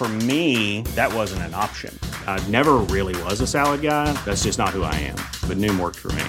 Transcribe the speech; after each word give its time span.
For 0.00 0.08
me, 0.08 0.80
that 0.96 1.12
wasn't 1.12 1.42
an 1.42 1.52
option. 1.52 1.92
I 2.26 2.42
never 2.48 2.78
really 2.88 3.14
was 3.24 3.42
a 3.42 3.46
salad 3.46 3.82
guy. 3.82 4.10
That's 4.24 4.44
just 4.44 4.58
not 4.58 4.70
who 4.70 4.82
I 4.82 4.94
am. 4.94 5.16
But 5.46 5.58
Noom 5.58 5.78
worked 5.78 5.98
for 5.98 6.10
me. 6.12 6.24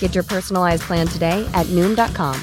Get 0.00 0.12
your 0.12 0.24
personalized 0.24 0.82
plan 0.82 1.06
today 1.06 1.48
at 1.54 1.66
Noom.com. 1.66 2.34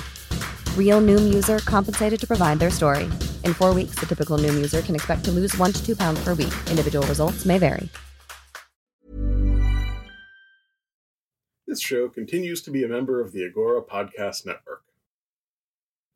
Real 0.78 1.02
Noom 1.02 1.34
user 1.34 1.60
compensated 1.60 2.18
to 2.18 2.26
provide 2.26 2.60
their 2.60 2.70
story. 2.70 3.10
In 3.44 3.54
four 3.54 3.74
weeks, 3.74 3.96
the 3.96 4.06
typical 4.06 4.38
Noom 4.38 4.54
user 4.54 4.82
can 4.82 4.96
expect 4.96 5.26
to 5.26 5.32
lose 5.32 5.54
one 5.58 5.74
to 5.74 5.86
two 5.86 5.98
pounds 5.98 6.24
per 6.24 6.30
week. 6.30 6.54
Individual 6.70 7.06
results 7.08 7.46
may 7.46 7.58
vary. 7.58 7.90
This 11.68 11.82
show 11.82 12.08
continues 12.08 12.62
to 12.62 12.72
be 12.72 12.86
a 12.86 12.88
member 12.88 13.20
of 13.20 13.34
the 13.34 13.44
Agora 13.44 13.82
Podcast 13.82 14.46
Network. 14.46 14.84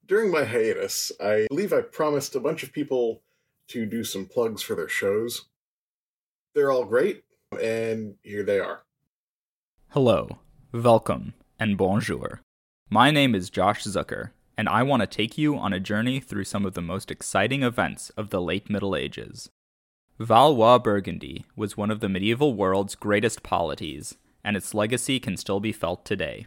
During 0.06 0.32
my 0.32 0.46
hiatus, 0.46 1.12
I 1.20 1.48
believe 1.50 1.74
I 1.74 1.82
promised 1.82 2.34
a 2.34 2.40
bunch 2.40 2.64
of 2.64 2.72
people 2.72 3.24
to 3.70 3.86
do 3.86 4.04
some 4.04 4.26
plugs 4.26 4.62
for 4.62 4.76
their 4.76 4.90
shows. 4.90 5.46
They're 6.54 6.72
all 6.72 6.86
great, 6.86 7.24
and 7.62 8.16
here 8.24 8.44
they 8.44 8.60
are. 8.60 8.84
Hello, 9.90 10.40
welcome, 10.72 11.34
and 11.60 11.78
bonjour. 11.78 12.42
My 12.90 13.12
name 13.12 13.36
is 13.36 13.50
Josh 13.50 13.84
Zucker, 13.84 14.32
and 14.58 14.68
I 14.68 14.84
want 14.84 15.02
to 15.02 15.08
take 15.08 15.38
you 15.38 15.56
on 15.58 15.72
a 15.72 15.80
journey 15.80 16.20
through 16.20 16.46
some 16.46 16.66
of 16.66 16.74
the 16.74 16.82
most 16.82 17.12
exciting 17.12 17.64
events 17.64 18.10
of 18.12 18.30
the 18.30 18.42
late 18.42 18.70
Middle 18.70 18.96
Ages. 18.96 19.50
Valois 20.20 20.80
Burgundy 20.80 21.46
was 21.56 21.78
one 21.78 21.92
of 21.92 22.02
the 22.02 22.10
medieval 22.10 22.54
world's 22.54 22.96
greatest 22.96 23.42
polities, 23.44 24.18
and 24.44 24.58
its 24.58 24.74
legacy 24.74 25.20
can 25.20 25.38
still 25.38 25.60
be 25.60 25.72
felt 25.72 26.04
today. 26.04 26.46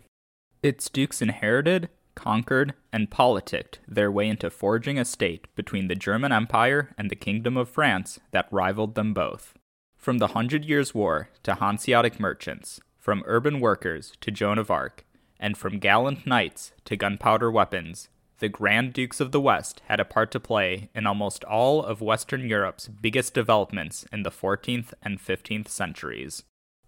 Its 0.62 0.90
dukes 0.90 1.22
inherited 1.22 1.88
conquered, 2.14 2.74
and 2.92 3.10
politicked 3.10 3.80
their 3.86 4.10
way 4.10 4.28
into 4.28 4.50
forging 4.50 4.98
a 4.98 5.04
state 5.04 5.46
between 5.54 5.88
the 5.88 5.94
German 5.94 6.32
Empire 6.32 6.94
and 6.96 7.10
the 7.10 7.16
Kingdom 7.16 7.56
of 7.56 7.68
France 7.68 8.20
that 8.30 8.48
rivaled 8.50 8.94
them 8.94 9.14
both. 9.14 9.54
From 9.96 10.18
the 10.18 10.28
Hundred 10.28 10.64
Years' 10.64 10.94
War 10.94 11.28
to 11.42 11.54
Hanseatic 11.54 12.18
merchants, 12.18 12.80
from 12.98 13.22
urban 13.26 13.60
workers 13.60 14.12
to 14.20 14.30
Joan 14.30 14.58
of 14.58 14.70
Arc, 14.70 15.04
and 15.38 15.56
from 15.56 15.78
gallant 15.78 16.26
knights 16.26 16.72
to 16.84 16.96
gunpowder 16.96 17.50
weapons, 17.50 18.08
the 18.38 18.48
Grand 18.48 18.92
Dukes 18.92 19.20
of 19.20 19.30
the 19.30 19.40
West 19.40 19.82
had 19.86 20.00
a 20.00 20.04
part 20.04 20.32
to 20.32 20.40
play 20.40 20.90
in 20.94 21.06
almost 21.06 21.44
all 21.44 21.82
of 21.82 22.00
Western 22.00 22.48
Europe's 22.48 22.88
biggest 22.88 23.34
developments 23.34 24.04
in 24.12 24.24
the 24.24 24.30
14th 24.30 24.92
and 25.02 25.20
15th 25.20 25.68
centuries. 25.68 26.42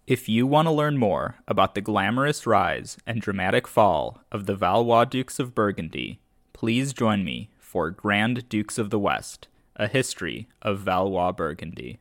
If 0.07 0.29
you 0.29 0.45
want 0.45 0.67
to 0.67 0.71
learn 0.71 0.99
more 0.99 1.37
about 1.47 1.73
the 1.73 1.81
glamorous 1.81 2.45
rise 2.45 2.95
and 3.07 3.19
dramatic 3.19 3.67
fall 3.67 4.21
of 4.31 4.45
the 4.45 4.55
Valois 4.55 5.05
Dukes 5.05 5.39
of 5.39 5.55
Burgundy, 5.55 6.19
please 6.53 6.93
join 6.93 7.23
me 7.25 7.49
for 7.57 7.89
Grand 7.89 8.47
Dukes 8.47 8.77
of 8.77 8.91
the 8.91 8.99
West, 8.99 9.47
a 9.75 9.87
history 9.87 10.47
of 10.61 10.77
Valois 10.81 11.31
Burgundy. 11.31 11.97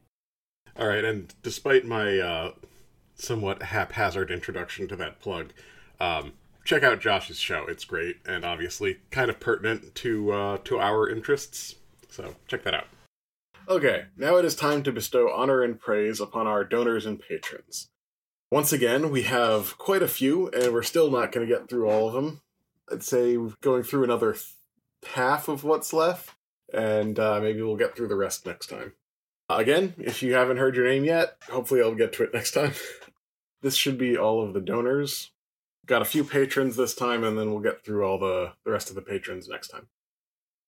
All 0.78 0.86
right, 0.86 1.02
and 1.02 1.34
despite 1.42 1.86
my 1.86 2.18
uh, 2.18 2.52
somewhat 3.14 3.62
haphazard 3.62 4.30
introduction 4.30 4.86
to 4.88 4.96
that 4.96 5.18
plug, 5.18 5.54
um, 5.98 6.34
check 6.62 6.82
out 6.82 7.00
Josh's 7.00 7.38
show. 7.38 7.64
It's 7.66 7.86
great 7.86 8.16
and 8.26 8.44
obviously 8.44 8.98
kind 9.12 9.30
of 9.30 9.40
pertinent 9.40 9.94
to 9.94 10.30
uh, 10.30 10.58
to 10.64 10.78
our 10.78 11.08
interests. 11.08 11.76
So 12.10 12.36
check 12.48 12.64
that 12.64 12.74
out. 12.74 12.88
Okay, 13.66 14.04
now 14.18 14.36
it 14.36 14.44
is 14.44 14.54
time 14.54 14.82
to 14.82 14.92
bestow 14.92 15.32
honor 15.32 15.62
and 15.62 15.80
praise 15.80 16.20
upon 16.20 16.46
our 16.46 16.64
donors 16.64 17.06
and 17.06 17.18
patrons. 17.18 17.88
Once 18.50 18.72
again, 18.72 19.10
we 19.10 19.22
have 19.22 19.76
quite 19.78 20.02
a 20.02 20.08
few, 20.08 20.48
and 20.50 20.72
we're 20.72 20.82
still 20.82 21.10
not 21.10 21.32
going 21.32 21.46
to 21.46 21.52
get 21.52 21.68
through 21.68 21.88
all 21.88 22.08
of 22.08 22.14
them. 22.14 22.40
I'd 22.90 23.02
say 23.02 23.36
going 23.62 23.82
through 23.82 24.04
another 24.04 24.36
half 25.14 25.48
of 25.48 25.64
what's 25.64 25.92
left, 25.92 26.30
and 26.72 27.18
uh, 27.18 27.40
maybe 27.40 27.62
we'll 27.62 27.76
get 27.76 27.96
through 27.96 28.08
the 28.08 28.16
rest 28.16 28.46
next 28.46 28.68
time. 28.68 28.92
Again, 29.48 29.94
if 29.98 30.22
you 30.22 30.34
haven't 30.34 30.58
heard 30.58 30.76
your 30.76 30.86
name 30.86 31.04
yet, 31.04 31.36
hopefully 31.50 31.82
I'll 31.82 31.94
get 31.94 32.12
to 32.14 32.22
it 32.22 32.34
next 32.34 32.52
time. 32.52 32.72
this 33.62 33.76
should 33.76 33.98
be 33.98 34.16
all 34.16 34.42
of 34.42 34.54
the 34.54 34.60
donors. 34.60 35.30
Got 35.86 36.02
a 36.02 36.06
few 36.06 36.24
patrons 36.24 36.76
this 36.76 36.94
time, 36.94 37.24
and 37.24 37.38
then 37.38 37.50
we'll 37.50 37.60
get 37.60 37.84
through 37.84 38.04
all 38.04 38.18
the, 38.18 38.52
the 38.64 38.70
rest 38.70 38.88
of 38.88 38.94
the 38.94 39.02
patrons 39.02 39.48
next 39.48 39.68
time. 39.68 39.88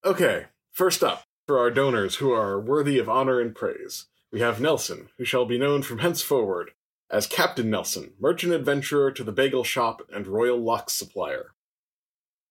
Okay, 0.05 0.47
first 0.73 1.03
up, 1.03 1.25
for 1.47 1.59
our 1.59 1.71
donors 1.71 2.17
who 2.17 2.33
are 2.33 2.61
worthy 2.61 2.99
of 2.99 3.09
honor 3.09 3.41
and 3.41 3.55
praise, 3.55 4.07
we 4.31 4.41
have 4.41 4.61
Nelson, 4.61 5.09
who 5.17 5.25
shall 5.25 5.47
be 5.47 5.59
known 5.59 5.83
from 5.83 5.99
henceforward 5.99 6.73
as 7.11 7.27
Captain 7.27 7.71
Nelson, 7.71 8.13
merchant 8.19 8.53
adventurer 8.53 9.11
to 9.13 9.23
the 9.23 9.33
bagel 9.33 9.65
shop 9.65 10.03
and 10.13 10.27
royal 10.27 10.59
lock 10.59 10.91
supplier. 10.91 11.53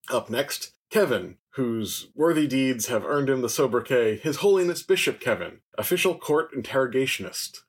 Up 0.10 0.30
next, 0.30 0.74
Kevin, 0.90 1.38
whose 1.52 2.08
worthy 2.16 2.48
deeds 2.48 2.88
have 2.88 3.06
earned 3.06 3.30
him 3.30 3.42
the 3.42 3.50
sobriquet 3.50 4.18
His 4.18 4.38
Holiness 4.38 4.84
Bishop 4.84 5.20
Kevin, 5.20 5.60
official 5.78 6.16
court 6.16 6.54
interrogationist. 6.54 7.62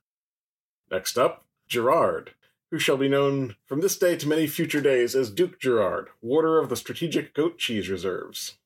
Next 0.91 1.17
up, 1.17 1.45
Gerard, 1.67 2.31
who 2.71 2.79
shall 2.79 2.97
be 2.97 3.09
known 3.09 3.55
from 3.65 3.81
this 3.81 3.97
day 3.97 4.15
to 4.17 4.27
many 4.27 4.47
future 4.47 4.81
days 4.81 5.15
as 5.15 5.31
Duke 5.31 5.59
Gerard, 5.59 6.09
warder 6.21 6.59
of 6.59 6.69
the 6.69 6.75
strategic 6.75 7.33
goat 7.33 7.57
cheese 7.57 7.89
reserves. 7.89 8.57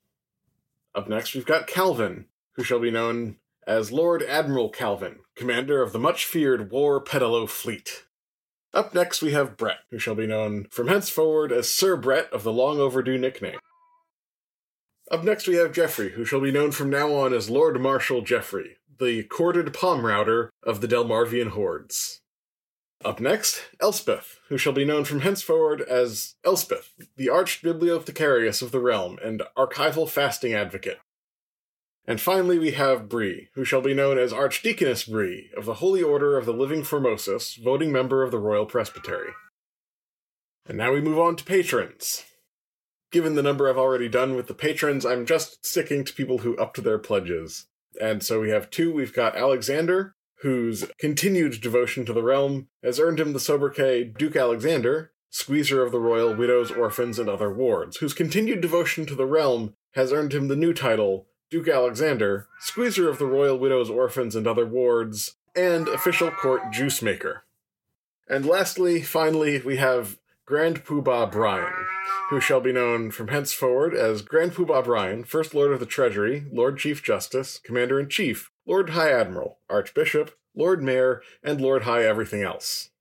Up 0.94 1.08
next, 1.08 1.34
we've 1.34 1.46
got 1.46 1.68
Calvin, 1.68 2.26
who 2.54 2.64
shall 2.64 2.80
be 2.80 2.92
known 2.92 3.38
as 3.66 3.92
Lord 3.92 4.24
Admiral 4.24 4.70
Calvin, 4.70 5.20
commander 5.36 5.82
of 5.82 5.94
the 5.94 6.00
much 6.00 6.26
feared 6.26 6.72
War 6.72 7.02
Pedalo 7.04 7.48
fleet. 7.48 8.06
Up 8.74 8.94
next, 8.94 9.22
we 9.22 9.34
have 9.34 9.58
Brett, 9.58 9.80
who 9.90 10.00
shall 10.00 10.16
be 10.16 10.28
known 10.28 10.66
from 10.72 10.88
henceforward 10.88 11.52
as 11.52 11.70
Sir 11.70 11.98
Brett 11.98 12.32
of 12.32 12.44
the 12.44 12.54
long 12.54 12.80
overdue 12.80 13.18
nickname. 13.18 13.60
Up 15.10 15.26
next, 15.26 15.46
we 15.46 15.56
have 15.56 15.74
Geoffrey, 15.74 16.12
who 16.12 16.24
shall 16.24 16.40
be 16.40 16.52
known 16.52 16.72
from 16.72 16.90
now 16.90 17.14
on 17.14 17.34
as 17.34 17.50
Lord 17.50 17.82
Marshal 17.82 18.22
Geoffrey, 18.22 18.78
the 18.98 19.24
corded 19.24 19.74
palm 19.74 20.06
router 20.06 20.52
of 20.64 20.80
the 20.80 20.88
Delmarvian 20.88 21.50
hordes. 21.50 22.22
Up 23.04 23.20
next, 23.20 23.64
Elspeth, 23.82 24.40
who 24.48 24.58
shall 24.58 24.74
be 24.74 24.86
known 24.86 25.04
from 25.04 25.22
henceforward 25.22 25.82
as 25.82 26.36
Elspeth, 26.46 26.94
the 27.18 27.30
arch 27.30 27.62
bibliothecarius 27.62 28.62
of 28.62 28.72
the 28.72 28.80
realm 28.80 29.18
and 29.22 29.42
archival 29.58 30.08
fasting 30.08 30.54
advocate. 30.54 31.00
And 32.12 32.20
finally, 32.20 32.60
we 32.60 32.72
have 32.72 33.08
Bree, 33.08 33.48
who 33.54 33.64
shall 33.64 33.80
be 33.80 33.94
known 33.94 34.20
as 34.20 34.34
Archdeaconess 34.34 35.10
Bree 35.10 35.50
of 35.56 35.64
the 35.64 35.76
Holy 35.76 36.04
Order 36.04 36.38
of 36.38 36.46
the 36.46 36.52
Living 36.52 36.82
Formosus, 36.84 37.56
voting 37.56 37.90
member 37.90 38.22
of 38.22 38.32
the 38.32 38.38
Royal 38.38 38.66
Presbytery. 38.66 39.32
And 40.68 40.78
now 40.78 40.92
we 40.92 41.00
move 41.00 41.18
on 41.18 41.38
to 41.38 41.46
patrons. 41.46 42.26
Given 43.14 43.36
the 43.36 43.42
number 43.42 43.70
I've 43.70 43.78
already 43.78 44.10
done 44.10 44.36
with 44.36 44.48
the 44.48 44.54
patrons, 44.54 45.06
I'm 45.06 45.26
just 45.26 45.66
sticking 45.66 46.04
to 46.04 46.12
people 46.12 46.40
who 46.40 46.58
upped 46.58 46.84
their 46.84 47.00
pledges. 47.00 47.68
And 48.02 48.22
so 48.22 48.42
we 48.42 48.50
have 48.50 48.70
two. 48.70 48.94
We've 48.94 49.14
got 49.14 49.38
Alexander, 49.38 50.14
whose 50.42 50.84
continued 51.00 51.62
devotion 51.62 52.06
to 52.08 52.12
the 52.12 52.24
realm 52.24 52.68
has 52.84 53.00
earned 53.00 53.22
him 53.22 53.32
the 53.32 53.40
sobriquet 53.40 54.04
Duke 54.18 54.36
Alexander, 54.36 55.14
squeezer 55.30 55.82
of 55.82 55.94
the 55.94 56.00
royal 56.02 56.36
widows, 56.36 56.72
orphans, 56.72 57.18
and 57.18 57.30
other 57.30 57.54
wards, 57.54 57.96
whose 58.00 58.14
continued 58.14 58.60
devotion 58.60 59.06
to 59.06 59.16
the 59.16 59.26
realm 59.26 59.76
has 59.94 60.12
earned 60.12 60.34
him 60.34 60.50
the 60.50 60.58
new 60.58 60.74
title 60.74 61.28
Duke 61.52 61.68
Alexander, 61.68 62.48
squeezer 62.62 63.10
of 63.10 63.20
the 63.20 63.26
royal 63.26 63.60
widows, 63.60 63.90
orphans, 63.90 64.38
and 64.38 64.48
other 64.48 64.66
wards, 64.66 65.36
and 65.54 65.90
official 65.90 66.32
court 66.32 66.62
juice 66.72 67.02
maker. 67.02 67.44
And 68.30 68.46
lastly, 68.46 69.02
finally, 69.02 69.60
we 69.60 69.76
have 69.76 70.18
Grand 70.46 70.86
Poobah 70.86 71.30
Brian, 71.30 71.74
who 72.30 72.40
shall 72.40 72.62
be 72.62 72.72
known 72.72 73.12
from 73.12 73.28
henceforward 73.28 73.94
as 73.94 74.22
Grand 74.22 74.54
Poobah 74.54 74.86
Brian, 74.86 75.26
First 75.26 75.54
Lord 75.54 75.74
of 75.74 75.82
the 75.82 75.86
Treasury, 75.86 76.46
Lord 76.54 76.78
Chief 76.78 77.04
Justice, 77.04 77.60
Commander 77.62 78.00
in 78.00 78.08
Chief, 78.08 78.50
Lord 78.66 78.92
High 78.92 79.12
Admiral, 79.12 79.58
Archbishop, 79.70 80.32
Lord 80.56 80.82
Mayor, 80.82 81.22
and 81.44 81.60
Lord 81.60 81.84
High 81.84 82.06
Everything 82.06 82.44
Else. 82.44 82.92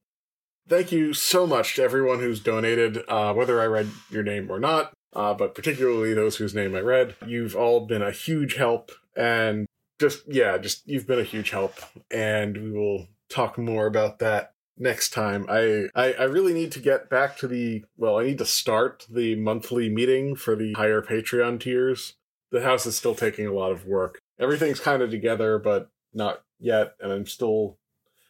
Thank 0.68 0.90
you 0.90 1.12
so 1.12 1.46
much 1.46 1.76
to 1.76 1.84
everyone 1.84 2.18
who's 2.18 2.40
donated, 2.40 3.04
uh, 3.06 3.32
whether 3.32 3.60
I 3.60 3.66
read 3.66 3.90
your 4.10 4.24
name 4.24 4.50
or 4.50 4.58
not 4.58 4.92
uh, 5.14 5.34
but 5.34 5.54
particularly 5.54 6.14
those 6.14 6.36
whose 6.36 6.54
name 6.54 6.74
I 6.74 6.80
read. 6.80 7.16
You've 7.26 7.56
all 7.56 7.86
been 7.86 8.02
a 8.02 8.12
huge 8.12 8.54
help, 8.54 8.92
and 9.16 9.66
just, 9.98 10.22
yeah, 10.26 10.58
just 10.58 10.86
you've 10.86 11.06
been 11.06 11.18
a 11.18 11.24
huge 11.24 11.50
help, 11.50 11.74
and 12.10 12.56
we 12.56 12.70
will 12.70 13.08
talk 13.28 13.58
more 13.58 13.86
about 13.86 14.18
that 14.20 14.52
next 14.78 15.10
time. 15.10 15.46
I, 15.48 15.88
I, 15.94 16.12
I 16.14 16.24
really 16.24 16.54
need 16.54 16.72
to 16.72 16.80
get 16.80 17.10
back 17.10 17.36
to 17.38 17.48
the, 17.48 17.84
well, 17.96 18.18
I 18.18 18.24
need 18.24 18.38
to 18.38 18.46
start 18.46 19.06
the 19.10 19.36
monthly 19.36 19.88
meeting 19.88 20.34
for 20.36 20.56
the 20.56 20.72
higher 20.72 21.02
Patreon 21.02 21.60
tiers. 21.60 22.14
The 22.50 22.62
house 22.62 22.86
is 22.86 22.96
still 22.96 23.14
taking 23.14 23.46
a 23.46 23.52
lot 23.52 23.72
of 23.72 23.86
work. 23.86 24.18
Everything's 24.38 24.80
kind 24.80 25.02
of 25.02 25.10
together, 25.10 25.58
but 25.58 25.90
not 26.12 26.42
yet, 26.58 26.94
and 27.00 27.12
I'm 27.12 27.26
still 27.26 27.78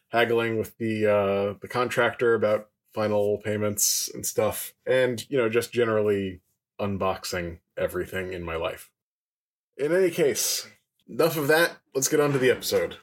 haggling 0.09 0.57
with 0.57 0.77
the 0.77 1.07
uh, 1.07 1.53
the 1.61 1.67
contractor 1.67 2.33
about 2.33 2.69
final 2.93 3.37
payments 3.37 4.11
and 4.13 4.25
stuff, 4.25 4.73
and 4.85 5.25
you 5.29 5.37
know, 5.37 5.49
just 5.49 5.71
generally 5.71 6.41
unboxing 6.81 7.59
everything 7.77 8.33
in 8.33 8.43
my 8.43 8.55
life. 8.55 8.89
In 9.77 9.95
any 9.95 10.09
case, 10.09 10.67
enough 11.07 11.37
of 11.37 11.47
that. 11.47 11.77
Let's 11.93 12.07
get 12.07 12.19
on 12.19 12.31
to 12.31 12.37
the 12.37 12.51
episode. 12.51 12.97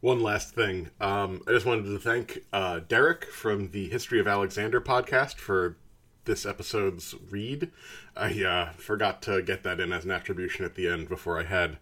One 0.00 0.22
last 0.22 0.54
thing. 0.54 0.90
Um, 1.00 1.42
I 1.48 1.50
just 1.50 1.66
wanted 1.66 1.86
to 1.86 1.98
thank 1.98 2.44
uh, 2.52 2.80
Derek 2.86 3.24
from 3.24 3.70
the 3.70 3.88
History 3.88 4.20
of 4.20 4.28
Alexander 4.28 4.80
podcast 4.80 5.34
for 5.34 5.76
this 6.24 6.46
episode's 6.46 7.14
read. 7.30 7.72
I 8.16 8.44
uh, 8.44 8.72
forgot 8.74 9.22
to 9.22 9.42
get 9.42 9.64
that 9.64 9.80
in 9.80 9.92
as 9.92 10.04
an 10.04 10.12
attribution 10.12 10.64
at 10.64 10.76
the 10.76 10.86
end 10.86 11.08
before 11.08 11.40
I 11.40 11.44
had 11.44 11.78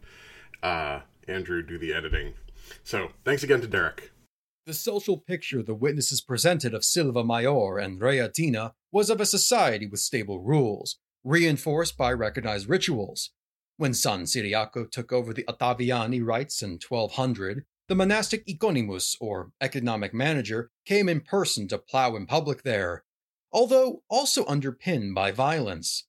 uh, 0.62 1.00
Andrew 1.29 1.62
do 1.62 1.76
the 1.76 1.93
editing. 1.93 2.34
So 2.84 3.11
thanks 3.25 3.43
again 3.43 3.61
to 3.61 3.67
Derek. 3.67 4.12
The 4.64 4.75
social 4.75 5.19
picture 5.19 5.62
the 5.62 5.75
witnesses 5.75 6.20
presented 6.20 6.75
of 6.75 6.84
Silva 6.84 7.22
Maior 7.22 7.82
and 7.82 8.00
Reatina 8.00 8.72
was 8.90 9.11
of 9.11 9.20
a 9.20 9.26
society 9.26 9.87
with 9.87 10.00
stable 10.00 10.40
rules, 10.40 10.96
reinforced 11.26 11.99
by 11.99 12.12
recognized 12.12 12.69
rituals. 12.69 13.31
When 13.76 13.93
San 13.93 14.23
Ciriaco 14.23 14.88
took 14.88 15.12
over 15.12 15.34
the 15.34 15.43
Ottaviani 15.43 16.25
rights 16.25 16.62
in 16.62 16.78
1200, 16.88 17.64
the 17.88 17.96
monastic 17.96 18.49
economus, 18.49 19.17
or 19.20 19.50
economic 19.61 20.14
manager, 20.14 20.70
came 20.87 21.08
in 21.08 21.20
person 21.20 21.67
to 21.69 21.78
plow 21.78 22.14
in 22.14 22.26
public 22.26 22.62
there, 22.62 23.02
although 23.52 24.02
also 24.08 24.46
underpinned 24.46 25.17
by 25.17 25.32
violence. 25.32 26.06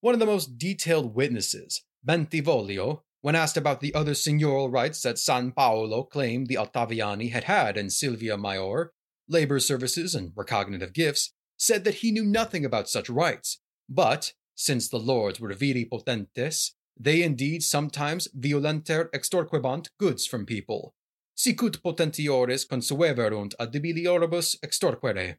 One 0.00 0.12
of 0.12 0.20
the 0.20 0.26
most 0.26 0.58
detailed 0.58 1.14
witnesses, 1.14 1.84
Bentivoglio, 2.04 3.02
when 3.20 3.36
asked 3.36 3.56
about 3.56 3.80
the 3.80 3.94
other 3.94 4.12
seigneurial 4.12 4.72
rights 4.72 5.02
that 5.02 5.20
San 5.20 5.52
Paolo 5.52 6.02
claimed 6.02 6.48
the 6.48 6.56
Ottaviani 6.56 7.30
had 7.30 7.44
had 7.44 7.76
in 7.76 7.90
Silvia 7.90 8.36
Maior, 8.36 8.88
labor 9.28 9.60
services 9.60 10.16
and 10.16 10.32
recognitive 10.34 10.92
gifts, 10.92 11.32
said 11.56 11.84
that 11.84 11.96
he 11.96 12.10
knew 12.10 12.24
nothing 12.24 12.64
about 12.64 12.88
such 12.88 13.08
rights, 13.08 13.60
but, 13.88 14.32
since 14.54 14.88
the 14.88 14.98
lords 14.98 15.38
were 15.38 15.52
viri 15.52 15.84
potentes, 15.84 16.72
they 16.98 17.22
indeed 17.22 17.62
sometimes 17.62 18.28
violenter 18.28 19.10
extorquebant 19.12 19.90
goods 19.98 20.26
from 20.26 20.46
people. 20.46 20.94
Sicut 21.36 21.82
potentiores 21.82 22.66
consueverunt 22.66 23.54
ad 23.60 23.72
debilioribus 23.72 24.56
extorquere, 24.64 25.36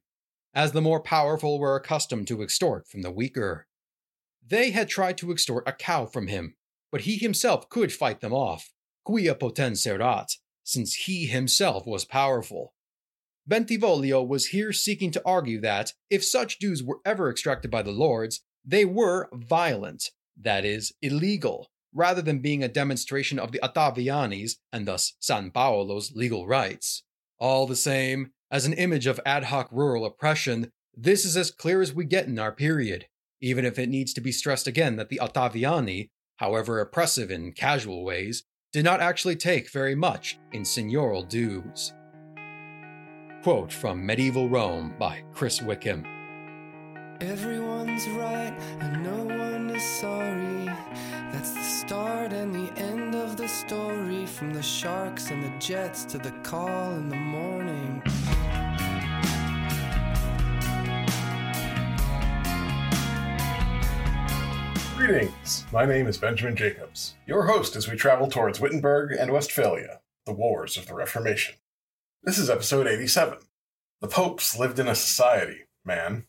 as 0.53 0.71
the 0.71 0.81
more 0.81 1.01
powerful 1.01 1.59
were 1.59 1.75
accustomed 1.75 2.27
to 2.27 2.43
extort 2.43 2.87
from 2.87 3.01
the 3.01 3.11
weaker. 3.11 3.67
They 4.45 4.71
had 4.71 4.87
tried 4.87 5.17
to 5.17 5.31
extort 5.31 5.67
a 5.67 5.73
cow 5.73 6.05
from 6.05 6.27
him, 6.27 6.55
but 6.91 7.01
he 7.01 7.17
himself 7.17 7.69
could 7.69 7.91
fight 7.91 8.21
them 8.21 8.33
off, 8.33 8.71
quia 9.03 9.35
potens 9.35 9.85
erat, 9.87 10.33
since 10.63 10.93
he 10.93 11.25
himself 11.25 11.87
was 11.87 12.05
powerful. 12.05 12.73
Bentivoglio 13.49 14.25
was 14.27 14.47
here 14.47 14.73
seeking 14.73 15.11
to 15.11 15.21
argue 15.25 15.61
that, 15.61 15.93
if 16.09 16.23
such 16.23 16.59
dues 16.59 16.83
were 16.83 16.99
ever 17.05 17.29
extracted 17.29 17.71
by 17.71 17.81
the 17.81 17.91
lords, 17.91 18.41
they 18.65 18.85
were 18.85 19.29
violent, 19.33 20.11
that 20.39 20.65
is, 20.65 20.93
illegal, 21.01 21.69
rather 21.93 22.21
than 22.21 22.39
being 22.39 22.63
a 22.63 22.67
demonstration 22.67 23.39
of 23.39 23.51
the 23.51 23.59
Ottaviani's, 23.63 24.57
and 24.73 24.87
thus 24.87 25.13
San 25.19 25.51
Paolo's, 25.51 26.11
legal 26.13 26.47
rights. 26.47 27.03
All 27.39 27.65
the 27.65 27.75
same, 27.75 28.31
as 28.51 28.65
an 28.65 28.73
image 28.73 29.07
of 29.07 29.19
ad 29.25 29.45
hoc 29.45 29.69
rural 29.71 30.05
oppression, 30.05 30.71
this 30.95 31.23
is 31.23 31.37
as 31.37 31.51
clear 31.51 31.81
as 31.81 31.93
we 31.93 32.05
get 32.05 32.27
in 32.27 32.39
our 32.39 32.51
period, 32.51 33.07
even 33.39 33.63
if 33.63 33.79
it 33.79 33.89
needs 33.89 34.13
to 34.13 34.21
be 34.21 34.31
stressed 34.31 34.67
again 34.67 34.95
that 34.97 35.09
the 35.09 35.19
Ottaviani 35.21 36.09
however 36.37 36.79
oppressive 36.79 37.29
in 37.29 37.51
casual 37.51 38.03
ways, 38.03 38.43
did 38.71 38.83
not 38.83 39.01
actually 39.01 39.35
take 39.35 39.71
very 39.71 39.95
much 39.95 40.39
in 40.53 40.63
seigneurial 40.63 41.27
dues. 41.27 41.93
Quote 43.47 43.71
from 43.71 44.05
Medieval 44.05 44.49
Rome 44.49 44.93
by 44.99 45.23
Chris 45.31 45.61
Wickham 45.61 46.03
Everyone's 47.21 48.05
right 48.09 48.53
and 48.81 49.01
no 49.01 49.23
one 49.23 49.69
is 49.69 49.81
sorry. 49.81 50.65
That's 51.31 51.53
the 51.53 51.63
start 51.63 52.33
and 52.33 52.53
the 52.53 52.77
end 52.77 53.15
of 53.15 53.37
the 53.37 53.47
story. 53.47 54.25
From 54.25 54.53
the 54.53 54.61
sharks 54.61 55.31
and 55.31 55.41
the 55.41 55.59
jets 55.59 56.03
to 56.03 56.17
the 56.17 56.31
call 56.43 56.91
in 56.95 57.07
the 57.07 57.15
morning. 57.15 58.01
Greetings. 64.97 65.63
My 65.71 65.85
name 65.85 66.07
is 66.07 66.17
Benjamin 66.17 66.57
Jacobs, 66.57 67.15
your 67.25 67.45
host 67.45 67.77
as 67.77 67.89
we 67.89 67.95
travel 67.95 68.27
towards 68.27 68.59
Wittenberg 68.59 69.13
and 69.13 69.31
Westphalia, 69.31 70.01
the 70.25 70.33
wars 70.33 70.75
of 70.75 70.87
the 70.87 70.93
Reformation. 70.93 71.55
This 72.27 72.39
is 72.39 72.49
episode 72.49 72.87
87. 72.87 73.37
The 74.01 74.09
popes 74.09 74.59
lived 74.59 74.79
in 74.79 74.89
a 74.89 74.95
society, 74.95 75.59
man. 75.85 76.25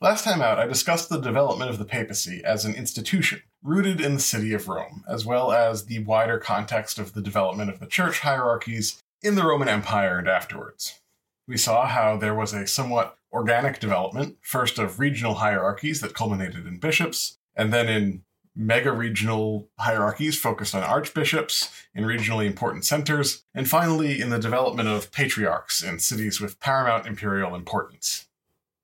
Last 0.00 0.24
time 0.24 0.40
out, 0.40 0.58
I 0.58 0.66
discussed 0.66 1.10
the 1.10 1.20
development 1.20 1.70
of 1.70 1.76
the 1.76 1.84
papacy 1.84 2.40
as 2.42 2.64
an 2.64 2.74
institution 2.74 3.42
rooted 3.62 4.00
in 4.00 4.14
the 4.14 4.20
city 4.20 4.54
of 4.54 4.68
Rome, 4.68 5.04
as 5.06 5.26
well 5.26 5.52
as 5.52 5.84
the 5.84 6.02
wider 6.04 6.38
context 6.38 6.98
of 6.98 7.12
the 7.12 7.20
development 7.20 7.68
of 7.68 7.78
the 7.78 7.86
church 7.86 8.20
hierarchies 8.20 9.02
in 9.22 9.34
the 9.34 9.44
Roman 9.44 9.68
Empire 9.68 10.16
and 10.16 10.26
afterwards. 10.26 10.98
We 11.46 11.58
saw 11.58 11.86
how 11.86 12.16
there 12.16 12.34
was 12.34 12.54
a 12.54 12.66
somewhat 12.66 13.18
organic 13.30 13.80
development, 13.80 14.38
first 14.40 14.78
of 14.78 14.98
regional 14.98 15.34
hierarchies 15.34 16.00
that 16.00 16.14
culminated 16.14 16.66
in 16.66 16.78
bishops, 16.78 17.36
and 17.54 17.70
then 17.70 17.90
in 17.90 18.22
mega 18.54 18.92
regional 18.92 19.68
hierarchies 19.78 20.38
focused 20.38 20.74
on 20.74 20.82
archbishops 20.82 21.70
in 21.94 22.04
regionally 22.04 22.46
important 22.46 22.84
centers, 22.84 23.44
and 23.54 23.68
finally 23.68 24.20
in 24.20 24.30
the 24.30 24.38
development 24.38 24.88
of 24.88 25.12
patriarchs 25.12 25.82
in 25.82 25.98
cities 25.98 26.40
with 26.40 26.60
paramount 26.60 27.06
imperial 27.06 27.54
importance. 27.54 28.26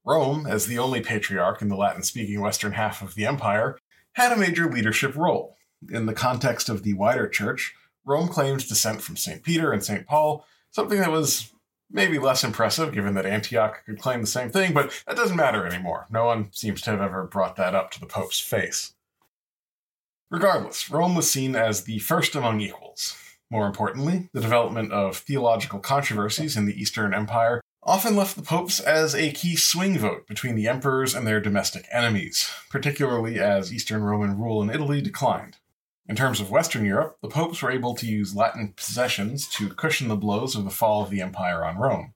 Rome, 0.05 0.47
as 0.47 0.67
the 0.67 0.79
only 0.79 1.01
patriarch 1.01 1.61
in 1.61 1.69
the 1.69 1.77
Latin 1.77 2.03
speaking 2.03 2.41
western 2.41 2.73
half 2.73 3.03
of 3.03 3.15
the 3.15 3.27
empire, 3.27 3.79
had 4.13 4.33
a 4.33 4.37
major 4.37 4.71
leadership 4.71 5.17
role. 5.17 5.57
In 5.91 6.07
the 6.07 6.15
context 6.15 6.69
of 6.69 6.85
the 6.85 6.95
wider 6.95 7.29
church, 7.29 7.75
Rome 8.05 8.29
claimed 8.29 8.67
descent 8.69 9.03
from 9.03 9.17
St. 9.17 9.43
Peter 9.43 9.73
and 9.73 9.85
St. 9.85 10.07
Paul, 10.07 10.47
something 10.71 11.01
that 11.01 11.11
was 11.11 11.53
maybe 11.91 12.19
less 12.19 12.45
impressive 12.45 12.93
given 12.93 13.15
that 13.15 13.27
Antioch 13.27 13.85
could 13.85 14.01
claim 14.01 14.21
the 14.21 14.27
same 14.27 14.51
thing, 14.51 14.73
but 14.73 15.03
that 15.07 15.17
doesn't 15.17 15.37
matter 15.37 15.67
anymore. 15.67 16.07
No 16.11 16.25
one 16.25 16.53
seems 16.53 16.81
to 16.83 16.91
have 16.91 17.01
ever 17.01 17.25
brought 17.25 17.57
that 17.57 17.75
up 17.75 17.91
to 17.93 18.01
the 18.01 18.07
Pope's 18.07 18.41
face. 18.41 18.93
Regardless, 20.31 20.91
Rome 20.91 21.15
was 21.15 21.31
seen 21.31 21.55
as 21.55 21.85
the 21.85 22.01
first 22.01 22.35
among 22.35 22.61
equals. 22.61 23.17
More 23.49 23.67
importantly, 23.67 24.29
the 24.33 24.41
development 24.41 24.93
of 24.93 25.19
theological 25.19 25.79
controversies 25.79 26.57
in 26.57 26.67
the 26.67 26.81
Eastern 26.81 27.15
Empire 27.15 27.61
often 27.85 28.17
left 28.17 28.35
the 28.35 28.43
popes 28.43 28.81
as 28.81 29.15
a 29.15 29.31
key 29.31 29.55
swing 29.55 29.97
vote 29.97 30.27
between 30.27 30.57
the 30.57 30.67
emperors 30.67 31.15
and 31.15 31.25
their 31.25 31.41
domestic 31.41 31.87
enemies, 31.93 32.51
particularly 32.69 33.39
as 33.39 33.73
Eastern 33.73 34.03
Roman 34.03 34.37
rule 34.37 34.61
in 34.61 34.71
Italy 34.71 35.01
declined. 35.01 35.59
In 36.09 36.17
terms 36.17 36.41
of 36.41 36.51
Western 36.51 36.85
Europe, 36.85 37.19
the 37.23 37.29
popes 37.29 37.63
were 37.63 37.71
able 37.71 37.95
to 37.95 38.07
use 38.07 38.35
Latin 38.35 38.75
possessions 38.77 39.47
to 39.51 39.69
cushion 39.69 40.09
the 40.09 40.17
blows 40.17 40.57
of 40.57 40.65
the 40.65 40.71
fall 40.71 41.03
of 41.03 41.11
the 41.11 41.21
empire 41.21 41.65
on 41.65 41.79
Rome. 41.79 42.15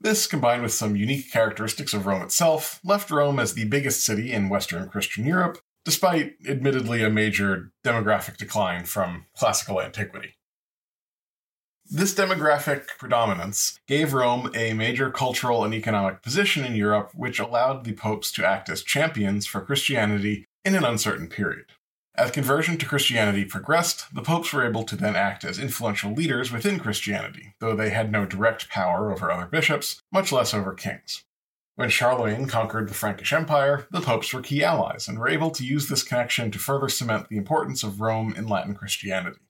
This, 0.00 0.28
combined 0.28 0.62
with 0.62 0.72
some 0.72 0.96
unique 0.96 1.30
characteristics 1.30 1.92
of 1.92 2.06
Rome 2.06 2.22
itself, 2.22 2.80
left 2.84 3.10
Rome 3.10 3.40
as 3.40 3.54
the 3.54 3.66
biggest 3.66 4.04
city 4.04 4.32
in 4.32 4.48
Western 4.48 4.88
Christian 4.88 5.26
Europe, 5.26 5.58
despite 5.84 6.34
admittedly 6.48 7.02
a 7.02 7.10
major 7.10 7.72
demographic 7.84 8.36
decline 8.36 8.84
from 8.84 9.26
classical 9.36 9.80
antiquity. 9.80 10.34
This 11.92 12.14
demographic 12.14 12.86
predominance 12.98 13.80
gave 13.88 14.12
Rome 14.12 14.52
a 14.54 14.74
major 14.74 15.10
cultural 15.10 15.64
and 15.64 15.74
economic 15.74 16.22
position 16.22 16.64
in 16.64 16.76
Europe, 16.76 17.10
which 17.14 17.40
allowed 17.40 17.82
the 17.82 17.94
popes 17.94 18.30
to 18.32 18.46
act 18.46 18.68
as 18.68 18.84
champions 18.84 19.44
for 19.44 19.60
Christianity 19.60 20.46
in 20.64 20.76
an 20.76 20.84
uncertain 20.84 21.26
period. 21.26 21.66
As 22.14 22.30
conversion 22.30 22.76
to 22.78 22.86
Christianity 22.86 23.44
progressed, 23.44 24.14
the 24.14 24.22
popes 24.22 24.52
were 24.52 24.64
able 24.64 24.84
to 24.84 24.94
then 24.94 25.16
act 25.16 25.44
as 25.44 25.58
influential 25.58 26.12
leaders 26.12 26.52
within 26.52 26.78
Christianity, 26.78 27.54
though 27.60 27.74
they 27.74 27.90
had 27.90 28.12
no 28.12 28.26
direct 28.26 28.68
power 28.68 29.10
over 29.10 29.30
other 29.30 29.46
bishops, 29.46 30.00
much 30.12 30.30
less 30.30 30.52
over 30.52 30.74
kings. 30.74 31.24
When 31.80 31.88
Charlemagne 31.88 32.46
conquered 32.46 32.90
the 32.90 32.94
Frankish 32.94 33.32
Empire, 33.32 33.86
the 33.90 34.02
popes 34.02 34.34
were 34.34 34.42
key 34.42 34.62
allies 34.62 35.08
and 35.08 35.18
were 35.18 35.30
able 35.30 35.50
to 35.52 35.64
use 35.64 35.88
this 35.88 36.02
connection 36.02 36.50
to 36.50 36.58
further 36.58 36.90
cement 36.90 37.30
the 37.30 37.38
importance 37.38 37.82
of 37.82 38.02
Rome 38.02 38.34
in 38.36 38.46
Latin 38.46 38.74
Christianity. 38.74 39.40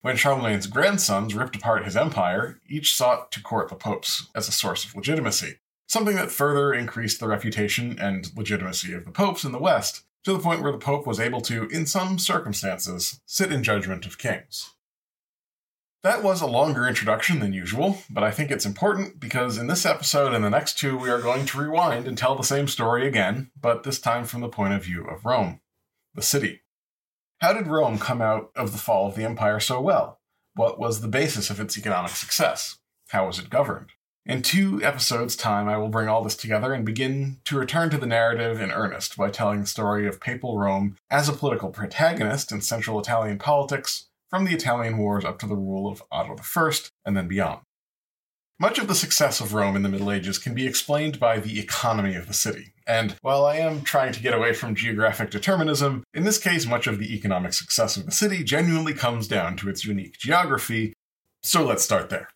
When 0.00 0.16
Charlemagne's 0.16 0.66
grandsons 0.66 1.32
ripped 1.32 1.54
apart 1.54 1.84
his 1.84 1.96
empire, 1.96 2.60
each 2.68 2.92
sought 2.92 3.30
to 3.30 3.40
court 3.40 3.68
the 3.68 3.76
popes 3.76 4.26
as 4.34 4.48
a 4.48 4.52
source 4.52 4.84
of 4.84 4.96
legitimacy, 4.96 5.60
something 5.86 6.16
that 6.16 6.32
further 6.32 6.74
increased 6.74 7.20
the 7.20 7.28
reputation 7.28 7.96
and 8.00 8.36
legitimacy 8.36 8.92
of 8.92 9.04
the 9.04 9.12
popes 9.12 9.44
in 9.44 9.52
the 9.52 9.60
West, 9.60 10.02
to 10.24 10.32
the 10.32 10.40
point 10.40 10.62
where 10.62 10.72
the 10.72 10.78
Pope 10.78 11.06
was 11.06 11.20
able 11.20 11.40
to, 11.42 11.68
in 11.68 11.86
some 11.86 12.18
circumstances, 12.18 13.20
sit 13.26 13.52
in 13.52 13.62
judgment 13.62 14.06
of 14.06 14.18
kings. 14.18 14.72
That 16.06 16.22
was 16.22 16.40
a 16.40 16.46
longer 16.46 16.86
introduction 16.86 17.40
than 17.40 17.52
usual, 17.52 17.98
but 18.08 18.22
I 18.22 18.30
think 18.30 18.52
it's 18.52 18.64
important 18.64 19.18
because 19.18 19.58
in 19.58 19.66
this 19.66 19.84
episode 19.84 20.34
and 20.34 20.44
the 20.44 20.48
next 20.48 20.78
two, 20.78 20.96
we 20.96 21.10
are 21.10 21.20
going 21.20 21.46
to 21.46 21.58
rewind 21.58 22.06
and 22.06 22.16
tell 22.16 22.36
the 22.36 22.44
same 22.44 22.68
story 22.68 23.08
again, 23.08 23.50
but 23.60 23.82
this 23.82 23.98
time 23.98 24.24
from 24.24 24.40
the 24.40 24.48
point 24.48 24.72
of 24.72 24.84
view 24.84 25.04
of 25.04 25.24
Rome, 25.24 25.60
the 26.14 26.22
city. 26.22 26.60
How 27.40 27.52
did 27.52 27.66
Rome 27.66 27.98
come 27.98 28.22
out 28.22 28.52
of 28.54 28.70
the 28.70 28.78
fall 28.78 29.08
of 29.08 29.16
the 29.16 29.24
empire 29.24 29.58
so 29.58 29.80
well? 29.80 30.20
What 30.54 30.78
was 30.78 31.00
the 31.00 31.08
basis 31.08 31.50
of 31.50 31.58
its 31.58 31.76
economic 31.76 32.12
success? 32.12 32.76
How 33.08 33.26
was 33.26 33.40
it 33.40 33.50
governed? 33.50 33.88
In 34.24 34.42
two 34.42 34.80
episodes' 34.84 35.34
time, 35.34 35.68
I 35.68 35.76
will 35.76 35.88
bring 35.88 36.06
all 36.06 36.22
this 36.22 36.36
together 36.36 36.72
and 36.72 36.86
begin 36.86 37.38
to 37.46 37.58
return 37.58 37.90
to 37.90 37.98
the 37.98 38.06
narrative 38.06 38.60
in 38.60 38.70
earnest 38.70 39.16
by 39.16 39.30
telling 39.30 39.58
the 39.58 39.66
story 39.66 40.06
of 40.06 40.20
Papal 40.20 40.56
Rome 40.56 40.98
as 41.10 41.28
a 41.28 41.32
political 41.32 41.70
protagonist 41.70 42.52
in 42.52 42.60
central 42.60 43.00
Italian 43.00 43.40
politics, 43.40 44.06
from 44.30 44.44
the 44.44 44.54
Italian 44.54 44.98
Wars 44.98 45.24
up 45.24 45.38
to 45.40 45.46
the 45.46 45.56
rule 45.56 45.90
of 45.90 46.02
Otto 46.10 46.36
I, 46.36 46.72
and 47.04 47.16
then 47.16 47.28
beyond. 47.28 47.60
Much 48.58 48.78
of 48.78 48.88
the 48.88 48.94
success 48.94 49.40
of 49.40 49.52
Rome 49.52 49.76
in 49.76 49.82
the 49.82 49.88
Middle 49.88 50.10
Ages 50.10 50.38
can 50.38 50.54
be 50.54 50.66
explained 50.66 51.20
by 51.20 51.38
the 51.38 51.60
economy 51.60 52.14
of 52.14 52.26
the 52.26 52.32
city. 52.32 52.72
And 52.86 53.14
while 53.20 53.44
I 53.44 53.56
am 53.56 53.82
trying 53.82 54.12
to 54.12 54.22
get 54.22 54.32
away 54.32 54.54
from 54.54 54.74
geographic 54.74 55.30
determinism, 55.30 56.04
in 56.14 56.24
this 56.24 56.38
case, 56.38 56.64
much 56.64 56.86
of 56.86 56.98
the 56.98 57.14
economic 57.14 57.52
success 57.52 57.98
of 57.98 58.06
the 58.06 58.12
city 58.12 58.42
genuinely 58.42 58.94
comes 58.94 59.28
down 59.28 59.56
to 59.58 59.68
its 59.68 59.84
unique 59.84 60.16
geography. 60.18 60.94
So 61.42 61.66
let's 61.66 61.84
start 61.84 62.08
there. 62.08 62.28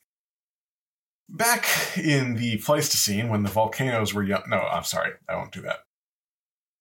Back 1.30 1.64
in 1.96 2.34
the 2.34 2.58
Pleistocene, 2.58 3.30
when 3.30 3.42
the 3.42 3.48
volcanoes 3.48 4.12
were 4.12 4.22
young. 4.22 4.42
No, 4.48 4.58
I'm 4.58 4.84
sorry, 4.84 5.12
I 5.26 5.36
won't 5.36 5.52
do 5.52 5.62
that. 5.62 5.84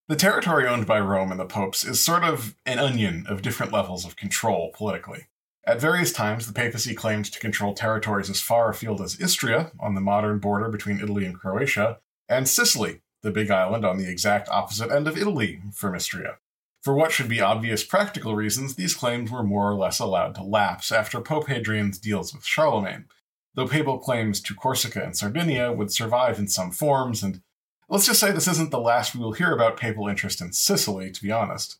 The 0.09 0.15
territory 0.15 0.67
owned 0.67 0.87
by 0.87 0.99
Rome 0.99 1.29
and 1.29 1.39
the 1.39 1.45
popes 1.45 1.85
is 1.85 2.03
sort 2.03 2.23
of 2.23 2.55
an 2.65 2.79
onion 2.79 3.27
of 3.29 3.43
different 3.43 3.71
levels 3.71 4.05
of 4.05 4.15
control 4.15 4.71
politically. 4.73 5.27
At 5.67 5.79
various 5.79 6.11
times, 6.11 6.47
the 6.47 6.53
papacy 6.53 6.95
claimed 6.95 7.25
to 7.25 7.39
control 7.39 7.75
territories 7.75 8.27
as 8.27 8.41
far 8.41 8.71
afield 8.71 9.01
as 9.01 9.21
Istria, 9.21 9.71
on 9.79 9.93
the 9.93 10.01
modern 10.01 10.39
border 10.39 10.67
between 10.67 10.99
Italy 10.99 11.25
and 11.25 11.39
Croatia, 11.39 11.99
and 12.27 12.47
Sicily, 12.47 13.01
the 13.21 13.29
big 13.29 13.51
island 13.51 13.85
on 13.85 13.99
the 13.99 14.09
exact 14.09 14.49
opposite 14.49 14.89
end 14.89 15.07
of 15.07 15.15
Italy 15.15 15.61
from 15.75 15.93
Istria. 15.93 16.39
For 16.81 16.95
what 16.95 17.11
should 17.11 17.29
be 17.29 17.39
obvious 17.39 17.83
practical 17.83 18.35
reasons, 18.35 18.73
these 18.73 18.95
claims 18.95 19.29
were 19.29 19.43
more 19.43 19.69
or 19.69 19.75
less 19.75 19.99
allowed 19.99 20.33
to 20.35 20.43
lapse 20.43 20.91
after 20.91 21.21
Pope 21.21 21.49
Hadrian's 21.49 21.99
deals 21.99 22.33
with 22.33 22.43
Charlemagne, 22.43 23.05
though 23.53 23.67
papal 23.67 23.99
claims 23.99 24.41
to 24.41 24.55
Corsica 24.55 25.03
and 25.03 25.15
Sardinia 25.15 25.71
would 25.71 25.93
survive 25.93 26.39
in 26.39 26.47
some 26.47 26.71
forms, 26.71 27.21
and 27.21 27.43
let's 27.89 28.05
just 28.05 28.19
say 28.19 28.31
this 28.31 28.47
isn't 28.47 28.71
the 28.71 28.79
last 28.79 29.15
we 29.15 29.21
will 29.21 29.33
hear 29.33 29.51
about 29.51 29.77
papal 29.77 30.07
interest 30.07 30.41
in 30.41 30.53
Sicily, 30.53 31.11
to 31.11 31.21
be 31.21 31.31
honest. 31.31 31.79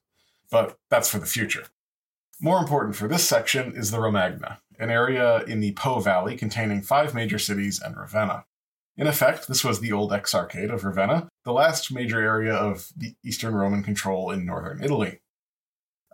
But 0.52 0.78
that's 0.90 1.10
for 1.10 1.20
the 1.20 1.26
future. 1.26 1.66
More 2.42 2.60
important 2.60 2.96
for 2.96 3.08
this 3.08 3.28
section 3.28 3.76
is 3.76 3.92
the 3.92 4.00
Romagna, 4.00 4.62
an 4.80 4.90
area 4.90 5.44
in 5.44 5.60
the 5.60 5.74
Po 5.74 6.00
Valley 6.00 6.36
containing 6.36 6.82
five 6.82 7.14
major 7.14 7.38
cities 7.38 7.80
and 7.84 7.96
Ravenna. 7.96 8.46
In 8.98 9.08
effect, 9.08 9.48
this 9.48 9.64
was 9.64 9.80
the 9.80 9.92
old 9.92 10.12
exarchate 10.12 10.74
of 10.74 10.84
Ravenna, 10.84 11.30
the 11.46 11.54
last 11.54 11.94
major 11.94 12.22
area 12.22 12.54
of 12.54 12.90
the 12.98 13.16
Eastern 13.24 13.54
Roman 13.54 13.84
control 13.84 14.32
in 14.32 14.46
northern 14.46 14.84
Italy. 14.84 15.20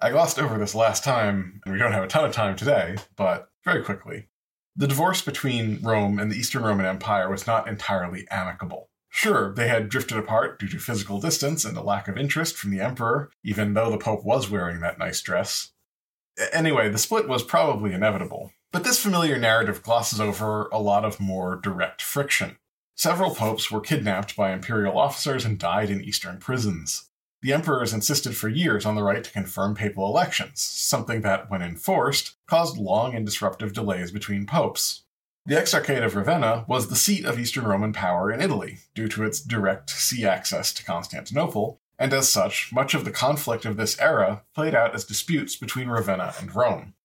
I 0.02 0.12
glossed 0.12 0.38
over 0.38 0.58
this 0.58 0.76
last 0.76 1.04
time, 1.04 1.62
and 1.64 1.74
we 1.74 1.80
don't 1.80 1.94
have 1.94 2.04
a 2.04 2.08
ton 2.08 2.26
of 2.26 2.34
time 2.34 2.56
today, 2.56 2.98
but 3.16 3.50
very 3.64 3.84
quickly. 3.84 4.28
The 4.76 4.88
divorce 4.88 5.22
between 5.22 5.80
Rome 5.82 6.20
and 6.20 6.30
the 6.30 6.36
Eastern 6.36 6.64
Roman 6.64 6.86
Empire 6.86 7.30
was 7.30 7.48
not 7.48 7.68
entirely 7.68 8.28
amicable. 8.30 8.90
Sure, 9.16 9.54
they 9.54 9.70
had 9.70 9.88
drifted 9.88 10.18
apart 10.18 10.60
due 10.60 10.68
to 10.68 10.78
physical 10.78 11.22
distance 11.22 11.64
and 11.64 11.78
a 11.78 11.82
lack 11.82 12.10
of 12.10 12.18
interest 12.18 12.58
from 12.58 12.70
the 12.70 12.82
emperor, 12.82 13.32
even 13.46 13.74
though 13.74 13.90
the 13.90 13.98
Pope 13.98 14.26
was 14.26 14.50
wearing 14.50 14.82
that 14.82 15.00
nice 15.00 15.22
dress. 15.22 15.72
Anyway, 16.52 16.90
the 16.90 16.98
split 16.98 17.26
was 17.26 17.42
probably 17.42 17.94
inevitable, 17.94 18.52
but 18.74 18.84
this 18.84 19.02
familiar 19.02 19.38
narrative 19.38 19.82
glosses 19.82 20.20
over 20.20 20.68
a 20.68 20.80
lot 20.80 21.06
of 21.06 21.22
more 21.22 21.56
direct 21.56 22.02
friction. 22.02 22.58
Several 22.98 23.34
popes 23.34 23.72
were 23.72 23.80
kidnapped 23.80 24.36
by 24.36 24.52
imperial 24.52 25.00
officers 25.00 25.46
and 25.46 25.58
died 25.58 25.90
in 25.90 26.04
eastern 26.04 26.38
prisons. 26.38 27.10
The 27.42 27.54
emperors 27.54 27.94
insisted 27.94 28.36
for 28.36 28.50
years 28.50 28.86
on 28.86 28.96
the 28.96 29.04
right 29.04 29.24
to 29.24 29.32
confirm 29.32 29.76
papal 29.76 30.10
elections, 30.10 30.60
something 30.60 31.22
that, 31.22 31.50
when 31.50 31.62
enforced, 31.62 32.36
caused 32.48 32.78
long 32.78 33.16
and 33.16 33.26
disruptive 33.26 33.72
delays 33.72 34.12
between 34.12 34.46
popes. 34.46 35.05
The 35.48 35.54
Exarchate 35.54 36.04
of 36.04 36.16
Ravenna 36.16 36.66
was 36.68 36.88
the 36.88 36.96
seat 36.96 37.24
of 37.24 37.38
Eastern 37.38 37.66
Roman 37.66 37.94
power 37.94 38.32
in 38.32 38.42
Italy, 38.42 38.80
due 38.96 39.08
to 39.10 39.24
its 39.24 39.40
direct 39.40 39.92
sea 39.92 40.26
access 40.26 40.74
to 40.74 40.84
Constantinople, 40.84 41.80
and 42.00 42.14
as 42.14 42.28
such, 42.28 42.74
much 42.74 42.96
of 42.96 43.06
the 43.06 43.12
conflict 43.12 43.64
of 43.64 43.78
this 43.78 44.00
era 44.00 44.42
played 44.56 44.74
out 44.74 44.96
as 44.96 45.06
disputes 45.06 45.56
between 45.56 45.88
Ravenna 45.88 46.34
and 46.40 46.56
Rome. 46.56 46.96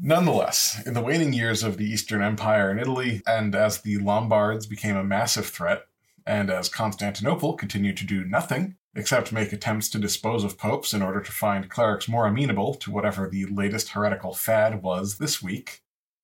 Nonetheless, 0.00 0.80
in 0.86 0.94
the 0.94 1.02
waning 1.02 1.34
years 1.34 1.62
of 1.62 1.76
the 1.76 1.84
Eastern 1.84 2.22
Empire 2.22 2.70
in 2.70 2.78
Italy, 2.78 3.20
and 3.26 3.54
as 3.54 3.82
the 3.82 3.98
Lombards 3.98 4.64
became 4.66 4.96
a 4.96 5.04
massive 5.04 5.44
threat, 5.44 5.86
and 6.26 6.48
as 6.48 6.70
Constantinople 6.70 7.58
continued 7.58 7.98
to 7.98 8.06
do 8.06 8.24
nothing 8.24 8.76
except 8.94 9.32
make 9.32 9.52
attempts 9.52 9.90
to 9.90 9.98
dispose 9.98 10.44
of 10.44 10.56
popes 10.56 10.94
in 10.94 11.02
order 11.02 11.20
to 11.20 11.30
find 11.30 11.68
clerics 11.68 12.08
more 12.08 12.26
amenable 12.26 12.72
to 12.72 12.90
whatever 12.90 13.28
the 13.28 13.44
latest 13.44 13.90
heretical 13.90 14.32
fad 14.32 14.82
was 14.82 15.18
this 15.18 15.42
week, 15.42 15.82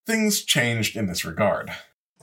things 0.09 0.43
changed 0.43 0.97
in 0.97 1.07
this 1.07 1.23
regard 1.23 1.71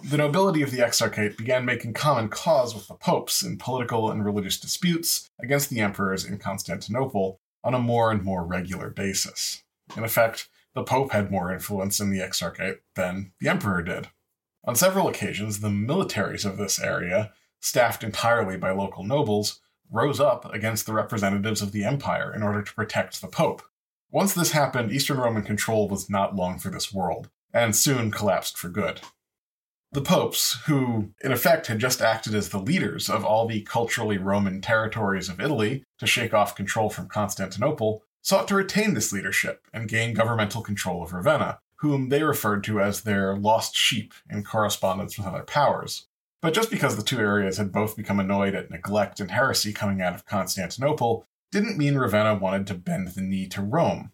the 0.04 0.18
nobility 0.18 0.64
of 0.64 0.72
the 0.72 0.80
Exarchate 0.80 1.38
began 1.38 1.66
making 1.66 1.94
common 1.94 2.30
cause 2.30 2.74
with 2.74 2.88
the 2.88 2.96
popes 2.96 3.44
in 3.44 3.58
political 3.58 4.10
and 4.12 4.26
religious 4.26 4.60
disputes 4.60 5.30
against 5.40 5.70
the 5.70 5.80
emperors 5.80 6.26
in 6.26 6.38
Constantinople 6.38 7.40
on 7.64 7.74
a 7.74 7.80
more 7.80 8.12
and 8.12 8.24
more 8.24 8.44
regular 8.44 8.90
basis. 8.90 9.64
In 9.96 10.04
effect, 10.04 10.50
the 10.74 10.84
pope 10.84 11.12
had 11.12 11.32
more 11.32 11.54
influence 11.54 12.00
in 12.00 12.10
the 12.10 12.20
Exarchate 12.20 12.80
than 12.96 13.32
the 13.40 13.48
emperor 13.48 13.82
did. 13.82 14.10
On 14.66 14.76
several 14.76 15.08
occasions, 15.08 15.60
the 15.60 15.70
militaries 15.70 16.46
of 16.46 16.58
this 16.58 16.80
area, 16.80 17.32
staffed 17.62 18.04
entirely 18.04 18.58
by 18.58 18.72
local 18.72 19.04
nobles, 19.04 19.62
rose 19.90 20.20
up 20.20 20.52
against 20.54 20.86
the 20.86 20.94
representatives 20.94 21.62
of 21.62 21.72
the 21.72 21.84
empire 21.86 22.34
in 22.36 22.44
order 22.44 22.62
to 22.62 22.74
protect 22.74 23.22
the 23.22 23.28
pope. 23.28 23.62
Once 24.12 24.34
this 24.34 24.52
happened, 24.52 24.92
Eastern 24.92 25.18
Roman 25.18 25.44
control 25.44 25.88
was 25.88 26.10
not 26.10 26.36
long 26.36 26.60
for 26.60 26.70
this 26.70 26.94
world, 26.94 27.30
and 27.56 27.76
soon 27.76 28.12
collapsed 28.12 28.58
for 28.58 28.70
good. 28.70 29.00
The 29.94 30.02
popes, 30.02 30.60
who 30.66 31.14
in 31.24 31.32
effect 31.32 31.68
had 31.68 31.80
just 31.80 32.02
acted 32.02 32.36
as 32.36 32.50
the 32.50 32.60
leaders 32.60 33.10
of 33.10 33.24
all 33.24 33.48
the 33.48 33.62
culturally 33.62 34.18
Roman 34.18 34.60
territories 34.60 35.30
of 35.30 35.40
Italy 35.40 35.86
to 36.00 36.06
shake 36.06 36.34
off 36.34 36.54
control 36.54 36.90
from 36.90 37.08
Constantinople, 37.08 38.04
sought 38.22 38.50
to 38.50 38.56
retain 38.56 38.94
this 38.94 39.14
leadership 39.14 39.62
and 39.74 39.88
gain 39.88 40.14
governmental 40.14 40.62
control 40.62 41.02
of 41.02 41.14
Ravenna, 41.14 41.60
whom 41.78 42.10
they 42.10 42.24
referred 42.24 42.64
to 42.66 42.82
as 42.82 43.02
their 43.02 43.38
lost 43.38 43.78
sheep 43.78 44.14
in 44.30 44.44
correspondence 44.44 45.18
with 45.18 45.28
other 45.28 45.44
powers. 45.44 46.08
But 46.42 46.54
just 46.54 46.70
because 46.70 46.98
the 46.98 47.04
two 47.04 47.20
areas 47.20 47.58
had 47.58 47.72
both 47.72 47.96
become 47.96 48.20
annoyed 48.20 48.54
at 48.54 48.70
neglect 48.70 49.22
and 49.22 49.32
heresy 49.32 49.72
coming 49.72 50.02
out 50.02 50.14
of 50.14 50.26
Constantinople, 50.26 51.26
didn't 51.54 51.78
mean 51.78 51.96
Ravenna 51.96 52.36
wanted 52.36 52.68
to 52.68 52.74
bend 52.74 53.08
the 53.10 53.22
knee 53.22 53.48
to 53.48 53.62
Rome. 53.62 54.12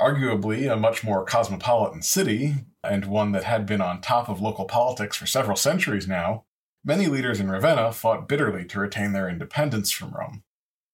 Arguably 0.00 0.72
a 0.72 0.76
much 0.76 1.04
more 1.04 1.24
cosmopolitan 1.24 2.02
city, 2.02 2.54
and 2.82 3.04
one 3.04 3.32
that 3.32 3.44
had 3.44 3.66
been 3.66 3.80
on 3.80 4.00
top 4.00 4.28
of 4.28 4.40
local 4.40 4.64
politics 4.64 5.16
for 5.16 5.26
several 5.26 5.56
centuries 5.56 6.08
now, 6.08 6.44
many 6.84 7.06
leaders 7.06 7.40
in 7.40 7.50
Ravenna 7.50 7.92
fought 7.92 8.28
bitterly 8.28 8.64
to 8.66 8.80
retain 8.80 9.12
their 9.12 9.28
independence 9.28 9.90
from 9.92 10.12
Rome. 10.12 10.42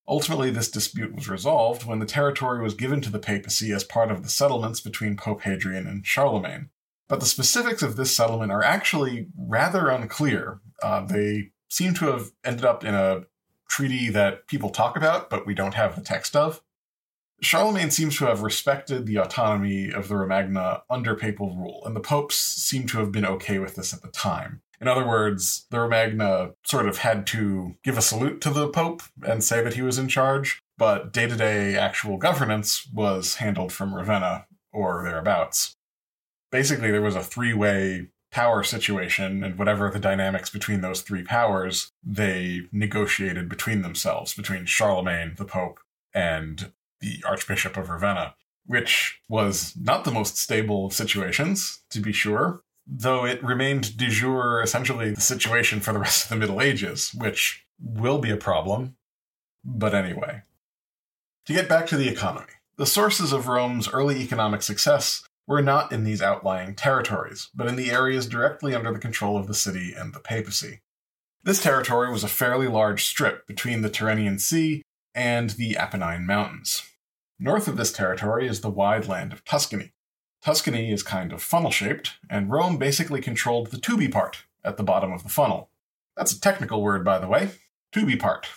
Ultimately, 0.07 0.51
this 0.51 0.71
dispute 0.71 1.15
was 1.15 1.29
resolved 1.29 1.85
when 1.85 1.99
the 1.99 2.07
territory 2.07 2.63
was 2.63 2.75
given 2.75 3.01
to 3.03 3.11
the 3.11 3.19
papacy 3.19 3.73
as 3.73 3.85
part 3.85 4.11
of 4.11 4.23
the 4.23 4.31
settlements 4.31 4.81
between 4.81 5.17
Pope 5.17 5.43
Hadrian 5.43 5.87
and 5.87 6.07
Charlemagne. 6.07 6.71
But 7.09 7.21
the 7.21 7.27
specifics 7.27 7.83
of 7.83 7.97
this 7.97 8.15
settlement 8.15 8.53
are 8.53 8.63
actually 8.63 9.29
rather 9.37 9.89
unclear. 9.89 10.61
Uh, 10.83 11.05
they 11.05 11.51
seem 11.69 11.95
to 11.95 12.07
have 12.07 12.31
ended 12.45 12.65
up 12.65 12.85
in 12.85 12.95
a 12.95 13.25
treaty 13.69 14.09
that 14.11 14.47
people 14.47 14.71
talk 14.71 14.97
about, 14.97 15.29
but 15.29 15.47
we 15.47 15.55
don't 15.55 15.75
have 15.75 15.95
the 15.95 16.03
text 16.03 16.35
of. 16.35 16.63
Charlemagne 17.41 17.91
seems 17.91 18.17
to 18.19 18.27
have 18.27 18.43
respected 18.43 19.07
the 19.07 19.19
autonomy 19.19 19.93
of 19.93 20.09
the 20.09 20.17
Romagna 20.17 20.83
under 20.91 21.15
papal 21.15 21.55
rule, 21.55 21.83
and 21.85 21.95
the 21.95 22.01
popes 22.01 22.37
seem 22.37 22.87
to 22.89 22.99
have 22.99 23.13
been 23.13 23.25
okay 23.25 23.59
with 23.59 23.77
this 23.77 23.95
at 23.95 24.03
the 24.03 24.09
time. 24.09 24.61
In 24.81 24.89
other 24.89 25.07
words, 25.07 25.67
the 25.71 25.81
Romagna 25.81 26.53
sort 26.65 26.89
of 26.89 26.99
had 26.99 27.27
to 27.29 27.75
give 27.83 27.99
a 27.99 28.03
salute 28.03 28.41
to 28.43 28.51
the 28.51 28.69
pope 28.69 29.03
and 29.23 29.43
say 29.43 29.63
that 29.63 29.75
he 29.75 29.83
was 29.83 29.99
in 29.99 30.09
charge, 30.09 30.61
but 30.77 31.13
day 31.13 31.27
to 31.27 31.37
day 31.37 31.77
actual 31.77 32.17
governance 32.17 32.89
was 32.93 33.37
handled 33.37 33.73
from 33.73 33.95
Ravenna 33.95 34.47
or 34.73 35.03
thereabouts. 35.05 35.75
Basically, 36.51 36.91
there 36.91 37.03
was 37.03 37.17
a 37.17 37.23
three 37.23 37.53
way 37.53 38.09
power 38.31 38.63
situation, 38.63 39.43
and 39.43 39.59
whatever 39.59 39.91
the 39.91 39.99
dynamics 39.99 40.51
between 40.51 40.81
those 40.81 41.03
three 41.03 41.23
powers, 41.23 41.91
they 42.05 42.63
negotiated 42.73 43.49
between 43.49 43.83
themselves, 43.83 44.35
between 44.35 44.67
Charlemagne, 44.67 45.35
the 45.37 45.45
Pope, 45.45 45.81
and 46.15 46.73
the 47.01 47.23
Archbishop 47.27 47.77
of 47.77 47.89
Ravenna, 47.89 48.35
which 48.67 49.21
was 49.29 49.75
not 49.81 50.05
the 50.05 50.11
most 50.11 50.37
stable 50.37 50.87
of 50.87 50.93
situations, 50.93 51.81
to 51.91 52.01
be 52.01 52.13
sure, 52.13 52.63
though 52.87 53.25
it 53.25 53.43
remained 53.43 53.97
de 53.97 54.09
jure 54.09 54.63
essentially 54.63 55.11
the 55.11 55.21
situation 55.21 55.81
for 55.81 55.93
the 55.93 55.99
rest 55.99 56.25
of 56.25 56.31
the 56.31 56.37
Middle 56.37 56.61
Ages, 56.61 57.13
which 57.15 57.67
will 57.81 58.19
be 58.19 58.31
a 58.31 58.37
problem. 58.37 58.97
But 59.65 59.95
anyway. 59.95 60.43
To 61.47 61.53
get 61.53 61.69
back 61.69 61.87
to 61.89 61.97
the 61.97 62.09
economy, 62.09 62.53
the 62.77 62.87
sources 62.87 63.33
of 63.33 63.49
Rome's 63.49 63.89
early 63.89 64.21
economic 64.21 64.63
success 64.63 65.23
were 65.47 65.63
not 65.63 65.93
in 65.93 66.05
these 66.05 66.21
outlying 66.21 66.75
territories, 66.75 67.49
but 67.55 67.67
in 67.67 67.77
the 67.77 67.91
areas 67.91 68.27
directly 68.27 68.75
under 68.75 68.93
the 68.93 68.99
control 68.99 69.39
of 69.39 69.47
the 69.47 69.55
city 69.55 69.95
and 69.97 70.13
the 70.13 70.21
papacy. 70.21 70.81
This 71.43 71.63
territory 71.63 72.11
was 72.13 72.23
a 72.23 72.29
fairly 72.29 72.69
large 72.69 73.05
strip 73.05 73.47
between 73.47 73.81
the 73.81 73.89
Tyrrhenian 73.89 74.39
Sea 74.39 74.83
and 75.15 75.51
the 75.51 75.77
Apennine 75.79 76.27
Mountains. 76.27 76.83
North 77.41 77.69
of 77.69 77.77
this 77.77 77.93
territory 77.93 78.49
is 78.49 78.61
the 78.61 78.71
wide 78.71 79.07
land 79.07 79.33
of 79.33 79.45
Tuscany. 79.45 79.93
Tuscany 80.43 80.91
is 80.93 81.03
kind 81.03 81.33
of 81.33 81.43
funnel 81.43 81.71
shaped, 81.71 82.15
and 82.29 82.51
Rome 82.51 82.79
basically 82.79 83.21
controlled 83.21 83.69
the 83.69 83.77
tubi 83.77 84.11
part 84.11 84.45
at 84.65 84.77
the 84.77 84.83
bottom 84.83 85.13
of 85.13 85.23
the 85.23 85.29
funnel. 85.29 85.71
That's 86.17 86.33
a 86.33 86.41
technical 86.41 86.83
word, 86.83 87.05
by 87.05 87.19
the 87.19 87.29
way 87.29 87.51
tubi 87.93 88.19
part. 88.19 88.49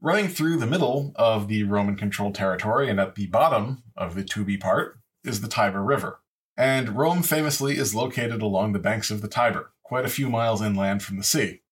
Running 0.00 0.28
through 0.28 0.58
the 0.58 0.66
middle 0.66 1.12
of 1.16 1.48
the 1.48 1.64
Roman 1.64 1.96
controlled 1.96 2.34
territory 2.34 2.88
and 2.88 3.00
at 3.00 3.14
the 3.14 3.26
bottom 3.26 3.82
of 3.96 4.14
the 4.14 4.22
tubi 4.22 4.60
part 4.60 4.98
is 5.24 5.40
the 5.40 5.48
Tiber 5.48 5.82
River. 5.82 6.20
And 6.56 6.96
Rome 6.96 7.22
famously 7.22 7.76
is 7.76 7.94
located 7.94 8.42
along 8.42 8.72
the 8.72 8.78
banks 8.78 9.10
of 9.10 9.20
the 9.20 9.28
Tiber, 9.28 9.72
quite 9.82 10.04
a 10.04 10.10
few 10.10 10.30
miles 10.30 10.62
inland 10.62 11.02
from 11.02 11.18
the 11.18 11.24
sea. 11.24 11.62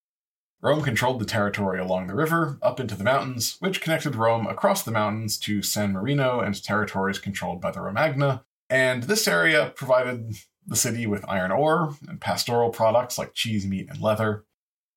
Rome 0.65 0.81
controlled 0.81 1.21
the 1.21 1.27
territory 1.27 1.79
along 1.79 2.07
the 2.07 2.15
river, 2.15 2.57
up 2.63 2.81
into 2.81 2.95
the 2.95 3.05
mountains, 3.05 3.59
which 3.61 3.83
connected 3.83 4.17
Rome 4.17 4.47
across 4.47 4.83
the 4.83 4.91
mountains 4.91 5.37
to 5.41 5.61
San 5.61 5.93
Marino 5.93 6.41
and 6.41 6.65
territories 6.65 7.19
controlled 7.19 7.61
by 7.61 7.71
the 7.71 7.83
Romagna, 7.83 8.47
and 8.71 9.03
this 9.03 9.29
area 9.29 9.75
provided 9.77 10.37
the 10.67 10.75
city 10.75 11.07
with 11.07 11.29
iron 11.29 11.53
ore 11.53 11.95
and 12.09 12.19
pastoral 12.19 12.71
products 12.71 13.19
like 13.19 13.35
cheese, 13.35 13.67
meat, 13.67 13.91
and 13.91 14.01
leather. 14.01 14.47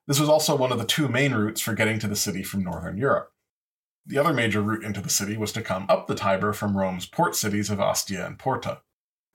This 0.08 0.22
was 0.22 0.30
also 0.30 0.56
one 0.56 0.72
of 0.72 0.78
the 0.78 0.86
two 0.86 1.10
main 1.10 1.34
routes 1.34 1.60
for 1.60 1.74
getting 1.74 2.00
to 2.00 2.08
the 2.08 2.16
city 2.16 2.44
from 2.44 2.64
northern 2.64 2.98
Europe. 2.98 3.34
The 4.06 4.18
other 4.18 4.32
major 4.32 4.62
route 4.62 4.86
into 4.86 5.02
the 5.02 5.10
city 5.10 5.36
was 5.36 5.52
to 5.52 5.62
come 5.62 5.86
up 5.90 6.08
the 6.08 6.16
Tiber 6.16 6.54
from 6.54 6.78
Rome's 6.78 7.06
port 7.06 7.36
cities 7.36 7.70
of 7.70 7.82
Ostia 7.82 8.26
and 8.26 8.40
Porta. 8.40 8.84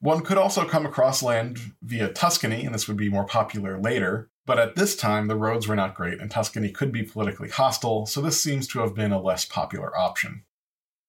One 0.01 0.23
could 0.23 0.39
also 0.39 0.65
come 0.67 0.87
across 0.87 1.23
land 1.23 1.59
via 1.83 2.09
Tuscany, 2.09 2.65
and 2.65 2.75
this 2.75 2.89
would 2.89 2.97
be 2.97 3.11
more 3.11 3.27
popular 3.27 3.79
later, 3.79 4.31
but 4.47 4.59
at 4.59 4.75
this 4.75 4.97
time 4.97 5.29
the 5.29 5.37
roads 5.37 5.69
were 5.69 5.77
not 5.77 5.95
great 5.95 6.21
and 6.21 6.31
Tuscany 6.31 6.71
could 6.71 6.93
be 6.93 7.03
politically 7.03 7.49
hostile, 7.49 8.07
so 8.07 8.21
this 8.21 8.43
seems 8.43 8.67
to 8.69 8.81
have 8.81 8.95
been 8.95 9.13
a 9.13 9.21
less 9.21 9.45
popular 9.45 9.97
option. 9.97 10.45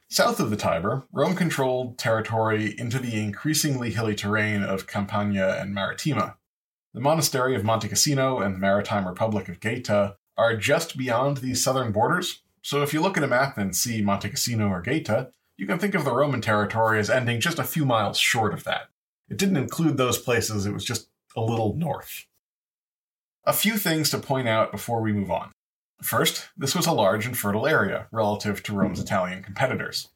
South 0.09 0.39
of 0.39 0.51
the 0.51 0.55
Tiber, 0.55 1.07
Rome 1.11 1.35
controlled 1.35 1.97
territory 1.97 2.75
into 2.77 2.99
the 2.99 3.19
increasingly 3.19 3.91
hilly 3.91 4.13
terrain 4.13 4.61
of 4.61 4.85
Campania 4.85 5.59
and 5.59 5.73
Maritima. 5.73 6.37
The 6.93 7.01
monastery 7.01 7.55
of 7.55 7.63
Monte 7.63 7.87
Cassino 7.87 8.39
and 8.39 8.53
the 8.53 8.59
maritime 8.59 9.07
republic 9.07 9.49
of 9.49 9.59
Gaeta 9.59 10.17
are 10.37 10.55
just 10.55 10.97
beyond 10.97 11.37
these 11.37 11.63
southern 11.63 11.91
borders, 11.91 12.43
so 12.61 12.83
if 12.83 12.93
you 12.93 13.01
look 13.01 13.17
at 13.17 13.23
a 13.23 13.27
map 13.27 13.57
and 13.57 13.75
see 13.75 14.01
Monte 14.01 14.29
Cassino 14.29 14.67
or 14.67 14.81
Gaeta, 14.81 15.31
you 15.57 15.65
can 15.65 15.79
think 15.79 15.95
of 15.95 16.05
the 16.05 16.13
Roman 16.13 16.41
territory 16.41 16.99
as 16.99 17.09
ending 17.09 17.41
just 17.41 17.59
a 17.59 17.63
few 17.63 17.85
miles 17.85 18.17
short 18.17 18.53
of 18.53 18.63
that. 18.63 18.89
It 19.29 19.37
didn't 19.37 19.57
include 19.57 19.97
those 19.97 20.19
places, 20.19 20.65
it 20.65 20.73
was 20.73 20.85
just 20.85 21.09
a 21.35 21.41
little 21.41 21.75
north. 21.75 22.25
A 23.45 23.51
few 23.51 23.77
things 23.77 24.09
to 24.09 24.19
point 24.19 24.47
out 24.47 24.71
before 24.71 25.01
we 25.01 25.12
move 25.12 25.29
on. 25.29 25.51
First, 26.01 26.47
this 26.55 26.73
was 26.73 26.88
a 26.88 26.93
large 26.93 27.25
and 27.25 27.38
fertile 27.38 27.67
area 27.67 28.07
relative 28.09 28.63
to 28.63 28.73
Rome's 28.73 29.00
mm-hmm. 29.00 29.05
Italian 29.05 29.43
competitors. 29.43 30.09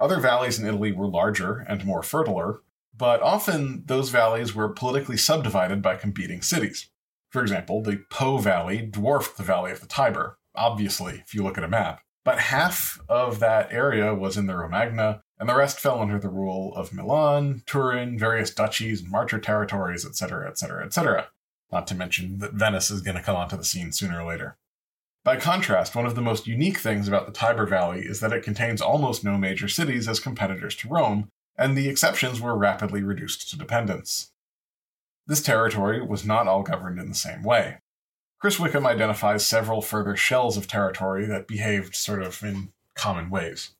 Other 0.00 0.18
valleys 0.18 0.58
in 0.58 0.66
Italy 0.66 0.90
were 0.90 1.06
larger 1.06 1.64
and 1.68 1.84
more 1.84 2.02
fertile, 2.02 2.60
but 2.96 3.22
often 3.22 3.84
those 3.86 4.10
valleys 4.10 4.56
were 4.56 4.68
politically 4.68 5.16
subdivided 5.16 5.82
by 5.82 5.94
competing 5.94 6.42
cities. 6.42 6.90
For 7.30 7.42
example, 7.42 7.80
the 7.80 8.04
Po 8.10 8.38
Valley 8.38 8.82
dwarfed 8.82 9.36
the 9.36 9.44
Valley 9.44 9.70
of 9.70 9.80
the 9.80 9.86
Tiber, 9.86 10.38
obviously, 10.56 11.22
if 11.24 11.32
you 11.32 11.44
look 11.44 11.56
at 11.56 11.64
a 11.64 11.68
map. 11.68 12.00
But 12.24 12.40
half 12.40 12.98
of 13.08 13.38
that 13.38 13.72
area 13.72 14.14
was 14.14 14.36
in 14.36 14.46
the 14.46 14.56
Romagna, 14.56 15.22
and 15.38 15.48
the 15.48 15.54
rest 15.54 15.78
fell 15.78 16.00
under 16.00 16.18
the 16.18 16.28
rule 16.28 16.74
of 16.74 16.92
Milan, 16.92 17.62
Turin, 17.66 18.18
various 18.18 18.52
duchies 18.52 19.02
and 19.02 19.10
marcher 19.10 19.38
territories, 19.38 20.04
etc., 20.04 20.48
etc., 20.48 20.84
etc. 20.84 21.28
Not 21.74 21.88
to 21.88 21.96
mention 21.96 22.38
that 22.38 22.52
Venice 22.52 22.88
is 22.88 23.00
going 23.00 23.16
to 23.16 23.22
come 23.22 23.34
onto 23.34 23.56
the 23.56 23.64
scene 23.64 23.90
sooner 23.90 24.20
or 24.20 24.30
later. 24.30 24.56
By 25.24 25.38
contrast, 25.38 25.96
one 25.96 26.06
of 26.06 26.14
the 26.14 26.22
most 26.22 26.46
unique 26.46 26.78
things 26.78 27.08
about 27.08 27.26
the 27.26 27.32
Tiber 27.32 27.66
Valley 27.66 28.02
is 28.02 28.20
that 28.20 28.32
it 28.32 28.44
contains 28.44 28.80
almost 28.80 29.24
no 29.24 29.36
major 29.36 29.66
cities 29.66 30.06
as 30.06 30.20
competitors 30.20 30.76
to 30.76 30.88
Rome, 30.88 31.30
and 31.58 31.76
the 31.76 31.88
exceptions 31.88 32.40
were 32.40 32.56
rapidly 32.56 33.02
reduced 33.02 33.50
to 33.50 33.58
dependence. 33.58 34.30
This 35.26 35.42
territory 35.42 36.00
was 36.00 36.24
not 36.24 36.46
all 36.46 36.62
governed 36.62 37.00
in 37.00 37.08
the 37.08 37.14
same 37.16 37.42
way. 37.42 37.78
Chris 38.38 38.60
Wickham 38.60 38.86
identifies 38.86 39.44
several 39.44 39.82
further 39.82 40.14
shells 40.14 40.56
of 40.56 40.68
territory 40.68 41.26
that 41.26 41.48
behaved 41.48 41.96
sort 41.96 42.22
of 42.22 42.40
in 42.44 42.72
common 42.94 43.30
ways. 43.30 43.70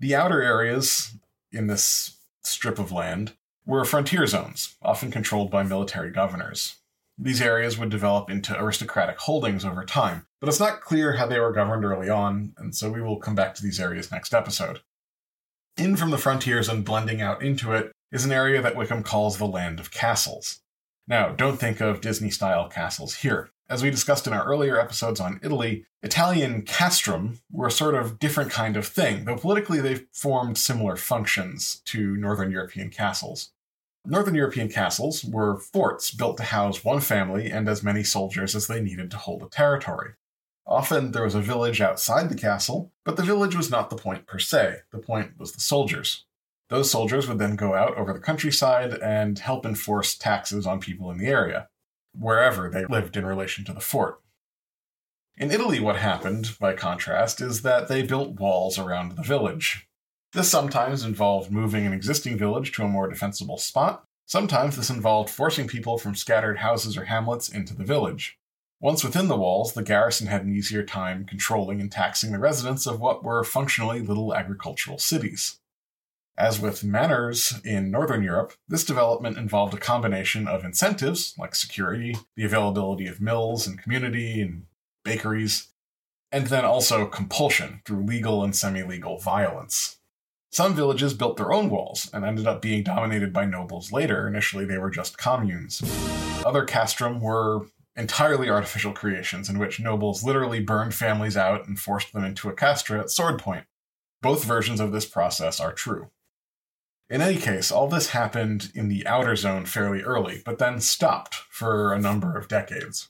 The 0.00 0.16
outer 0.16 0.42
areas 0.42 1.12
in 1.52 1.68
this 1.68 2.16
strip 2.42 2.80
of 2.80 2.90
land 2.90 3.34
were 3.64 3.84
frontier 3.84 4.26
zones, 4.26 4.74
often 4.82 5.12
controlled 5.12 5.52
by 5.52 5.62
military 5.62 6.10
governors. 6.10 6.78
These 7.24 7.40
areas 7.40 7.78
would 7.78 7.90
develop 7.90 8.28
into 8.28 8.60
aristocratic 8.60 9.16
holdings 9.16 9.64
over 9.64 9.84
time, 9.84 10.26
but 10.40 10.48
it's 10.48 10.58
not 10.58 10.80
clear 10.80 11.12
how 11.12 11.26
they 11.26 11.38
were 11.38 11.52
governed 11.52 11.84
early 11.84 12.10
on, 12.10 12.52
and 12.58 12.74
so 12.74 12.90
we 12.90 13.00
will 13.00 13.20
come 13.20 13.36
back 13.36 13.54
to 13.54 13.62
these 13.62 13.78
areas 13.78 14.10
next 14.10 14.34
episode. 14.34 14.80
In 15.76 15.94
from 15.94 16.10
the 16.10 16.18
frontiers 16.18 16.68
and 16.68 16.84
blending 16.84 17.20
out 17.20 17.40
into 17.40 17.72
it 17.74 17.92
is 18.10 18.24
an 18.24 18.32
area 18.32 18.60
that 18.60 18.74
Wickham 18.74 19.04
calls 19.04 19.38
the 19.38 19.46
Land 19.46 19.78
of 19.78 19.92
Castles. 19.92 20.62
Now, 21.06 21.28
don't 21.30 21.58
think 21.60 21.80
of 21.80 22.00
Disney 22.00 22.28
style 22.28 22.68
castles 22.68 23.14
here. 23.14 23.50
As 23.70 23.84
we 23.84 23.90
discussed 23.90 24.26
in 24.26 24.32
our 24.32 24.44
earlier 24.44 24.76
episodes 24.76 25.20
on 25.20 25.38
Italy, 25.44 25.86
Italian 26.02 26.62
castrum 26.62 27.38
were 27.52 27.68
a 27.68 27.70
sort 27.70 27.94
of 27.94 28.18
different 28.18 28.50
kind 28.50 28.76
of 28.76 28.84
thing, 28.84 29.26
though 29.26 29.36
politically 29.36 29.80
they 29.80 30.06
formed 30.12 30.58
similar 30.58 30.96
functions 30.96 31.82
to 31.84 32.16
Northern 32.16 32.50
European 32.50 32.90
castles. 32.90 33.51
Northern 34.04 34.34
European 34.34 34.68
castles 34.68 35.24
were 35.24 35.58
forts 35.58 36.10
built 36.10 36.36
to 36.38 36.42
house 36.42 36.84
one 36.84 37.00
family 37.00 37.50
and 37.50 37.68
as 37.68 37.84
many 37.84 38.02
soldiers 38.02 38.56
as 38.56 38.66
they 38.66 38.80
needed 38.80 39.10
to 39.12 39.16
hold 39.16 39.42
a 39.42 39.48
territory. 39.48 40.14
Often 40.66 41.12
there 41.12 41.24
was 41.24 41.34
a 41.34 41.40
village 41.40 41.80
outside 41.80 42.28
the 42.28 42.34
castle, 42.34 42.92
but 43.04 43.16
the 43.16 43.22
village 43.22 43.54
was 43.54 43.70
not 43.70 43.90
the 43.90 43.96
point 43.96 44.26
per 44.26 44.38
se. 44.38 44.78
The 44.90 44.98
point 44.98 45.38
was 45.38 45.52
the 45.52 45.60
soldiers. 45.60 46.24
Those 46.68 46.90
soldiers 46.90 47.28
would 47.28 47.38
then 47.38 47.54
go 47.54 47.74
out 47.74 47.96
over 47.96 48.12
the 48.12 48.18
countryside 48.18 48.94
and 48.94 49.38
help 49.38 49.66
enforce 49.66 50.16
taxes 50.16 50.66
on 50.66 50.80
people 50.80 51.10
in 51.10 51.18
the 51.18 51.26
area, 51.26 51.68
wherever 52.18 52.70
they 52.70 52.86
lived 52.86 53.16
in 53.16 53.26
relation 53.26 53.64
to 53.66 53.72
the 53.72 53.80
fort. 53.80 54.20
In 55.36 55.50
Italy, 55.50 55.80
what 55.80 55.96
happened, 55.96 56.56
by 56.58 56.74
contrast, 56.74 57.40
is 57.40 57.62
that 57.62 57.88
they 57.88 58.02
built 58.02 58.40
walls 58.40 58.78
around 58.78 59.16
the 59.16 59.22
village. 59.22 59.88
This 60.32 60.50
sometimes 60.50 61.04
involved 61.04 61.50
moving 61.50 61.84
an 61.84 61.92
existing 61.92 62.38
village 62.38 62.72
to 62.72 62.82
a 62.82 62.88
more 62.88 63.06
defensible 63.06 63.58
spot. 63.58 64.04
Sometimes 64.24 64.76
this 64.76 64.88
involved 64.88 65.28
forcing 65.28 65.68
people 65.68 65.98
from 65.98 66.14
scattered 66.14 66.58
houses 66.58 66.96
or 66.96 67.04
hamlets 67.04 67.50
into 67.50 67.74
the 67.74 67.84
village. 67.84 68.38
Once 68.80 69.04
within 69.04 69.28
the 69.28 69.36
walls, 69.36 69.74
the 69.74 69.82
garrison 69.82 70.28
had 70.28 70.42
an 70.42 70.56
easier 70.56 70.82
time 70.82 71.26
controlling 71.26 71.82
and 71.82 71.92
taxing 71.92 72.32
the 72.32 72.38
residents 72.38 72.86
of 72.86 72.98
what 72.98 73.22
were 73.22 73.44
functionally 73.44 74.00
little 74.00 74.34
agricultural 74.34 74.98
cities. 74.98 75.60
As 76.38 76.58
with 76.58 76.82
manors 76.82 77.60
in 77.62 77.90
Northern 77.90 78.22
Europe, 78.22 78.54
this 78.66 78.86
development 78.86 79.36
involved 79.36 79.74
a 79.74 79.76
combination 79.76 80.48
of 80.48 80.64
incentives, 80.64 81.34
like 81.38 81.54
security, 81.54 82.16
the 82.36 82.44
availability 82.44 83.06
of 83.06 83.20
mills 83.20 83.66
and 83.66 83.78
community 83.78 84.40
and 84.40 84.64
bakeries, 85.04 85.68
and 86.32 86.46
then 86.46 86.64
also 86.64 87.04
compulsion 87.04 87.82
through 87.84 88.06
legal 88.06 88.42
and 88.42 88.56
semi 88.56 88.82
legal 88.82 89.18
violence. 89.18 89.98
Some 90.52 90.74
villages 90.74 91.14
built 91.14 91.38
their 91.38 91.50
own 91.50 91.70
walls 91.70 92.10
and 92.12 92.26
ended 92.26 92.46
up 92.46 92.60
being 92.60 92.82
dominated 92.82 93.32
by 93.32 93.46
nobles 93.46 93.90
later. 93.90 94.28
Initially, 94.28 94.66
they 94.66 94.76
were 94.76 94.90
just 94.90 95.16
communes. 95.16 95.82
Other 96.44 96.66
castrum 96.66 97.22
were 97.22 97.68
entirely 97.96 98.50
artificial 98.50 98.92
creations 98.92 99.48
in 99.48 99.58
which 99.58 99.80
nobles 99.80 100.22
literally 100.22 100.60
burned 100.60 100.94
families 100.94 101.38
out 101.38 101.66
and 101.66 101.80
forced 101.80 102.12
them 102.12 102.22
into 102.22 102.50
a 102.50 102.54
castra 102.54 103.00
at 103.00 103.10
sword 103.10 103.38
point. 103.38 103.64
Both 104.20 104.44
versions 104.44 104.78
of 104.78 104.92
this 104.92 105.06
process 105.06 105.58
are 105.58 105.72
true. 105.72 106.10
In 107.08 107.22
any 107.22 107.38
case, 107.38 107.72
all 107.72 107.88
this 107.88 108.10
happened 108.10 108.70
in 108.74 108.88
the 108.88 109.06
outer 109.06 109.36
zone 109.36 109.64
fairly 109.64 110.02
early, 110.02 110.42
but 110.44 110.58
then 110.58 110.80
stopped 110.80 111.34
for 111.48 111.94
a 111.94 111.98
number 111.98 112.36
of 112.36 112.48
decades. 112.48 113.08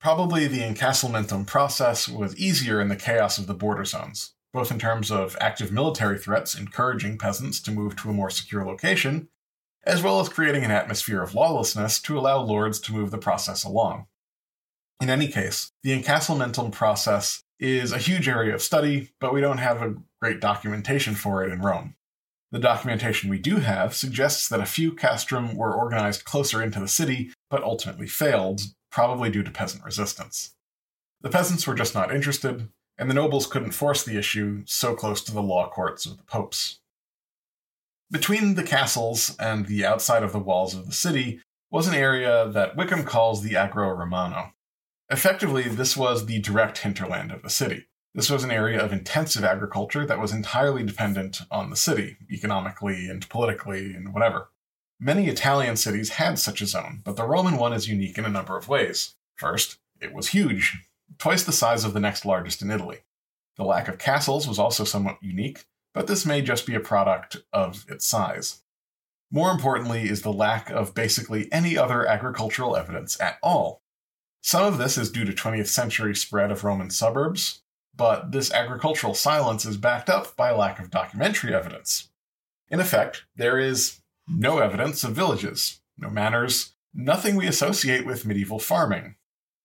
Probably 0.00 0.48
the 0.48 0.62
incastellamento 0.62 1.46
process 1.46 2.08
was 2.08 2.36
easier 2.36 2.80
in 2.80 2.88
the 2.88 2.96
chaos 2.96 3.38
of 3.38 3.46
the 3.46 3.54
border 3.54 3.84
zones 3.84 4.34
both 4.52 4.70
in 4.70 4.78
terms 4.78 5.10
of 5.10 5.36
active 5.40 5.72
military 5.72 6.18
threats 6.18 6.54
encouraging 6.54 7.18
peasants 7.18 7.60
to 7.60 7.70
move 7.70 7.96
to 7.96 8.10
a 8.10 8.12
more 8.12 8.30
secure 8.30 8.64
location, 8.64 9.28
as 9.84 10.02
well 10.02 10.20
as 10.20 10.28
creating 10.28 10.64
an 10.64 10.70
atmosphere 10.70 11.22
of 11.22 11.34
lawlessness 11.34 12.00
to 12.00 12.18
allow 12.18 12.38
lords 12.38 12.78
to 12.80 12.92
move 12.92 13.10
the 13.10 13.18
process 13.18 13.64
along. 13.64 14.06
In 15.00 15.10
any 15.10 15.26
case, 15.26 15.72
the 15.82 16.00
incastellamento 16.00 16.70
process 16.70 17.42
is 17.58 17.92
a 17.92 17.98
huge 17.98 18.28
area 18.28 18.54
of 18.54 18.62
study, 18.62 19.10
but 19.20 19.32
we 19.32 19.40
don't 19.40 19.58
have 19.58 19.82
a 19.82 19.96
great 20.20 20.40
documentation 20.40 21.14
for 21.14 21.44
it 21.44 21.52
in 21.52 21.60
Rome. 21.60 21.96
The 22.52 22.58
documentation 22.58 23.30
we 23.30 23.38
do 23.38 23.56
have 23.56 23.94
suggests 23.94 24.48
that 24.48 24.60
a 24.60 24.66
few 24.66 24.92
castrum 24.92 25.56
were 25.56 25.74
organized 25.74 26.24
closer 26.24 26.62
into 26.62 26.78
the 26.78 26.88
city, 26.88 27.32
but 27.48 27.62
ultimately 27.62 28.06
failed, 28.06 28.60
probably 28.90 29.30
due 29.30 29.42
to 29.42 29.50
peasant 29.50 29.84
resistance. 29.84 30.54
The 31.22 31.30
peasants 31.30 31.66
were 31.66 31.74
just 31.74 31.94
not 31.94 32.14
interested, 32.14 32.68
and 32.98 33.08
the 33.08 33.14
nobles 33.14 33.46
couldn't 33.46 33.72
force 33.72 34.04
the 34.04 34.18
issue 34.18 34.62
so 34.66 34.94
close 34.94 35.22
to 35.22 35.32
the 35.32 35.42
law 35.42 35.68
courts 35.68 36.06
of 36.06 36.16
the 36.16 36.22
popes. 36.24 36.80
Between 38.10 38.54
the 38.54 38.62
castles 38.62 39.36
and 39.38 39.66
the 39.66 39.86
outside 39.86 40.22
of 40.22 40.32
the 40.32 40.38
walls 40.38 40.74
of 40.74 40.86
the 40.86 40.92
city 40.92 41.40
was 41.70 41.88
an 41.88 41.94
area 41.94 42.48
that 42.48 42.76
Wickham 42.76 43.04
calls 43.04 43.42
the 43.42 43.56
Agro 43.56 43.88
Romano. 43.88 44.52
Effectively, 45.08 45.62
this 45.62 45.96
was 45.96 46.26
the 46.26 46.38
direct 46.40 46.78
hinterland 46.78 47.32
of 47.32 47.42
the 47.42 47.50
city. 47.50 47.86
This 48.14 48.28
was 48.28 48.44
an 48.44 48.50
area 48.50 48.78
of 48.78 48.92
intensive 48.92 49.42
agriculture 49.42 50.04
that 50.04 50.20
was 50.20 50.32
entirely 50.32 50.84
dependent 50.84 51.40
on 51.50 51.70
the 51.70 51.76
city, 51.76 52.18
economically 52.30 53.08
and 53.08 53.26
politically 53.30 53.94
and 53.94 54.12
whatever. 54.12 54.50
Many 55.00 55.28
Italian 55.28 55.76
cities 55.76 56.10
had 56.10 56.38
such 56.38 56.60
a 56.60 56.66
zone, 56.66 57.00
but 57.04 57.16
the 57.16 57.26
Roman 57.26 57.56
one 57.56 57.72
is 57.72 57.88
unique 57.88 58.18
in 58.18 58.26
a 58.26 58.30
number 58.30 58.58
of 58.58 58.68
ways. 58.68 59.14
First, 59.34 59.78
it 60.00 60.12
was 60.12 60.28
huge, 60.28 60.78
twice 61.18 61.44
the 61.44 61.52
size 61.52 61.84
of 61.84 61.94
the 61.94 62.00
next 62.00 62.24
largest 62.24 62.62
in 62.62 62.70
Italy. 62.70 62.98
The 63.56 63.64
lack 63.64 63.88
of 63.88 63.98
castles 63.98 64.48
was 64.48 64.58
also 64.58 64.84
somewhat 64.84 65.18
unique, 65.22 65.66
but 65.92 66.06
this 66.06 66.24
may 66.24 66.42
just 66.42 66.66
be 66.66 66.74
a 66.74 66.80
product 66.80 67.36
of 67.52 67.84
its 67.88 68.06
size. 68.06 68.62
More 69.30 69.50
importantly, 69.50 70.02
is 70.02 70.22
the 70.22 70.32
lack 70.32 70.70
of 70.70 70.94
basically 70.94 71.50
any 71.50 71.76
other 71.76 72.06
agricultural 72.06 72.76
evidence 72.76 73.20
at 73.20 73.38
all. 73.42 73.82
Some 74.42 74.64
of 74.64 74.78
this 74.78 74.98
is 74.98 75.10
due 75.10 75.24
to 75.24 75.32
20th 75.32 75.68
century 75.68 76.14
spread 76.14 76.50
of 76.50 76.64
Roman 76.64 76.90
suburbs, 76.90 77.62
but 77.94 78.32
this 78.32 78.52
agricultural 78.52 79.14
silence 79.14 79.64
is 79.64 79.76
backed 79.76 80.10
up 80.10 80.36
by 80.36 80.50
a 80.50 80.56
lack 80.56 80.78
of 80.78 80.90
documentary 80.90 81.54
evidence. 81.54 82.08
In 82.68 82.80
effect, 82.80 83.24
there 83.36 83.58
is 83.58 84.00
no 84.26 84.58
evidence 84.58 85.04
of 85.04 85.12
villages, 85.12 85.80
no 85.96 86.10
manors, 86.10 86.74
nothing 86.94 87.36
we 87.36 87.46
associate 87.46 88.04
with 88.04 88.26
medieval 88.26 88.58
farming. 88.58 89.16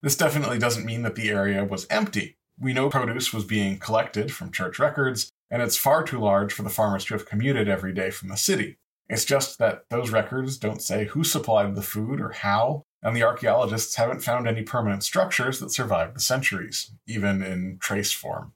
This 0.02 0.16
definitely 0.16 0.58
doesn't 0.58 0.86
mean 0.86 1.02
that 1.02 1.16
the 1.16 1.30
area 1.30 1.64
was 1.64 1.86
empty. 1.90 2.36
We 2.58 2.72
know 2.72 2.88
produce 2.88 3.32
was 3.32 3.44
being 3.44 3.78
collected 3.78 4.32
from 4.32 4.52
church 4.52 4.78
records, 4.78 5.30
and 5.50 5.62
it's 5.62 5.76
far 5.76 6.02
too 6.02 6.18
large 6.18 6.52
for 6.52 6.62
the 6.62 6.70
farmers 6.70 7.04
to 7.06 7.14
have 7.14 7.26
commuted 7.26 7.68
every 7.68 7.92
day 7.92 8.10
from 8.10 8.28
the 8.28 8.36
city. 8.36 8.78
It's 9.08 9.24
just 9.24 9.58
that 9.58 9.84
those 9.90 10.10
records 10.10 10.58
don't 10.58 10.82
say 10.82 11.06
who 11.06 11.24
supplied 11.24 11.74
the 11.74 11.82
food 11.82 12.20
or 12.20 12.30
how, 12.30 12.82
and 13.02 13.16
the 13.16 13.22
archaeologists 13.22 13.96
haven't 13.96 14.22
found 14.22 14.46
any 14.46 14.62
permanent 14.62 15.02
structures 15.02 15.60
that 15.60 15.72
survived 15.72 16.14
the 16.14 16.20
centuries, 16.20 16.92
even 17.06 17.42
in 17.42 17.78
trace 17.80 18.12
form. 18.12 18.52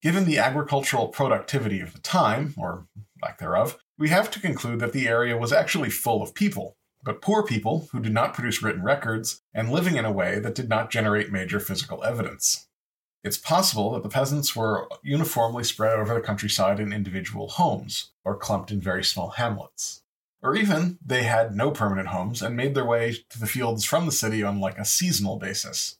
Given 0.00 0.24
the 0.24 0.38
agricultural 0.38 1.08
productivity 1.08 1.80
of 1.80 1.92
the 1.92 1.98
time, 1.98 2.54
or 2.56 2.86
lack 3.22 3.38
thereof, 3.38 3.78
we 3.98 4.08
have 4.08 4.30
to 4.30 4.40
conclude 4.40 4.78
that 4.80 4.92
the 4.92 5.08
area 5.08 5.36
was 5.36 5.52
actually 5.52 5.90
full 5.90 6.22
of 6.22 6.34
people, 6.34 6.76
but 7.08 7.22
poor 7.22 7.42
people 7.42 7.88
who 7.90 8.00
did 8.00 8.12
not 8.12 8.34
produce 8.34 8.62
written 8.62 8.82
records 8.82 9.40
and 9.54 9.72
living 9.72 9.96
in 9.96 10.04
a 10.04 10.12
way 10.12 10.38
that 10.38 10.54
did 10.54 10.68
not 10.68 10.90
generate 10.90 11.32
major 11.32 11.58
physical 11.58 12.04
evidence. 12.04 12.68
It's 13.24 13.38
possible 13.38 13.92
that 13.92 14.02
the 14.02 14.10
peasants 14.10 14.54
were 14.54 14.86
uniformly 15.02 15.64
spread 15.64 15.98
over 15.98 16.12
the 16.12 16.20
countryside 16.20 16.78
in 16.78 16.92
individual 16.92 17.48
homes, 17.48 18.10
or 18.26 18.36
clumped 18.36 18.70
in 18.70 18.82
very 18.82 19.02
small 19.02 19.30
hamlets. 19.30 20.02
Or 20.42 20.54
even 20.54 20.98
they 21.02 21.22
had 21.22 21.56
no 21.56 21.70
permanent 21.70 22.08
homes 22.08 22.42
and 22.42 22.54
made 22.54 22.74
their 22.74 22.84
way 22.84 23.16
to 23.30 23.40
the 23.40 23.46
fields 23.46 23.86
from 23.86 24.04
the 24.04 24.12
city 24.12 24.42
on 24.42 24.60
like 24.60 24.76
a 24.76 24.84
seasonal 24.84 25.38
basis. 25.38 25.96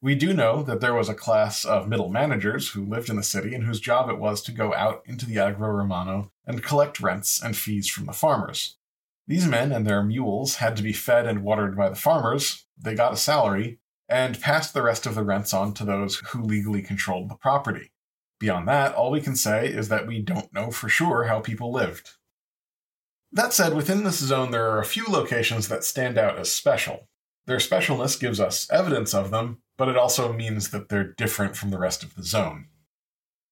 We 0.00 0.14
do 0.14 0.32
know 0.32 0.62
that 0.62 0.80
there 0.80 0.94
was 0.94 1.10
a 1.10 1.14
class 1.14 1.66
of 1.66 1.88
middle 1.88 2.08
managers 2.08 2.70
who 2.70 2.86
lived 2.86 3.10
in 3.10 3.16
the 3.16 3.22
city 3.22 3.54
and 3.54 3.64
whose 3.64 3.80
job 3.80 4.08
it 4.08 4.16
was 4.16 4.40
to 4.44 4.52
go 4.52 4.72
out 4.72 5.02
into 5.04 5.26
the 5.26 5.40
Agro 5.40 5.68
Romano 5.68 6.32
and 6.46 6.62
collect 6.62 7.00
rents 7.00 7.38
and 7.38 7.54
fees 7.54 7.86
from 7.86 8.06
the 8.06 8.14
farmers. 8.14 8.77
These 9.28 9.46
men 9.46 9.72
and 9.72 9.86
their 9.86 10.02
mules 10.02 10.56
had 10.56 10.74
to 10.78 10.82
be 10.82 10.94
fed 10.94 11.26
and 11.26 11.44
watered 11.44 11.76
by 11.76 11.90
the 11.90 11.94
farmers, 11.94 12.66
they 12.78 12.94
got 12.94 13.12
a 13.12 13.16
salary, 13.16 13.78
and 14.08 14.40
passed 14.40 14.72
the 14.72 14.82
rest 14.82 15.04
of 15.04 15.14
the 15.14 15.22
rents 15.22 15.52
on 15.52 15.74
to 15.74 15.84
those 15.84 16.16
who 16.28 16.42
legally 16.42 16.80
controlled 16.80 17.28
the 17.28 17.34
property. 17.34 17.92
Beyond 18.40 18.66
that, 18.68 18.94
all 18.94 19.10
we 19.10 19.20
can 19.20 19.36
say 19.36 19.66
is 19.66 19.90
that 19.90 20.06
we 20.06 20.22
don't 20.22 20.52
know 20.54 20.70
for 20.70 20.88
sure 20.88 21.24
how 21.24 21.40
people 21.40 21.70
lived. 21.70 22.12
That 23.30 23.52
said, 23.52 23.74
within 23.74 24.04
this 24.04 24.18
zone, 24.18 24.50
there 24.50 24.70
are 24.70 24.80
a 24.80 24.86
few 24.86 25.04
locations 25.06 25.68
that 25.68 25.84
stand 25.84 26.16
out 26.16 26.38
as 26.38 26.50
special. 26.50 27.08
Their 27.46 27.58
specialness 27.58 28.18
gives 28.18 28.40
us 28.40 28.66
evidence 28.70 29.12
of 29.12 29.30
them, 29.30 29.58
but 29.76 29.88
it 29.88 29.98
also 29.98 30.32
means 30.32 30.70
that 30.70 30.88
they're 30.88 31.12
different 31.12 31.54
from 31.54 31.70
the 31.70 31.78
rest 31.78 32.02
of 32.02 32.14
the 32.14 32.22
zone. 32.22 32.68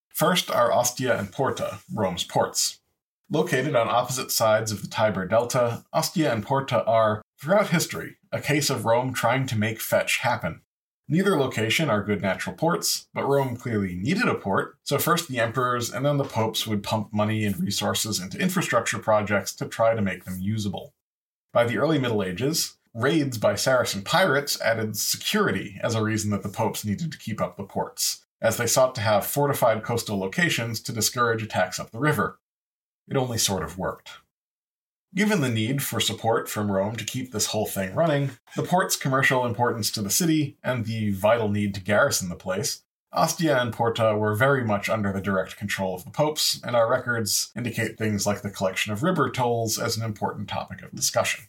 First 0.08 0.50
are 0.50 0.72
Ostia 0.72 1.18
and 1.18 1.30
Porta, 1.30 1.80
Rome's 1.92 2.24
ports. 2.24 2.80
Located 3.28 3.74
on 3.74 3.88
opposite 3.88 4.30
sides 4.30 4.70
of 4.70 4.82
the 4.82 4.88
Tiber 4.88 5.26
Delta, 5.26 5.84
Ostia 5.92 6.32
and 6.32 6.44
Porta 6.44 6.84
are, 6.84 7.22
throughout 7.40 7.70
history, 7.70 8.18
a 8.30 8.40
case 8.40 8.70
of 8.70 8.84
Rome 8.84 9.12
trying 9.12 9.46
to 9.48 9.58
make 9.58 9.80
fetch 9.80 10.18
happen. 10.18 10.60
Neither 11.08 11.36
location 11.36 11.90
are 11.90 12.04
good 12.04 12.22
natural 12.22 12.54
ports, 12.54 13.08
but 13.12 13.26
Rome 13.26 13.56
clearly 13.56 13.96
needed 13.96 14.28
a 14.28 14.34
port, 14.34 14.76
so 14.84 14.98
first 14.98 15.28
the 15.28 15.40
emperors 15.40 15.90
and 15.90 16.06
then 16.06 16.18
the 16.18 16.24
popes 16.24 16.68
would 16.68 16.84
pump 16.84 17.12
money 17.12 17.44
and 17.44 17.58
resources 17.60 18.20
into 18.20 18.38
infrastructure 18.38 18.98
projects 18.98 19.52
to 19.56 19.66
try 19.66 19.94
to 19.94 20.02
make 20.02 20.24
them 20.24 20.38
usable. 20.40 20.94
By 21.52 21.64
the 21.64 21.78
early 21.78 21.98
Middle 21.98 22.22
Ages, 22.22 22.76
raids 22.94 23.38
by 23.38 23.56
Saracen 23.56 24.02
pirates 24.02 24.60
added 24.60 24.96
security 24.96 25.80
as 25.82 25.96
a 25.96 26.02
reason 26.02 26.30
that 26.30 26.44
the 26.44 26.48
popes 26.48 26.84
needed 26.84 27.10
to 27.10 27.18
keep 27.18 27.40
up 27.40 27.56
the 27.56 27.64
ports, 27.64 28.24
as 28.40 28.56
they 28.56 28.66
sought 28.68 28.94
to 28.94 29.00
have 29.00 29.26
fortified 29.26 29.82
coastal 29.82 30.18
locations 30.18 30.80
to 30.80 30.92
discourage 30.92 31.42
attacks 31.42 31.80
up 31.80 31.90
the 31.90 31.98
river. 31.98 32.38
It 33.08 33.16
only 33.16 33.38
sort 33.38 33.62
of 33.62 33.78
worked. 33.78 34.10
Given 35.14 35.40
the 35.40 35.48
need 35.48 35.82
for 35.82 36.00
support 36.00 36.48
from 36.48 36.70
Rome 36.70 36.96
to 36.96 37.04
keep 37.04 37.32
this 37.32 37.46
whole 37.46 37.66
thing 37.66 37.94
running, 37.94 38.32
the 38.54 38.62
port's 38.62 38.96
commercial 38.96 39.46
importance 39.46 39.90
to 39.92 40.02
the 40.02 40.10
city, 40.10 40.58
and 40.62 40.84
the 40.84 41.12
vital 41.12 41.48
need 41.48 41.74
to 41.74 41.80
garrison 41.80 42.28
the 42.28 42.36
place, 42.36 42.82
Ostia 43.12 43.58
and 43.58 43.72
Porta 43.72 44.14
were 44.14 44.34
very 44.34 44.62
much 44.62 44.90
under 44.90 45.10
the 45.12 45.22
direct 45.22 45.56
control 45.56 45.94
of 45.94 46.04
the 46.04 46.10
popes, 46.10 46.60
and 46.62 46.76
our 46.76 46.88
records 46.88 47.50
indicate 47.56 47.96
things 47.96 48.26
like 48.26 48.42
the 48.42 48.50
collection 48.50 48.92
of 48.92 49.02
river 49.02 49.30
tolls 49.30 49.78
as 49.78 49.96
an 49.96 50.04
important 50.04 50.48
topic 50.48 50.82
of 50.82 50.94
discussion. 50.94 51.46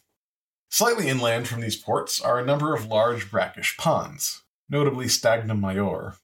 Slightly 0.70 1.10
inland 1.10 1.48
from 1.48 1.60
these 1.60 1.76
ports 1.76 2.22
are 2.22 2.40
a 2.40 2.46
number 2.46 2.74
of 2.74 2.86
large 2.86 3.30
brackish 3.30 3.76
ponds, 3.78 4.44
notably 4.70 5.08
Stagnum 5.08 5.60
Major. 5.60 6.16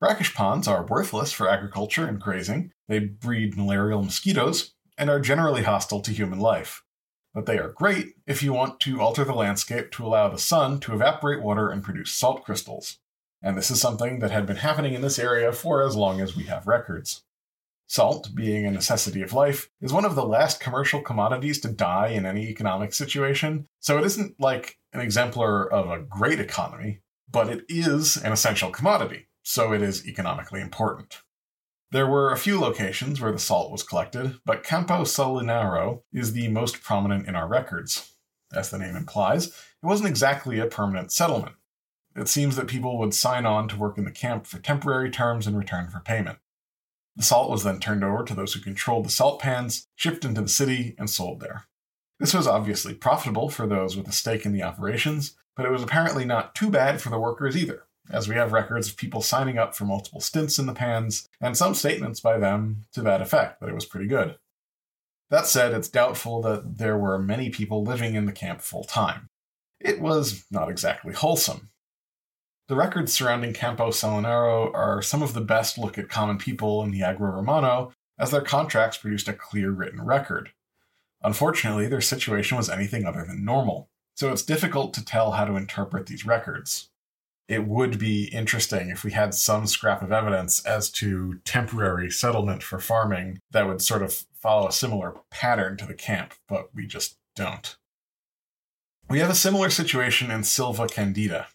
Brackish 0.00 0.34
ponds 0.34 0.66
are 0.66 0.86
worthless 0.86 1.32
for 1.32 1.48
agriculture 1.48 2.06
and 2.06 2.20
grazing, 2.20 2.72
they 2.88 2.98
breed 2.98 3.56
malarial 3.56 4.02
mosquitoes, 4.02 4.74
and 4.96 5.08
are 5.08 5.20
generally 5.20 5.62
hostile 5.62 6.00
to 6.00 6.12
human 6.12 6.40
life. 6.40 6.82
But 7.34 7.46
they 7.46 7.58
are 7.58 7.68
great 7.68 8.14
if 8.26 8.42
you 8.42 8.52
want 8.52 8.80
to 8.80 9.00
alter 9.00 9.24
the 9.24 9.34
landscape 9.34 9.92
to 9.92 10.04
allow 10.04 10.28
the 10.28 10.38
sun 10.38 10.80
to 10.80 10.94
evaporate 10.94 11.42
water 11.42 11.70
and 11.70 11.84
produce 11.84 12.10
salt 12.10 12.42
crystals. 12.44 12.98
And 13.42 13.56
this 13.56 13.70
is 13.70 13.80
something 13.80 14.18
that 14.18 14.32
had 14.32 14.46
been 14.46 14.56
happening 14.56 14.94
in 14.94 15.02
this 15.02 15.18
area 15.18 15.52
for 15.52 15.82
as 15.82 15.94
long 15.94 16.20
as 16.20 16.34
we 16.34 16.44
have 16.44 16.66
records. 16.66 17.22
Salt, 17.86 18.34
being 18.34 18.66
a 18.66 18.70
necessity 18.70 19.22
of 19.22 19.32
life, 19.32 19.70
is 19.80 19.92
one 19.92 20.04
of 20.04 20.14
the 20.14 20.26
last 20.26 20.60
commercial 20.60 21.00
commodities 21.00 21.60
to 21.60 21.68
die 21.68 22.08
in 22.08 22.26
any 22.26 22.48
economic 22.48 22.92
situation, 22.92 23.66
so 23.80 23.96
it 23.96 24.04
isn't 24.04 24.38
like 24.38 24.78
an 24.92 25.00
exemplar 25.00 25.66
of 25.70 25.88
a 25.88 26.02
great 26.02 26.40
economy, 26.40 27.00
but 27.30 27.48
it 27.48 27.64
is 27.68 28.16
an 28.16 28.32
essential 28.32 28.70
commodity, 28.70 29.28
so 29.42 29.72
it 29.72 29.80
is 29.80 30.06
economically 30.06 30.60
important. 30.60 31.22
There 31.90 32.06
were 32.06 32.30
a 32.30 32.36
few 32.36 32.60
locations 32.60 33.18
where 33.18 33.32
the 33.32 33.38
salt 33.38 33.72
was 33.72 33.82
collected, 33.82 34.40
but 34.44 34.62
Campo 34.62 35.04
Salinaro 35.04 36.02
is 36.12 36.34
the 36.34 36.48
most 36.48 36.82
prominent 36.82 37.26
in 37.26 37.34
our 37.34 37.48
records. 37.48 38.12
As 38.52 38.68
the 38.68 38.78
name 38.78 38.94
implies, 38.94 39.46
it 39.46 39.54
wasn't 39.82 40.10
exactly 40.10 40.58
a 40.58 40.66
permanent 40.66 41.12
settlement. 41.12 41.54
It 42.14 42.28
seems 42.28 42.56
that 42.56 42.66
people 42.66 42.98
would 42.98 43.14
sign 43.14 43.46
on 43.46 43.68
to 43.68 43.78
work 43.78 43.96
in 43.96 44.04
the 44.04 44.10
camp 44.10 44.46
for 44.46 44.58
temporary 44.58 45.10
terms 45.10 45.46
in 45.46 45.56
return 45.56 45.88
for 45.88 46.00
payment. 46.00 46.38
The 47.16 47.22
salt 47.22 47.50
was 47.50 47.64
then 47.64 47.80
turned 47.80 48.04
over 48.04 48.22
to 48.22 48.34
those 48.34 48.52
who 48.52 48.60
controlled 48.60 49.06
the 49.06 49.10
salt 49.10 49.40
pans, 49.40 49.88
shipped 49.96 50.26
into 50.26 50.42
the 50.42 50.48
city, 50.48 50.94
and 50.98 51.08
sold 51.08 51.40
there. 51.40 51.68
This 52.20 52.34
was 52.34 52.46
obviously 52.46 52.92
profitable 52.92 53.48
for 53.48 53.66
those 53.66 53.96
with 53.96 54.08
a 54.08 54.12
stake 54.12 54.44
in 54.44 54.52
the 54.52 54.62
operations, 54.62 55.36
but 55.56 55.64
it 55.64 55.72
was 55.72 55.82
apparently 55.82 56.26
not 56.26 56.54
too 56.54 56.68
bad 56.68 57.00
for 57.00 57.08
the 57.08 57.18
workers 57.18 57.56
either 57.56 57.87
as 58.10 58.28
we 58.28 58.34
have 58.34 58.52
records 58.52 58.88
of 58.88 58.96
people 58.96 59.22
signing 59.22 59.58
up 59.58 59.74
for 59.74 59.84
multiple 59.84 60.20
stints 60.20 60.58
in 60.58 60.66
the 60.66 60.72
pans, 60.72 61.28
and 61.40 61.56
some 61.56 61.74
statements 61.74 62.20
by 62.20 62.38
them 62.38 62.86
to 62.92 63.02
that 63.02 63.20
effect 63.20 63.60
that 63.60 63.68
it 63.68 63.74
was 63.74 63.84
pretty 63.84 64.06
good. 64.06 64.36
That 65.30 65.46
said, 65.46 65.74
it's 65.74 65.88
doubtful 65.88 66.40
that 66.42 66.78
there 66.78 66.96
were 66.96 67.18
many 67.18 67.50
people 67.50 67.84
living 67.84 68.14
in 68.14 68.24
the 68.24 68.32
camp 68.32 68.62
full 68.62 68.84
time. 68.84 69.28
It 69.78 70.00
was 70.00 70.44
not 70.50 70.70
exactly 70.70 71.12
wholesome. 71.12 71.68
The 72.68 72.76
records 72.76 73.12
surrounding 73.12 73.52
Campo 73.52 73.90
Salinaro 73.90 74.72
are 74.72 75.00
some 75.00 75.22
of 75.22 75.34
the 75.34 75.40
best 75.40 75.78
look 75.78 75.98
at 75.98 76.08
common 76.08 76.38
people 76.38 76.82
in 76.82 76.90
the 76.90 77.02
Agro 77.02 77.30
Romano, 77.30 77.92
as 78.18 78.30
their 78.30 78.40
contracts 78.40 78.98
produced 78.98 79.28
a 79.28 79.32
clear 79.32 79.70
written 79.70 80.04
record. 80.04 80.50
Unfortunately, 81.22 81.88
their 81.88 82.00
situation 82.00 82.56
was 82.56 82.68
anything 82.68 83.04
other 83.04 83.24
than 83.24 83.44
normal, 83.44 83.88
so 84.14 84.32
it's 84.32 84.42
difficult 84.42 84.92
to 84.94 85.04
tell 85.04 85.32
how 85.32 85.44
to 85.44 85.56
interpret 85.56 86.06
these 86.06 86.26
records 86.26 86.90
it 87.48 87.66
would 87.66 87.98
be 87.98 88.24
interesting 88.26 88.90
if 88.90 89.02
we 89.02 89.12
had 89.12 89.32
some 89.34 89.66
scrap 89.66 90.02
of 90.02 90.12
evidence 90.12 90.64
as 90.66 90.90
to 90.90 91.40
temporary 91.44 92.10
settlement 92.10 92.62
for 92.62 92.78
farming 92.78 93.40
that 93.50 93.66
would 93.66 93.80
sort 93.80 94.02
of 94.02 94.24
follow 94.34 94.68
a 94.68 94.72
similar 94.72 95.14
pattern 95.30 95.76
to 95.78 95.86
the 95.86 95.94
camp, 95.94 96.34
but 96.46 96.68
we 96.74 96.86
just 96.86 97.16
don't. 97.34 97.76
We 99.08 99.20
have 99.20 99.30
a 99.30 99.34
similar 99.34 99.70
situation 99.70 100.30
in 100.30 100.44
Silva 100.44 100.86
Candida. 100.86 101.46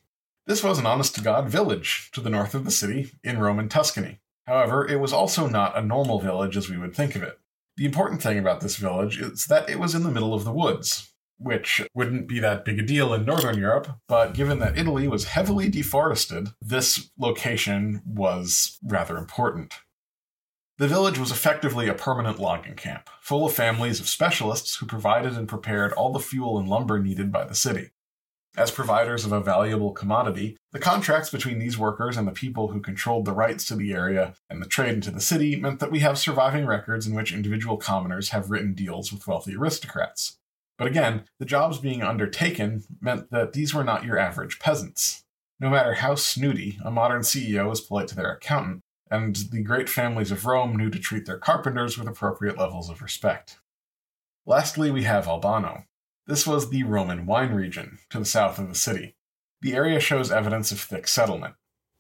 This 0.48 0.64
was 0.64 0.80
an 0.80 0.88
honest 0.88 1.16
to 1.16 1.22
God 1.22 1.48
village 1.48 2.10
to 2.14 2.22
the 2.22 2.30
north 2.32 2.56
of 2.56 2.66
the 2.66 2.72
city 2.72 3.12
in 3.24 3.40
Roman 3.40 3.70
Tuscany. 3.70 4.20
However, 4.48 4.86
it 4.88 5.00
was 5.00 5.14
also 5.14 5.48
not 5.48 5.78
a 5.78 5.82
normal 5.82 6.20
village 6.20 6.58
as 6.58 6.70
we 6.70 6.78
would 6.78 6.96
think 6.96 7.16
of 7.16 7.24
it. 7.24 7.40
The 7.78 7.86
important 7.86 8.22
thing 8.22 8.38
about 8.40 8.62
this 8.62 8.76
village 8.76 9.20
is 9.20 9.46
that 9.46 9.70
it 9.70 9.80
was 9.80 9.96
in 9.96 10.04
the 10.04 10.12
middle 10.12 10.34
of 10.34 10.44
the 10.44 10.52
woods, 10.52 11.13
which 11.38 11.82
wouldn't 11.94 12.28
be 12.28 12.40
that 12.40 12.66
big 12.66 12.80
a 12.80 12.84
deal 12.84 13.14
in 13.14 13.26
Northern 13.26 13.58
Europe, 13.58 13.88
but 14.08 14.34
given 14.34 14.60
that 14.60 14.78
Italy 14.78 15.08
was 15.08 15.26
heavily 15.26 15.70
deforested, 15.70 16.50
this 16.62 17.10
location 17.18 18.02
was 18.06 18.80
rather 18.84 19.18
important. 19.18 19.76
The 20.78 20.88
village 20.88 21.20
was 21.20 21.32
effectively 21.32 21.88
a 21.88 21.94
permanent 21.94 22.40
logging 22.40 22.76
camp, 22.76 23.10
full 23.22 23.46
of 23.46 23.54
families 23.54 24.00
of 24.00 24.10
specialists 24.10 24.76
who 24.78 24.88
provided 24.88 25.34
and 25.34 25.48
prepared 25.48 25.94
all 25.94 26.12
the 26.12 26.20
fuel 26.20 26.58
and 26.58 26.68
lumber 26.68 26.98
needed 27.00 27.32
by 27.32 27.46
the 27.46 27.56
city. 27.56 27.92
As 28.56 28.70
providers 28.70 29.26
of 29.26 29.32
a 29.32 29.42
valuable 29.42 29.94
commodity, 29.94 30.58
the 30.72 30.80
contracts 30.80 31.32
between 31.32 31.58
these 31.58 31.78
workers 31.78 32.18
and 32.18 32.28
the 32.28 32.32
people 32.32 32.68
who 32.68 32.82
controlled 32.82 33.26
the 33.26 33.34
rights 33.34 33.66
to 33.66 33.76
the 33.76 33.94
area 33.94 34.36
and 34.48 34.62
the 34.62 34.68
trade 34.68 34.94
into 34.94 35.10
the 35.10 35.22
city 35.22 35.56
meant 35.56 35.80
that 35.80 35.92
we 35.92 36.00
have 36.00 36.20
surviving 36.20 36.68
records 36.68 37.08
in 37.08 37.16
which 37.16 37.34
individual 37.34 37.78
commoners 37.78 38.30
have 38.30 38.52
written 38.52 38.74
deals 38.74 39.12
with 39.12 39.28
wealthy 39.28 39.56
aristocrats. 39.56 40.38
But 40.78 40.88
again, 40.88 41.26
the 41.40 41.46
jobs 41.46 41.78
being 41.78 42.02
undertaken 42.02 42.84
meant 43.00 43.30
that 43.32 43.54
these 43.54 43.74
were 43.74 43.84
not 43.84 44.06
your 44.06 44.18
average 44.18 44.60
peasants. 44.60 45.24
No 45.60 45.70
matter 45.70 45.94
how 45.94 46.16
snooty, 46.16 46.80
a 46.84 46.92
modern 46.92 47.22
CEO 47.22 47.72
is 47.72 47.82
polite 47.82 48.08
to 48.10 48.16
their 48.16 48.34
accountant, 48.34 48.82
and 49.10 49.36
the 49.36 49.62
great 49.62 49.88
families 49.88 50.32
of 50.32 50.46
Rome 50.46 50.76
knew 50.76 50.90
to 50.90 51.00
treat 51.00 51.26
their 51.26 51.38
carpenters 51.38 51.98
with 51.98 52.08
appropriate 52.08 52.58
levels 52.58 52.90
of 52.90 53.02
respect. 53.02 53.60
Lastly, 54.46 54.92
we 54.92 55.04
have 55.04 55.28
Albano, 55.28 55.86
this 56.26 56.48
was 56.48 56.70
the 56.70 56.84
Roman 56.84 57.26
wine 57.26 57.52
region, 57.52 58.00
to 58.10 58.20
the 58.20 58.26
south 58.26 58.58
of 58.58 58.70
the 58.70 58.76
city. 58.76 59.16
The 59.62 59.76
area 59.76 60.00
shows 60.00 60.32
evidence 60.32 60.72
of 60.72 60.80
thick 60.80 61.06
settlement. 61.06 61.56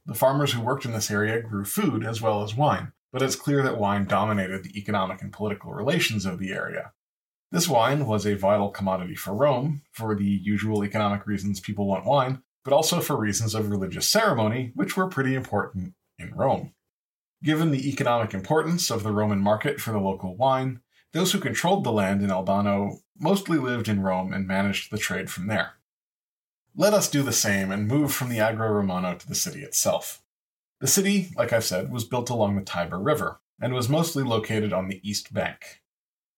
The 0.05 0.13
farmers 0.13 0.53
who 0.53 0.62
worked 0.62 0.86
in 0.86 0.93
this 0.93 1.12
area 1.12 1.41
grew 1.41 1.65
food 1.65 2.05
as 2.05 2.21
well 2.21 2.41
as 2.41 2.55
wine, 2.55 2.93
but 3.12 3.21
it's 3.21 3.36
clear 3.36 3.62
that 3.63 3.77
wine 3.77 4.05
dominated 4.05 4.63
the 4.63 4.77
economic 4.79 5.21
and 5.21 5.33
political 5.33 5.73
relations 5.73 6.25
of 6.25 6.39
the 6.39 6.53
area. 6.53 6.93
This 7.54 7.70
wine 7.70 8.08
was 8.08 8.26
a 8.26 8.34
vital 8.34 8.72
commodity 8.72 9.13
for 9.13 9.32
Rome, 9.32 9.84
for 9.92 10.16
the 10.16 10.26
usual 10.26 10.84
economic 10.84 11.28
reasons 11.28 11.60
people 11.60 11.86
want 11.86 12.04
wine, 12.04 12.42
but 12.63 12.74
also 12.74 13.00
for 13.00 13.16
reasons 13.16 13.54
of 13.54 13.70
religious 13.70 14.10
ceremony, 14.10 14.72
which 14.74 14.98
were 14.98 15.06
pretty 15.06 15.36
important 15.36 15.94
in 16.18 16.34
Rome. 16.34 16.74
Given 17.44 17.70
the 17.70 17.88
economic 17.88 18.34
importance 18.34 18.89
of 18.89 19.04
the 19.04 19.12
Roman 19.12 19.38
market 19.38 19.80
for 19.80 19.92
the 19.92 20.00
local 20.00 20.36
wine, 20.36 20.82
those 21.12 21.32
who 21.32 21.39
controlled 21.39 21.84
the 21.84 21.92
land 21.92 22.24
in 22.24 22.32
Albano 22.32 23.02
mostly 23.20 23.60
lived 23.60 23.88
in 23.88 24.02
Rome 24.02 24.34
and 24.34 24.48
managed 24.48 24.89
the 24.89 24.98
trade 24.98 25.30
from 25.30 25.46
there. 25.46 25.74
Let 26.76 26.96
us 26.96 27.08
do 27.08 27.22
the 27.22 27.32
same 27.32 27.72
and 27.72 27.88
move 27.88 28.12
from 28.12 28.30
the 28.30 28.39
Agro 28.39 28.70
Romano 28.70 29.13
to 29.16 29.28
the 29.28 29.36
city 29.36 29.62
itself. 29.62 30.24
The 30.80 30.88
city, 30.88 31.30
like 31.38 31.54
I've 31.54 31.63
said, 31.63 31.92
was 31.92 32.04
built 32.04 32.32
along 32.32 32.56
the 32.56 32.63
Tiber 32.63 32.98
River 32.98 33.42
and 33.62 33.76
was 33.76 33.89
mostly 33.89 34.24
located 34.24 34.74
on 34.74 34.88
the 34.88 35.08
east 35.08 35.36
bank. 35.36 35.83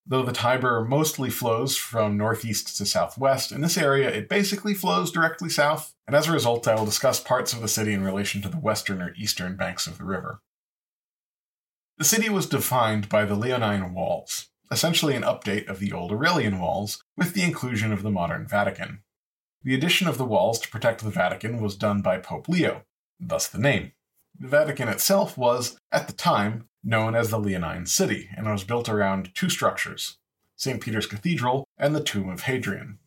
Though 0.08 0.24
the 0.24 0.32
Tiber 0.32 0.86
mostly 0.86 1.32
flows 1.32 1.78
from 1.78 2.16
northeast 2.16 2.78
to 2.78 2.86
southwest, 2.86 3.52
in 3.52 3.62
this 3.62 3.78
area 3.78 4.10
it 4.10 4.30
basically 4.30 4.76
flows 4.76 5.12
directly 5.12 5.50
south, 5.50 5.96
and 6.06 6.16
as 6.16 6.28
a 6.28 6.32
result, 6.32 6.68
I 6.68 6.76
will 6.76 6.86
discuss 6.86 7.20
parts 7.20 7.54
of 7.54 7.62
the 7.62 7.68
city 7.68 7.92
in 7.92 8.04
relation 8.04 8.42
to 8.44 8.50
the 8.50 8.60
western 8.60 9.02
or 9.02 9.16
eastern 9.18 9.56
banks 9.56 9.88
of 9.88 9.98
the 9.98 10.04
river. 10.04 10.42
The 11.98 12.06
city 12.06 12.30
was 12.30 12.46
defined 12.46 13.10
by 13.10 13.26
the 13.26 13.36
Leonine 13.36 13.96
walls, 13.96 14.50
essentially 14.70 15.16
an 15.16 15.24
update 15.24 15.68
of 15.68 15.80
the 15.80 15.92
old 15.92 16.12
Aurelian 16.12 16.60
walls, 16.60 17.04
with 17.18 17.34
the 17.34 17.44
inclusion 17.44 17.92
of 17.92 18.04
the 18.04 18.12
modern 18.12 18.48
Vatican. 18.48 19.02
The 19.64 19.74
addition 19.74 20.08
of 20.08 20.20
the 20.20 20.26
walls 20.26 20.60
to 20.60 20.70
protect 20.70 21.04
the 21.04 21.10
Vatican 21.10 21.60
was 21.60 21.76
done 21.76 22.04
by 22.04 22.20
Pope 22.20 22.48
Leo, 22.48 22.84
thus 23.20 23.48
the 23.48 23.58
name. 23.58 23.94
The 24.38 24.50
Vatican 24.50 24.88
itself 24.88 25.36
was, 25.36 25.80
at 25.92 26.06
the 26.06 26.14
time, 26.14 26.68
known 26.86 27.16
as 27.16 27.30
the 27.30 27.40
Leonine 27.40 27.88
City, 27.88 28.30
and 28.38 28.50
was 28.50 28.64
built 28.64 28.88
around 28.88 29.34
two 29.34 29.50
structures 29.50 30.18
St. 30.56 30.80
Peter's 30.80 31.08
Cathedral 31.08 31.68
and 31.78 31.94
the 31.94 32.04
Tomb 32.04 32.30
of 32.30 32.44
Hadrian. 32.44 33.00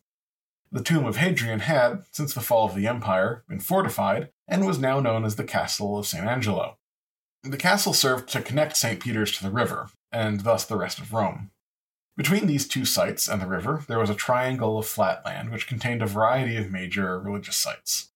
The 0.71 0.83
Tomb 0.83 1.05
of 1.05 1.17
Hadrian 1.17 1.61
had, 1.61 2.03
since 2.11 2.33
the 2.33 2.41
fall 2.41 2.67
of 2.67 2.75
the 2.75 2.85
Empire, 2.85 3.43
been 3.49 3.59
fortified 3.59 4.29
and 4.47 4.67
was 4.67 4.77
now 4.77 4.99
known 4.99 5.25
as 5.25 5.35
the 5.35 5.43
Castle 5.43 5.97
of 5.97 6.05
St. 6.05 6.25
Angelo. 6.25 6.77
The 7.41 7.57
castle 7.57 7.93
served 7.93 8.29
to 8.29 8.41
connect 8.41 8.77
St. 8.77 8.99
Peter's 8.99 9.31
to 9.37 9.43
the 9.43 9.49
river, 9.49 9.89
and 10.11 10.41
thus 10.41 10.65
the 10.65 10.75
rest 10.75 10.99
of 10.99 11.13
Rome. 11.13 11.49
Between 12.17 12.47
these 12.47 12.67
two 12.67 12.83
sites 12.83 13.29
and 13.29 13.41
the 13.41 13.47
river, 13.47 13.85
there 13.87 13.97
was 13.97 14.09
a 14.09 14.15
triangle 14.15 14.77
of 14.77 14.85
flat 14.85 15.23
land 15.25 15.51
which 15.51 15.67
contained 15.67 16.01
a 16.01 16.05
variety 16.05 16.57
of 16.57 16.69
major 16.69 17.17
religious 17.17 17.55
sites. 17.55 18.11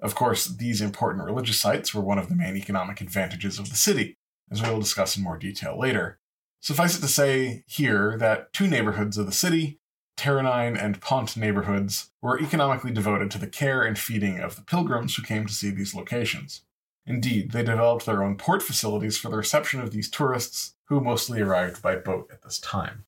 Of 0.00 0.14
course, 0.14 0.46
these 0.46 0.80
important 0.80 1.24
religious 1.24 1.58
sites 1.58 1.92
were 1.92 2.00
one 2.00 2.18
of 2.18 2.28
the 2.28 2.36
main 2.36 2.56
economic 2.56 3.00
advantages 3.00 3.58
of 3.58 3.68
the 3.68 3.76
city, 3.76 4.16
as 4.50 4.62
we 4.62 4.68
will 4.68 4.80
discuss 4.80 5.16
in 5.16 5.22
more 5.22 5.38
detail 5.38 5.78
later. 5.78 6.18
Suffice 6.60 6.96
it 6.96 7.00
to 7.00 7.08
say 7.08 7.64
here 7.66 8.16
that 8.18 8.52
two 8.52 8.66
neighborhoods 8.66 9.16
of 9.16 9.26
the 9.26 9.32
city, 9.32 9.78
Teranine 10.16 10.76
and 10.76 11.00
Pont 11.00 11.36
neighborhoods, 11.36 12.10
were 12.20 12.40
economically 12.40 12.90
devoted 12.90 13.30
to 13.30 13.38
the 13.38 13.46
care 13.46 13.84
and 13.84 13.98
feeding 13.98 14.40
of 14.40 14.56
the 14.56 14.62
pilgrims 14.62 15.14
who 15.14 15.22
came 15.22 15.46
to 15.46 15.54
see 15.54 15.70
these 15.70 15.94
locations. 15.94 16.62
Indeed, 17.06 17.52
they 17.52 17.62
developed 17.62 18.04
their 18.04 18.22
own 18.22 18.36
port 18.36 18.62
facilities 18.62 19.16
for 19.16 19.30
the 19.30 19.36
reception 19.36 19.80
of 19.80 19.92
these 19.92 20.10
tourists, 20.10 20.74
who 20.88 21.00
mostly 21.00 21.40
arrived 21.40 21.80
by 21.80 21.96
boat 21.96 22.28
at 22.32 22.42
this 22.42 22.58
time. 22.58 23.04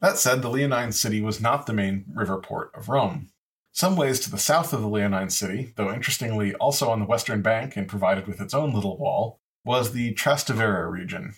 That 0.00 0.18
said, 0.18 0.42
the 0.42 0.48
Leonine 0.48 0.92
city 0.92 1.20
was 1.20 1.40
not 1.40 1.66
the 1.66 1.72
main 1.72 2.04
river 2.12 2.38
port 2.38 2.70
of 2.74 2.88
Rome. 2.88 3.30
Some 3.70 3.96
ways 3.96 4.20
to 4.20 4.30
the 4.30 4.38
south 4.38 4.72
of 4.72 4.80
the 4.80 4.88
Leonine 4.88 5.30
city, 5.30 5.72
though 5.76 5.92
interestingly 5.92 6.54
also 6.54 6.90
on 6.90 7.00
the 7.00 7.06
western 7.06 7.42
bank 7.42 7.76
and 7.76 7.88
provided 7.88 8.26
with 8.26 8.40
its 8.40 8.54
own 8.54 8.72
little 8.72 8.98
wall, 8.98 9.40
was 9.64 9.92
the 9.92 10.14
Trastevere 10.14 10.90
region. 10.90 11.34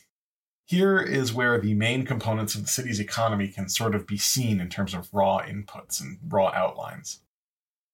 Here 0.67 0.99
is 0.99 1.35
where 1.35 1.61
the 1.61 1.75
main 1.75 2.07
components 2.07 2.55
of 2.55 2.63
the 2.63 2.69
city's 2.69 3.01
economy 3.01 3.49
can 3.49 3.69
sort 3.69 3.95
of 3.95 4.07
be 4.07 4.17
seen 4.17 4.61
in 4.61 4.71
terms 4.71 4.95
of 4.95 5.13
raw 5.13 5.41
inputs 5.41 6.01
and 6.01 6.19
raw 6.27 6.51
outlines. 6.55 7.21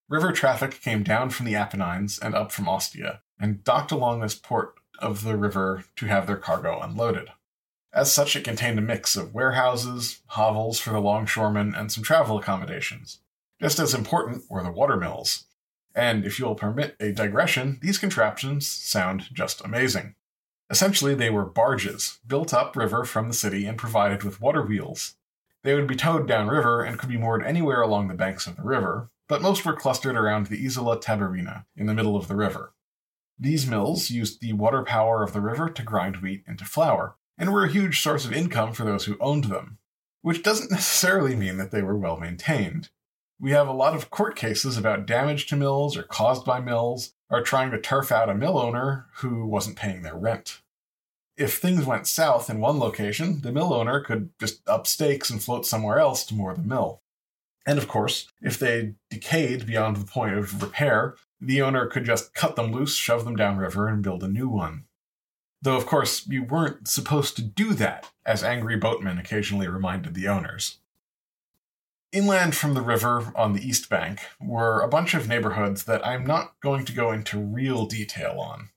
River 0.09 0.33
traffic 0.33 0.81
came 0.81 1.03
down 1.03 1.31
from 1.31 1.47
the 1.47 1.55
Apennines 1.55 2.19
and 2.19 2.35
up 2.35 2.53
from 2.53 2.69
Ostia, 2.69 3.23
and 3.41 3.65
docked 3.65 3.91
along 3.91 4.21
this 4.21 4.35
port 4.35 4.75
of 4.99 5.25
the 5.25 5.37
river 5.37 5.85
to 5.97 6.07
have 6.07 6.27
their 6.27 6.37
cargo 6.37 6.81
unloaded. 6.81 7.31
As 7.93 8.13
such, 8.13 8.37
it 8.37 8.45
contained 8.45 8.79
a 8.79 8.83
mix 8.83 9.17
of 9.17 9.35
warehouses, 9.35 10.21
hovels 10.27 10.79
for 10.79 10.91
the 10.91 11.01
longshoremen, 11.01 11.75
and 11.75 11.91
some 11.91 12.05
travel 12.05 12.39
accommodations. 12.39 13.19
Just 13.61 13.81
as 13.81 13.95
important 13.95 14.45
were 14.49 14.63
the 14.63 14.71
watermills. 14.71 15.47
And 15.95 16.25
if 16.25 16.39
you'll 16.39 16.55
permit 16.55 16.95
a 17.01 17.11
digression, 17.11 17.81
these 17.83 17.99
contraptions 17.99 18.69
sound 18.69 19.29
just 19.33 19.65
amazing. 19.65 20.15
Essentially, 20.71 21.15
they 21.15 21.31
were 21.31 21.45
barges, 21.45 22.21
built 22.25 22.55
upriver 22.55 23.05
from 23.05 23.27
the 23.27 23.35
city 23.35 23.67
and 23.67 23.77
provided 23.77 24.23
with 24.23 24.41
water 24.41 24.63
wheels. 24.63 25.17
They 25.65 25.75
would 25.75 25.89
be 25.89 25.97
towed 25.97 26.29
downriver 26.29 26.83
and 26.83 26.99
could 26.99 27.09
be 27.09 27.19
moored 27.19 27.45
anywhere 27.45 27.83
along 27.83 28.07
the 28.09 28.15
banks 28.15 28.47
of 28.47 28.57
the 28.57 28.63
river, 28.63 29.11
but 29.29 29.43
most 29.43 29.65
were 29.65 29.75
clustered 29.75 30.17
around 30.17 30.47
the 30.47 30.65
Isola 30.65 30.99
Tiberina 30.99 31.67
in 31.77 31.87
the 31.87 31.95
middle 31.95 32.17
of 32.17 32.29
the 32.29 32.37
river. 32.37 32.73
These 33.39 33.67
mills 33.67 34.11
used 34.11 34.41
the 34.41 34.53
water 34.53 34.83
power 34.83 35.23
of 35.23 35.33
the 35.33 35.41
river 35.41 35.69
to 35.69 35.83
grind 35.83 36.19
wheat 36.19 36.45
into 36.47 36.65
flour, 36.65 37.17
and 37.37 37.53
were 37.53 37.65
a 37.65 37.73
huge 37.73 38.01
source 38.01 38.25
of 38.25 38.33
income 38.33 38.73
for 38.73 38.85
those 38.85 39.07
who 39.07 39.17
owned 39.19 39.45
them, 39.45 39.79
which 40.23 40.43
doesn't 40.43 40.71
necessarily 40.71 41.35
mean 41.35 41.57
that 41.57 41.73
they 41.73 41.83
were 41.83 41.97
well 41.97 42.17
maintained. 42.17 42.91
We 43.41 43.53
have 43.53 43.67
a 43.67 43.73
lot 43.73 43.95
of 43.95 44.11
court 44.11 44.37
cases 44.37 44.77
about 44.77 45.07
damage 45.07 45.47
to 45.47 45.57
mills 45.57 45.97
or 45.97 46.03
caused 46.03 46.45
by 46.45 46.61
mills, 46.61 47.15
or 47.31 47.41
trying 47.41 47.71
to 47.71 47.81
turf 47.81 48.11
out 48.11 48.29
a 48.29 48.35
mill 48.35 48.59
owner 48.59 49.07
who 49.17 49.47
wasn't 49.47 49.77
paying 49.77 50.03
their 50.03 50.17
rent. 50.17 50.61
If 51.37 51.59
things 51.59 51.87
went 51.87 52.07
south 52.07 52.51
in 52.51 52.61
one 52.61 52.79
location, 52.79 53.41
the 53.41 53.53
mill 53.53 53.73
owner 53.73 54.01
could 54.01 54.31
just 54.39 54.69
up 54.69 54.87
stakes 54.87 55.31
and 55.31 55.43
float 55.43 55.65
somewhere 55.65 55.99
else 55.99 56.25
to 56.27 56.35
moor 56.35 56.55
the 56.55 56.63
mill. 56.63 57.03
And 57.67 57.79
of 57.79 57.89
course, 57.89 58.29
if 58.43 58.59
they 58.59 58.95
decayed 59.11 59.67
beyond 59.67 59.97
the 59.97 60.05
point 60.05 60.37
of 60.37 60.61
repair, 60.61 61.15
the 61.41 61.63
owner 61.63 61.87
could 61.87 62.05
just 62.05 62.35
cut 62.35 62.57
them 62.57 62.73
loose, 62.73 62.95
shove 62.95 63.25
them 63.25 63.37
downriver, 63.37 63.89
and 63.89 64.03
build 64.03 64.23
a 64.23 64.29
new 64.29 64.49
one. 64.49 64.85
Though, 65.63 65.77
of 65.77 65.87
course, 65.87 66.27
you 66.27 66.43
weren't 66.43 66.89
supposed 66.89 67.37
to 67.37 67.43
do 67.43 67.75
that, 67.75 68.11
as 68.27 68.43
angry 68.43 68.77
boatmen 68.77 69.19
occasionally 69.19 69.69
reminded 69.69 70.15
the 70.15 70.27
owners. 70.27 70.80
Inland 72.13 72.57
from 72.57 72.75
the 72.75 72.83
river 72.83 73.33
on 73.37 73.53
the 73.53 73.67
east 73.67 73.89
bank 73.89 74.21
were 74.41 74.81
a 74.81 74.89
bunch 74.89 75.15
of 75.15 75.29
neighborhoods 75.29 75.85
that 75.85 76.05
I'm 76.05 76.27
not 76.27 76.59
going 76.61 76.85
to 76.87 76.93
go 76.93 77.13
into 77.13 77.39
real 77.39 77.87
detail 77.87 78.41
on. 78.41 78.71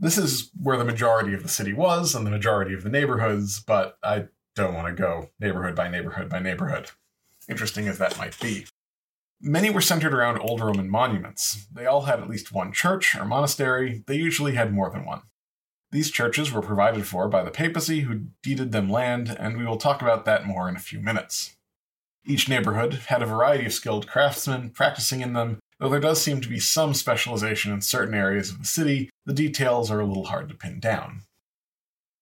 This 0.00 0.18
is 0.18 0.50
where 0.60 0.76
the 0.76 0.84
majority 0.84 1.34
of 1.34 1.44
the 1.44 1.48
city 1.48 1.72
was 1.72 2.14
and 2.14 2.26
the 2.26 2.32
majority 2.32 2.74
of 2.74 2.82
the 2.82 2.90
neighborhoods, 2.90 3.60
but 3.60 3.96
I 4.02 4.26
don't 4.56 4.74
want 4.74 4.88
to 4.88 5.00
go 5.00 5.30
neighborhood 5.38 5.76
by 5.76 5.88
neighborhood 5.88 6.28
by 6.28 6.40
neighborhood. 6.40 6.90
Interesting 7.48 7.86
as 7.86 7.98
that 7.98 8.18
might 8.18 8.38
be. 8.40 8.66
Many 9.40 9.70
were 9.70 9.80
centered 9.80 10.14
around 10.14 10.38
old 10.38 10.60
Roman 10.60 10.90
monuments. 10.90 11.66
They 11.72 11.86
all 11.86 12.02
had 12.02 12.18
at 12.18 12.28
least 12.28 12.52
one 12.52 12.72
church 12.72 13.14
or 13.14 13.24
monastery, 13.24 14.02
they 14.06 14.16
usually 14.16 14.54
had 14.54 14.72
more 14.72 14.90
than 14.90 15.04
one. 15.04 15.22
These 15.92 16.10
churches 16.10 16.50
were 16.50 16.62
provided 16.62 17.06
for 17.06 17.28
by 17.28 17.44
the 17.44 17.52
papacy, 17.52 18.00
who 18.00 18.22
deeded 18.42 18.72
them 18.72 18.90
land, 18.90 19.36
and 19.38 19.56
we 19.56 19.64
will 19.64 19.76
talk 19.76 20.02
about 20.02 20.24
that 20.24 20.44
more 20.44 20.68
in 20.68 20.74
a 20.74 20.80
few 20.80 20.98
minutes. 20.98 21.54
Each 22.26 22.48
neighborhood 22.48 22.94
had 23.08 23.22
a 23.22 23.26
variety 23.26 23.66
of 23.66 23.72
skilled 23.72 24.08
craftsmen 24.08 24.70
practicing 24.70 25.20
in 25.20 25.34
them, 25.34 25.58
though 25.78 25.90
there 25.90 26.00
does 26.00 26.22
seem 26.22 26.40
to 26.40 26.48
be 26.48 26.58
some 26.58 26.94
specialization 26.94 27.72
in 27.72 27.82
certain 27.82 28.14
areas 28.14 28.50
of 28.50 28.58
the 28.58 28.64
city, 28.64 29.10
the 29.26 29.34
details 29.34 29.90
are 29.90 30.00
a 30.00 30.06
little 30.06 30.24
hard 30.26 30.48
to 30.48 30.54
pin 30.54 30.80
down. 30.80 31.22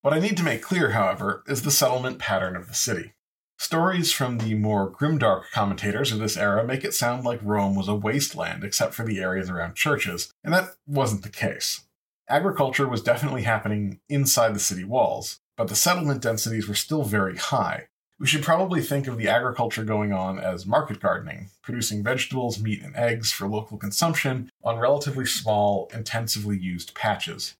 What 0.00 0.12
I 0.12 0.18
need 0.18 0.36
to 0.38 0.42
make 0.42 0.62
clear, 0.62 0.90
however, 0.90 1.44
is 1.46 1.62
the 1.62 1.70
settlement 1.70 2.18
pattern 2.18 2.56
of 2.56 2.66
the 2.66 2.74
city. 2.74 3.12
Stories 3.58 4.10
from 4.10 4.38
the 4.38 4.54
more 4.54 4.90
grimdark 4.90 5.44
commentators 5.52 6.10
of 6.10 6.18
this 6.18 6.36
era 6.36 6.64
make 6.64 6.82
it 6.82 6.94
sound 6.94 7.24
like 7.24 7.38
Rome 7.40 7.76
was 7.76 7.86
a 7.86 7.94
wasteland 7.94 8.64
except 8.64 8.94
for 8.94 9.04
the 9.04 9.20
areas 9.20 9.48
around 9.48 9.76
churches, 9.76 10.32
and 10.42 10.52
that 10.52 10.70
wasn't 10.84 11.22
the 11.22 11.28
case. 11.28 11.82
Agriculture 12.28 12.88
was 12.88 13.02
definitely 13.02 13.42
happening 13.42 14.00
inside 14.08 14.52
the 14.54 14.58
city 14.58 14.82
walls, 14.82 15.38
but 15.56 15.68
the 15.68 15.76
settlement 15.76 16.22
densities 16.22 16.66
were 16.66 16.74
still 16.74 17.04
very 17.04 17.36
high. 17.36 17.86
We 18.22 18.28
should 18.28 18.44
probably 18.44 18.82
think 18.82 19.08
of 19.08 19.18
the 19.18 19.26
agriculture 19.26 19.82
going 19.82 20.12
on 20.12 20.38
as 20.38 20.64
market 20.64 21.00
gardening, 21.00 21.50
producing 21.60 22.04
vegetables, 22.04 22.60
meat, 22.60 22.80
and 22.80 22.94
eggs 22.94 23.32
for 23.32 23.48
local 23.48 23.76
consumption 23.76 24.48
on 24.62 24.78
relatively 24.78 25.26
small, 25.26 25.90
intensively 25.92 26.56
used 26.56 26.94
patches. 26.94 27.56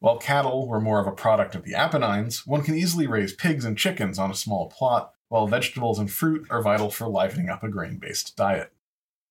While 0.00 0.18
cattle 0.18 0.66
were 0.66 0.80
more 0.80 1.00
of 1.00 1.06
a 1.06 1.12
product 1.12 1.54
of 1.54 1.62
the 1.62 1.76
Apennines, 1.76 2.44
one 2.44 2.64
can 2.64 2.74
easily 2.74 3.06
raise 3.06 3.32
pigs 3.32 3.64
and 3.64 3.78
chickens 3.78 4.18
on 4.18 4.28
a 4.28 4.34
small 4.34 4.68
plot, 4.68 5.12
while 5.28 5.46
vegetables 5.46 6.00
and 6.00 6.10
fruit 6.10 6.48
are 6.50 6.62
vital 6.62 6.90
for 6.90 7.06
livening 7.06 7.48
up 7.48 7.62
a 7.62 7.68
grain 7.68 7.98
based 7.98 8.36
diet. 8.36 8.72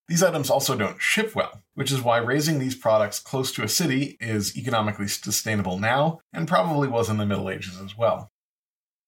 These 0.08 0.24
items 0.24 0.50
also 0.50 0.78
don't 0.78 1.02
ship 1.02 1.36
well, 1.36 1.64
which 1.74 1.92
is 1.92 2.02
why 2.02 2.20
raising 2.20 2.60
these 2.60 2.76
products 2.76 3.20
close 3.20 3.52
to 3.52 3.64
a 3.64 3.68
city 3.68 4.16
is 4.22 4.58
economically 4.58 5.10
sustainable 5.10 5.78
now 5.78 6.22
and 6.32 6.48
probably 6.48 6.88
was 6.88 7.10
in 7.10 7.18
the 7.18 7.26
Middle 7.26 7.50
Ages 7.50 7.78
as 7.82 7.98
well. 7.98 8.32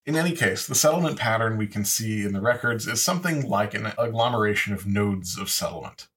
In 0.06 0.18
any 0.18 0.34
case, 0.34 0.68
the 0.68 0.76
settlement 0.76 1.18
pattern 1.18 1.58
we 1.58 1.68
can 1.68 1.86
see 1.86 2.26
in 2.26 2.34
the 2.34 2.42
records 2.42 2.88
is 2.88 3.02
something 3.02 3.48
like 3.48 3.74
an 3.74 3.94
agglomeration 3.98 4.74
of 4.74 4.86
nodes 4.86 5.38
of 5.38 5.50
settlement. 5.50 6.10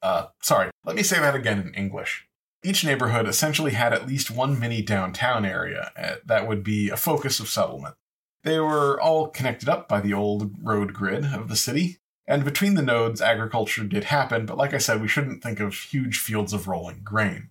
Uh, 0.00 0.26
sorry, 0.40 0.70
let 0.84 0.94
me 0.94 1.02
say 1.02 1.18
that 1.18 1.34
again 1.34 1.58
in 1.58 1.74
English. 1.74 2.28
Each 2.62 2.84
neighborhood 2.84 3.26
essentially 3.26 3.72
had 3.72 3.92
at 3.92 4.06
least 4.06 4.30
one 4.30 4.60
mini 4.60 4.80
downtown 4.80 5.44
area 5.44 5.90
uh, 5.96 6.14
that 6.24 6.46
would 6.46 6.62
be 6.62 6.88
a 6.88 6.96
focus 6.96 7.40
of 7.40 7.48
settlement. 7.48 7.96
They 8.44 8.60
were 8.60 9.00
all 9.00 9.28
connected 9.28 9.68
up 9.68 9.88
by 9.88 10.00
the 10.00 10.14
old 10.14 10.54
road 10.62 10.92
grid 10.92 11.24
of 11.24 11.48
the 11.48 11.56
city, 11.56 11.98
and 12.26 12.44
between 12.44 12.74
the 12.74 12.82
nodes, 12.82 13.20
agriculture 13.20 13.84
did 13.84 14.04
happen, 14.04 14.46
but 14.46 14.56
like 14.56 14.72
I 14.72 14.78
said, 14.78 15.00
we 15.00 15.08
shouldn't 15.08 15.42
think 15.42 15.58
of 15.58 15.74
huge 15.74 16.18
fields 16.18 16.52
of 16.52 16.68
rolling 16.68 17.00
grain. 17.02 17.50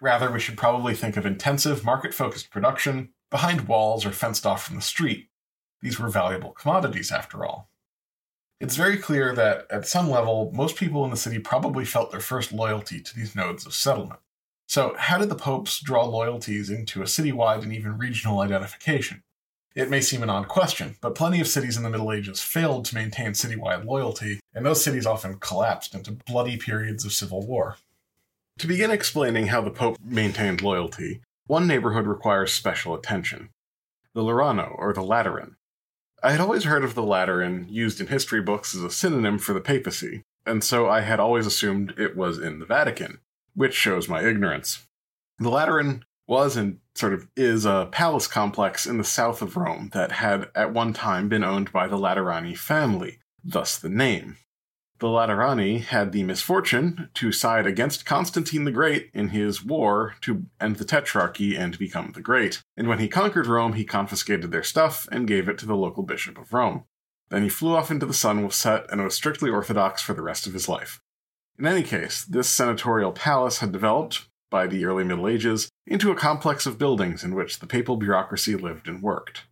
Rather, 0.00 0.32
we 0.32 0.40
should 0.40 0.56
probably 0.56 0.94
think 0.94 1.16
of 1.16 1.24
intensive 1.24 1.84
market 1.84 2.12
focused 2.12 2.50
production 2.50 3.10
behind 3.32 3.66
walls 3.66 4.06
or 4.06 4.12
fenced 4.12 4.46
off 4.46 4.64
from 4.64 4.76
the 4.76 4.82
street. 4.82 5.28
These 5.80 5.98
were 5.98 6.08
valuable 6.08 6.52
commodities, 6.52 7.10
after 7.10 7.44
all. 7.44 7.68
It's 8.60 8.76
very 8.76 8.96
clear 8.96 9.34
that, 9.34 9.66
at 9.70 9.88
some 9.88 10.08
level, 10.08 10.52
most 10.54 10.76
people 10.76 11.04
in 11.04 11.10
the 11.10 11.16
city 11.16 11.40
probably 11.40 11.84
felt 11.84 12.12
their 12.12 12.20
first 12.20 12.52
loyalty 12.52 13.00
to 13.00 13.16
these 13.16 13.34
nodes 13.34 13.66
of 13.66 13.74
settlement. 13.74 14.20
So, 14.68 14.94
how 14.96 15.18
did 15.18 15.30
the 15.30 15.34
popes 15.34 15.80
draw 15.80 16.04
loyalties 16.04 16.70
into 16.70 17.02
a 17.02 17.06
citywide 17.06 17.62
and 17.62 17.72
even 17.72 17.98
regional 17.98 18.38
identification? 18.38 19.24
It 19.74 19.90
may 19.90 20.00
seem 20.02 20.22
an 20.22 20.30
odd 20.30 20.48
question, 20.48 20.96
but 21.00 21.14
plenty 21.14 21.40
of 21.40 21.48
cities 21.48 21.76
in 21.76 21.82
the 21.82 21.90
Middle 21.90 22.12
Ages 22.12 22.40
failed 22.40 22.84
to 22.84 22.94
maintain 22.94 23.32
citywide 23.32 23.84
loyalty, 23.84 24.40
and 24.54 24.64
those 24.64 24.84
cities 24.84 25.06
often 25.06 25.38
collapsed 25.38 25.94
into 25.94 26.12
bloody 26.12 26.58
periods 26.58 27.04
of 27.04 27.12
civil 27.12 27.44
war. 27.44 27.76
To 28.58 28.66
begin 28.66 28.90
explaining 28.90 29.46
how 29.46 29.62
the 29.62 29.70
Pope 29.70 29.96
maintained 30.04 30.60
loyalty, 30.60 31.22
one 31.46 31.66
neighborhood 31.66 32.06
requires 32.06 32.52
special 32.52 32.94
attention 32.94 33.50
the 34.14 34.22
Laterano, 34.22 34.74
or 34.78 34.92
the 34.92 35.02
Lateran. 35.02 35.56
I 36.22 36.32
had 36.32 36.40
always 36.40 36.64
heard 36.64 36.84
of 36.84 36.94
the 36.94 37.02
Lateran 37.02 37.66
used 37.68 38.00
in 38.00 38.08
history 38.08 38.42
books 38.42 38.74
as 38.74 38.82
a 38.82 38.90
synonym 38.90 39.38
for 39.38 39.54
the 39.54 39.60
papacy, 39.60 40.22
and 40.44 40.62
so 40.62 40.88
I 40.88 41.00
had 41.00 41.18
always 41.18 41.46
assumed 41.46 41.94
it 41.96 42.16
was 42.16 42.38
in 42.38 42.58
the 42.58 42.66
Vatican, 42.66 43.20
which 43.54 43.74
shows 43.74 44.08
my 44.08 44.22
ignorance. 44.22 44.86
The 45.38 45.48
Lateran 45.48 46.04
was 46.26 46.56
and 46.56 46.78
sort 46.94 47.14
of 47.14 47.26
is 47.36 47.64
a 47.64 47.88
palace 47.90 48.26
complex 48.26 48.86
in 48.86 48.98
the 48.98 49.04
south 49.04 49.42
of 49.42 49.56
Rome 49.56 49.90
that 49.92 50.12
had 50.12 50.48
at 50.54 50.72
one 50.72 50.92
time 50.92 51.28
been 51.28 51.42
owned 51.42 51.72
by 51.72 51.88
the 51.88 51.98
Laterani 51.98 52.56
family, 52.56 53.18
thus 53.42 53.78
the 53.78 53.88
name. 53.88 54.36
The 55.02 55.08
Laterani 55.08 55.80
had 55.80 56.12
the 56.12 56.22
misfortune 56.22 57.08
to 57.14 57.32
side 57.32 57.66
against 57.66 58.06
Constantine 58.06 58.62
the 58.62 58.70
Great 58.70 59.10
in 59.12 59.30
his 59.30 59.64
war 59.64 60.14
to 60.20 60.46
end 60.60 60.76
the 60.76 60.84
Tetrarchy 60.84 61.58
and 61.58 61.76
become 61.76 62.12
the 62.12 62.20
Great, 62.20 62.62
and 62.76 62.86
when 62.86 63.00
he 63.00 63.08
conquered 63.08 63.48
Rome, 63.48 63.72
he 63.72 63.84
confiscated 63.84 64.52
their 64.52 64.62
stuff 64.62 65.08
and 65.10 65.26
gave 65.26 65.48
it 65.48 65.58
to 65.58 65.66
the 65.66 65.74
local 65.74 66.04
bishop 66.04 66.38
of 66.38 66.52
Rome. 66.52 66.84
Then 67.30 67.42
he 67.42 67.48
flew 67.48 67.74
off 67.74 67.90
into 67.90 68.06
the 68.06 68.14
sun 68.14 68.44
with 68.44 68.54
Set 68.54 68.88
and 68.92 69.02
was 69.02 69.16
strictly 69.16 69.50
Orthodox 69.50 70.00
for 70.00 70.14
the 70.14 70.22
rest 70.22 70.46
of 70.46 70.52
his 70.52 70.68
life. 70.68 71.00
In 71.58 71.66
any 71.66 71.82
case, 71.82 72.24
this 72.24 72.48
senatorial 72.48 73.10
palace 73.10 73.58
had 73.58 73.72
developed, 73.72 74.28
by 74.50 74.68
the 74.68 74.84
early 74.84 75.02
Middle 75.02 75.26
Ages, 75.26 75.68
into 75.84 76.12
a 76.12 76.16
complex 76.16 76.64
of 76.64 76.78
buildings 76.78 77.24
in 77.24 77.34
which 77.34 77.58
the 77.58 77.66
papal 77.66 77.96
bureaucracy 77.96 78.54
lived 78.54 78.86
and 78.86 79.02
worked. 79.02 79.46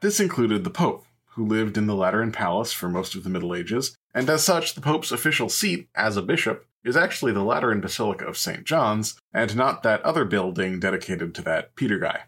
This 0.00 0.18
included 0.18 0.64
the 0.64 0.70
Pope, 0.70 1.06
who 1.36 1.46
lived 1.46 1.76
in 1.76 1.86
the 1.86 1.94
Lateran 1.94 2.32
Palace 2.32 2.72
for 2.72 2.88
most 2.88 3.14
of 3.14 3.22
the 3.22 3.30
Middle 3.30 3.54
Ages, 3.54 3.94
and 4.16 4.30
as 4.30 4.42
such, 4.42 4.74
the 4.74 4.80
Pope's 4.80 5.12
official 5.12 5.50
seat, 5.50 5.90
as 5.94 6.16
a 6.16 6.22
bishop, 6.22 6.64
is 6.82 6.96
actually 6.96 7.32
the 7.32 7.44
Lateran 7.44 7.82
Basilica 7.82 8.24
of 8.24 8.38
St. 8.38 8.64
John's, 8.64 9.20
and 9.34 9.54
not 9.54 9.82
that 9.82 10.00
other 10.00 10.24
building 10.24 10.80
dedicated 10.80 11.34
to 11.34 11.42
that 11.42 11.76
Peter 11.76 11.98
guy. 11.98 12.22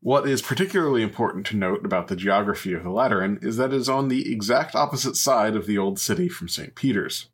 What 0.00 0.28
is 0.28 0.42
particularly 0.42 1.02
important 1.02 1.44
to 1.46 1.56
note 1.56 1.84
about 1.84 2.06
the 2.06 2.14
geography 2.14 2.72
of 2.72 2.84
the 2.84 2.90
Lateran 2.90 3.40
is 3.42 3.56
that 3.56 3.72
it 3.72 3.76
is 3.76 3.88
on 3.88 4.06
the 4.06 4.32
exact 4.32 4.76
opposite 4.76 5.16
side 5.16 5.56
of 5.56 5.66
the 5.66 5.76
old 5.76 5.98
city 5.98 6.28
from 6.28 6.46
St. 6.46 6.76
Peter's. 6.76 7.30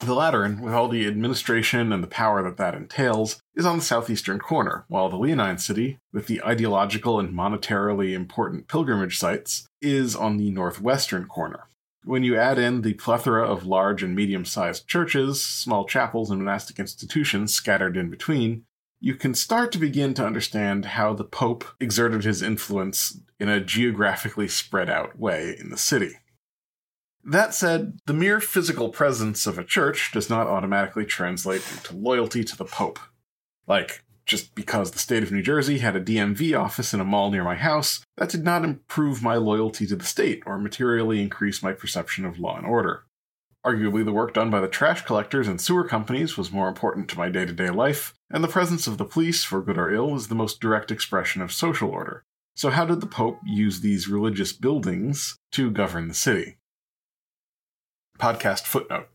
The 0.00 0.14
Lateran, 0.14 0.62
with 0.62 0.72
all 0.72 0.88
the 0.88 1.06
administration 1.06 1.92
and 1.92 2.02
the 2.02 2.08
power 2.08 2.42
that 2.42 2.56
that 2.56 2.74
entails, 2.74 3.42
is 3.54 3.66
on 3.66 3.76
the 3.76 3.84
southeastern 3.84 4.38
corner, 4.38 4.86
while 4.88 5.10
the 5.10 5.18
Leonine 5.18 5.58
city, 5.58 5.98
with 6.14 6.28
the 6.28 6.42
ideological 6.42 7.20
and 7.20 7.34
monetarily 7.34 8.14
important 8.14 8.68
pilgrimage 8.68 9.18
sites, 9.18 9.66
is 9.82 10.16
on 10.16 10.38
the 10.38 10.50
northwestern 10.50 11.26
corner. 11.26 11.64
When 12.06 12.22
you 12.22 12.36
add 12.36 12.56
in 12.56 12.82
the 12.82 12.94
plethora 12.94 13.44
of 13.44 13.66
large 13.66 14.00
and 14.04 14.14
medium 14.14 14.44
sized 14.44 14.86
churches, 14.86 15.44
small 15.44 15.86
chapels, 15.86 16.30
and 16.30 16.38
monastic 16.38 16.78
institutions 16.78 17.52
scattered 17.52 17.96
in 17.96 18.10
between, 18.10 18.62
you 19.00 19.16
can 19.16 19.34
start 19.34 19.72
to 19.72 19.78
begin 19.78 20.14
to 20.14 20.24
understand 20.24 20.84
how 20.84 21.14
the 21.14 21.24
Pope 21.24 21.64
exerted 21.80 22.22
his 22.22 22.42
influence 22.42 23.18
in 23.40 23.48
a 23.48 23.58
geographically 23.58 24.46
spread 24.46 24.88
out 24.88 25.18
way 25.18 25.56
in 25.58 25.70
the 25.70 25.76
city. 25.76 26.12
That 27.24 27.54
said, 27.54 27.98
the 28.06 28.14
mere 28.14 28.38
physical 28.38 28.90
presence 28.90 29.44
of 29.44 29.58
a 29.58 29.64
church 29.64 30.12
does 30.12 30.30
not 30.30 30.46
automatically 30.46 31.06
translate 31.06 31.68
into 31.72 31.96
loyalty 31.96 32.44
to 32.44 32.56
the 32.56 32.64
Pope. 32.64 33.00
Like, 33.66 34.04
just 34.26 34.54
because 34.54 34.90
the 34.90 34.98
state 34.98 35.22
of 35.22 35.32
New 35.32 35.42
Jersey 35.42 35.78
had 35.78 35.96
a 35.96 36.00
DMV 36.00 36.58
office 36.58 36.92
in 36.92 37.00
a 37.00 37.04
mall 37.04 37.30
near 37.30 37.44
my 37.44 37.54
house, 37.54 38.04
that 38.16 38.28
did 38.28 38.44
not 38.44 38.64
improve 38.64 39.22
my 39.22 39.36
loyalty 39.36 39.86
to 39.86 39.96
the 39.96 40.04
state 40.04 40.42
or 40.44 40.58
materially 40.58 41.22
increase 41.22 41.62
my 41.62 41.72
perception 41.72 42.24
of 42.24 42.38
law 42.38 42.56
and 42.56 42.66
order. 42.66 43.04
Arguably, 43.64 44.04
the 44.04 44.12
work 44.12 44.34
done 44.34 44.50
by 44.50 44.60
the 44.60 44.68
trash 44.68 45.04
collectors 45.04 45.48
and 45.48 45.60
sewer 45.60 45.84
companies 45.84 46.36
was 46.36 46.52
more 46.52 46.68
important 46.68 47.08
to 47.08 47.18
my 47.18 47.28
day 47.28 47.44
to 47.44 47.52
day 47.52 47.70
life, 47.70 48.14
and 48.30 48.44
the 48.44 48.48
presence 48.48 48.86
of 48.86 48.98
the 48.98 49.04
police, 49.04 49.42
for 49.42 49.62
good 49.62 49.78
or 49.78 49.92
ill, 49.92 50.14
is 50.14 50.28
the 50.28 50.34
most 50.34 50.60
direct 50.60 50.90
expression 50.90 51.40
of 51.40 51.52
social 51.52 51.90
order. 51.90 52.22
So, 52.54 52.70
how 52.70 52.84
did 52.84 53.00
the 53.00 53.06
Pope 53.06 53.40
use 53.44 53.80
these 53.80 54.08
religious 54.08 54.52
buildings 54.52 55.36
to 55.52 55.70
govern 55.70 56.08
the 56.08 56.14
city? 56.14 56.58
podcast 58.18 58.62
footnote. 58.62 59.08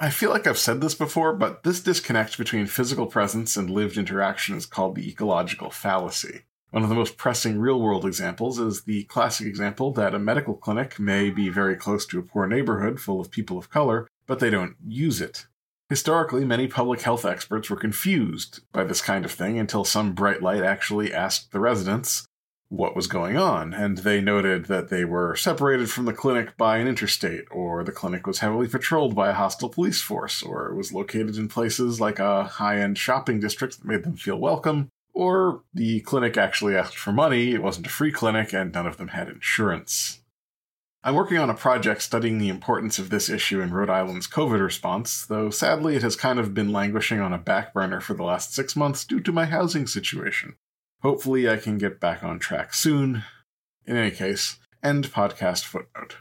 I 0.00 0.10
feel 0.10 0.30
like 0.30 0.46
I've 0.46 0.58
said 0.58 0.80
this 0.80 0.94
before, 0.94 1.32
but 1.32 1.64
this 1.64 1.80
disconnect 1.80 2.38
between 2.38 2.66
physical 2.66 3.06
presence 3.06 3.56
and 3.56 3.68
lived 3.68 3.98
interaction 3.98 4.56
is 4.56 4.64
called 4.64 4.94
the 4.94 5.08
ecological 5.08 5.70
fallacy. 5.70 6.42
One 6.70 6.84
of 6.84 6.88
the 6.88 6.94
most 6.94 7.16
pressing 7.16 7.58
real 7.58 7.80
world 7.80 8.04
examples 8.06 8.60
is 8.60 8.82
the 8.82 9.04
classic 9.04 9.48
example 9.48 9.92
that 9.94 10.14
a 10.14 10.20
medical 10.20 10.54
clinic 10.54 11.00
may 11.00 11.30
be 11.30 11.48
very 11.48 11.74
close 11.74 12.06
to 12.06 12.18
a 12.20 12.22
poor 12.22 12.46
neighborhood 12.46 13.00
full 13.00 13.20
of 13.20 13.32
people 13.32 13.58
of 13.58 13.70
color, 13.70 14.06
but 14.28 14.38
they 14.38 14.50
don't 14.50 14.76
use 14.86 15.20
it. 15.20 15.46
Historically, 15.88 16.44
many 16.44 16.68
public 16.68 17.00
health 17.00 17.24
experts 17.24 17.68
were 17.68 17.76
confused 17.76 18.60
by 18.72 18.84
this 18.84 19.00
kind 19.00 19.24
of 19.24 19.32
thing 19.32 19.58
until 19.58 19.84
some 19.84 20.12
bright 20.12 20.42
light 20.42 20.62
actually 20.62 21.12
asked 21.12 21.50
the 21.50 21.58
residents, 21.58 22.27
what 22.70 22.94
was 22.94 23.06
going 23.06 23.36
on, 23.36 23.72
and 23.72 23.98
they 23.98 24.20
noted 24.20 24.66
that 24.66 24.90
they 24.90 25.04
were 25.04 25.34
separated 25.34 25.90
from 25.90 26.04
the 26.04 26.12
clinic 26.12 26.56
by 26.56 26.76
an 26.76 26.86
interstate, 26.86 27.44
or 27.50 27.82
the 27.82 27.92
clinic 27.92 28.26
was 28.26 28.40
heavily 28.40 28.68
patrolled 28.68 29.14
by 29.14 29.30
a 29.30 29.34
hostile 29.34 29.70
police 29.70 30.02
force, 30.02 30.42
or 30.42 30.68
it 30.68 30.74
was 30.74 30.92
located 30.92 31.36
in 31.36 31.48
places 31.48 32.00
like 32.00 32.18
a 32.18 32.44
high 32.44 32.78
end 32.78 32.98
shopping 32.98 33.40
district 33.40 33.78
that 33.78 33.88
made 33.88 34.04
them 34.04 34.16
feel 34.16 34.38
welcome, 34.38 34.90
or 35.14 35.62
the 35.72 36.00
clinic 36.00 36.36
actually 36.36 36.76
asked 36.76 36.96
for 36.96 37.12
money, 37.12 37.52
it 37.52 37.62
wasn't 37.62 37.86
a 37.86 37.90
free 37.90 38.12
clinic, 38.12 38.52
and 38.52 38.72
none 38.72 38.86
of 38.86 38.98
them 38.98 39.08
had 39.08 39.28
insurance. 39.28 40.20
I'm 41.02 41.14
working 41.14 41.38
on 41.38 41.48
a 41.48 41.54
project 41.54 42.02
studying 42.02 42.38
the 42.38 42.50
importance 42.50 42.98
of 42.98 43.08
this 43.08 43.30
issue 43.30 43.62
in 43.62 43.72
Rhode 43.72 43.88
Island's 43.88 44.26
COVID 44.26 44.62
response, 44.62 45.24
though 45.24 45.48
sadly 45.48 45.96
it 45.96 46.02
has 46.02 46.16
kind 46.16 46.38
of 46.38 46.52
been 46.52 46.72
languishing 46.72 47.20
on 47.20 47.32
a 47.32 47.38
back 47.38 47.72
burner 47.72 48.00
for 48.00 48.14
the 48.14 48.24
last 48.24 48.52
six 48.52 48.76
months 48.76 49.04
due 49.04 49.20
to 49.20 49.32
my 49.32 49.46
housing 49.46 49.86
situation. 49.86 50.56
Hopefully, 51.02 51.48
I 51.48 51.56
can 51.56 51.78
get 51.78 52.00
back 52.00 52.24
on 52.24 52.38
track 52.38 52.74
soon. 52.74 53.24
In 53.86 53.96
any 53.96 54.10
case, 54.10 54.58
end 54.82 55.12
podcast 55.12 55.64
footnote. 55.64 56.16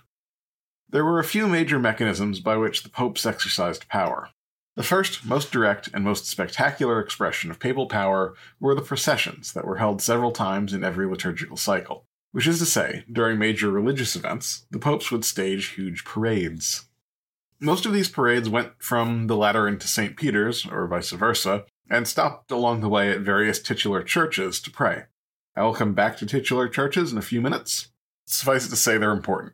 There 0.89 1.03
were 1.03 1.19
a 1.19 1.23
few 1.23 1.47
major 1.47 1.79
mechanisms 1.79 2.39
by 2.39 2.57
which 2.57 2.83
the 2.83 2.89
popes 2.89 3.25
exercised 3.25 3.89
power. 3.89 4.29
The 4.75 4.83
first, 4.83 5.25
most 5.25 5.51
direct, 5.51 5.89
and 5.93 6.03
most 6.03 6.27
spectacular 6.27 6.99
expression 6.99 7.49
of 7.49 7.59
papal 7.59 7.87
power 7.87 8.35
were 8.59 8.75
the 8.75 8.81
processions 8.81 9.51
that 9.53 9.65
were 9.65 9.77
held 9.77 10.01
several 10.01 10.31
times 10.31 10.71
in 10.71 10.83
every 10.83 11.07
liturgical 11.07 11.57
cycle. 11.57 12.05
Which 12.31 12.45
is 12.45 12.59
to 12.59 12.65
say, 12.65 13.03
during 13.11 13.39
major 13.39 13.71
religious 13.71 14.15
events, 14.15 14.67
the 14.69 14.77
popes 14.77 15.11
would 15.11 15.25
stage 15.25 15.69
huge 15.69 16.05
parades. 16.05 16.85
Most 17.59 17.87
of 17.87 17.93
these 17.93 18.09
parades 18.09 18.47
went 18.47 18.73
from 18.77 19.25
the 19.25 19.35
Lateran 19.35 19.79
to 19.79 19.87
St. 19.87 20.15
Peter's, 20.15 20.63
or 20.65 20.85
vice 20.85 21.09
versa, 21.09 21.65
and 21.89 22.07
stopped 22.07 22.51
along 22.51 22.81
the 22.81 22.89
way 22.89 23.11
at 23.11 23.21
various 23.21 23.59
titular 23.59 24.03
churches 24.03 24.59
to 24.61 24.71
pray. 24.71 25.03
I 25.55 25.63
will 25.63 25.73
come 25.73 25.93
back 25.93 26.17
to 26.17 26.25
titular 26.25 26.67
churches 26.67 27.11
in 27.11 27.17
a 27.17 27.23
few 27.23 27.41
minutes. 27.41 27.89
Suffice 28.25 28.67
it 28.67 28.69
to 28.69 28.75
say, 28.75 28.97
they're 28.97 29.11
important. 29.11 29.53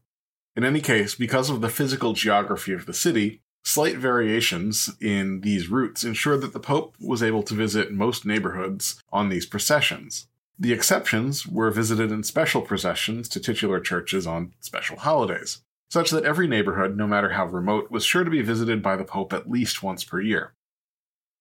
In 0.55 0.63
any 0.63 0.81
case, 0.81 1.15
because 1.15 1.49
of 1.49 1.61
the 1.61 1.69
physical 1.69 2.13
geography 2.13 2.73
of 2.73 2.85
the 2.85 2.93
city, 2.93 3.41
slight 3.63 3.97
variations 3.97 4.89
in 4.99 5.41
these 5.41 5.69
routes 5.69 6.03
ensured 6.03 6.41
that 6.41 6.53
the 6.53 6.59
Pope 6.59 6.95
was 6.99 7.23
able 7.23 7.43
to 7.43 7.53
visit 7.53 7.91
most 7.91 8.25
neighborhoods 8.25 9.01
on 9.11 9.29
these 9.29 9.45
processions. 9.45 10.27
The 10.59 10.73
exceptions 10.73 11.47
were 11.47 11.71
visited 11.71 12.11
in 12.11 12.23
special 12.23 12.61
processions 12.61 13.27
to 13.29 13.39
titular 13.39 13.79
churches 13.79 14.27
on 14.27 14.53
special 14.59 14.97
holidays, 14.97 15.61
such 15.89 16.11
that 16.11 16.25
every 16.25 16.47
neighborhood, 16.47 16.95
no 16.95 17.07
matter 17.07 17.29
how 17.29 17.45
remote, 17.45 17.89
was 17.89 18.05
sure 18.05 18.23
to 18.23 18.29
be 18.29 18.41
visited 18.41 18.83
by 18.83 18.95
the 18.95 19.03
Pope 19.03 19.33
at 19.33 19.49
least 19.49 19.81
once 19.81 20.03
per 20.03 20.21
year. 20.21 20.53